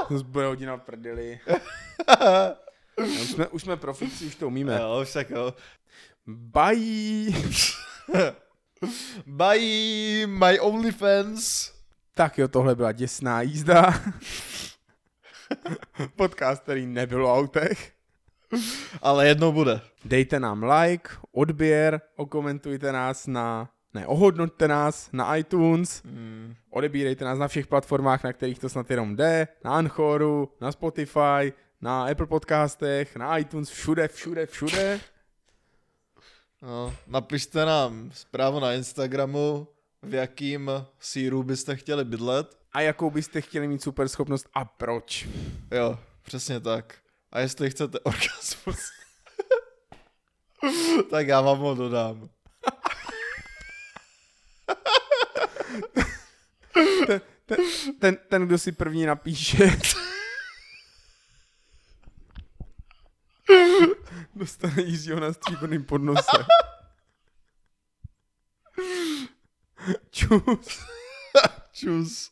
To 0.09 0.25
bude 0.25 0.47
hodina 0.47 0.77
v 0.77 0.81
prdeli. 0.81 1.41
No, 2.99 3.05
už, 3.05 3.31
jsme, 3.31 3.49
už 3.49 3.63
jsme 3.63 3.77
profici, 3.77 4.27
už 4.27 4.35
to 4.35 4.47
umíme. 4.47 4.79
jo, 4.81 4.99
už 5.03 5.13
tak 5.13 5.31
jo. 5.31 5.55
Bye! 6.27 7.27
Bye, 9.27 10.27
my 10.27 10.61
OnlyFans. 10.61 11.73
Tak 12.15 12.39
jo, 12.39 12.49
tohle 12.49 12.75
byla 12.75 12.93
děsná 12.93 13.43
jízda. 13.43 13.95
Podcast, 16.17 16.63
který 16.63 16.87
nebyl 16.87 17.27
o 17.27 17.35
autech. 17.35 17.93
Ale 19.03 19.29
jednou 19.29 19.53
bude. 19.53 19.81
Dejte 20.05 20.41
nám 20.41 20.63
like, 20.63 21.09
odběr, 21.33 22.01
okomentujte 22.17 22.93
nás 22.93 23.27
na... 23.27 23.69
Ne, 23.95 24.07
ohodnoťte 24.07 24.69
nás 24.69 25.09
na 25.13 25.37
iTunes, 25.37 26.03
Hmm. 26.05 26.55
odebírejte 26.71 27.25
nás 27.25 27.39
na 27.39 27.49
všech 27.49 27.67
platformách, 27.67 28.25
na 28.25 28.33
kterých 28.33 28.59
to 28.59 28.69
snad 28.69 28.91
jenom 28.91 29.17
jde, 29.17 29.49
na 29.65 29.75
Anchoru, 29.75 30.53
na 30.61 30.73
Spotify, 30.73 31.53
na 31.81 32.05
Apple 32.05 32.27
podcastech, 32.27 33.17
na 33.17 33.39
iTunes, 33.39 33.71
všude, 33.71 34.09
všude, 34.09 34.47
všude. 34.47 35.01
No, 36.63 36.95
napište 37.07 37.65
nám 37.65 38.11
zprávu 38.15 38.61
na 38.61 38.73
Instagramu, 38.73 39.69
v 40.03 40.15
jakým 40.15 40.71
síru 41.01 41.43
byste 41.43 41.77
chtěli 41.77 42.05
bydlet. 42.05 42.59
A 42.73 42.81
jakou 42.81 43.11
byste 43.11 43.41
chtěli 43.41 43.69
mít 43.69 43.83
super 43.83 44.09
schopnost 44.09 44.49
a 44.55 44.65
proč? 44.65 45.29
Jo, 45.71 45.99
přesně 46.23 46.61
tak. 46.61 46.95
A 47.37 47.41
jestli 47.41 47.71
chcete 47.71 48.01
orgasmus, 48.01 48.79
tak 51.11 51.29
já 51.29 51.41
vám 51.41 51.59
ho 51.59 51.75
dodám. 51.75 52.29
Ten, 58.01 58.17
ten 58.29 58.47
kdo 58.47 58.59
si 58.59 58.73
první 58.73 59.07
napíše, 59.07 59.59
dostane 64.35 64.83
Jiřího 64.83 65.21
na 65.21 65.33
stříbrným 65.33 65.85
podnose. 65.85 66.47
Čus. 70.11 70.87
Čus. 71.73 72.31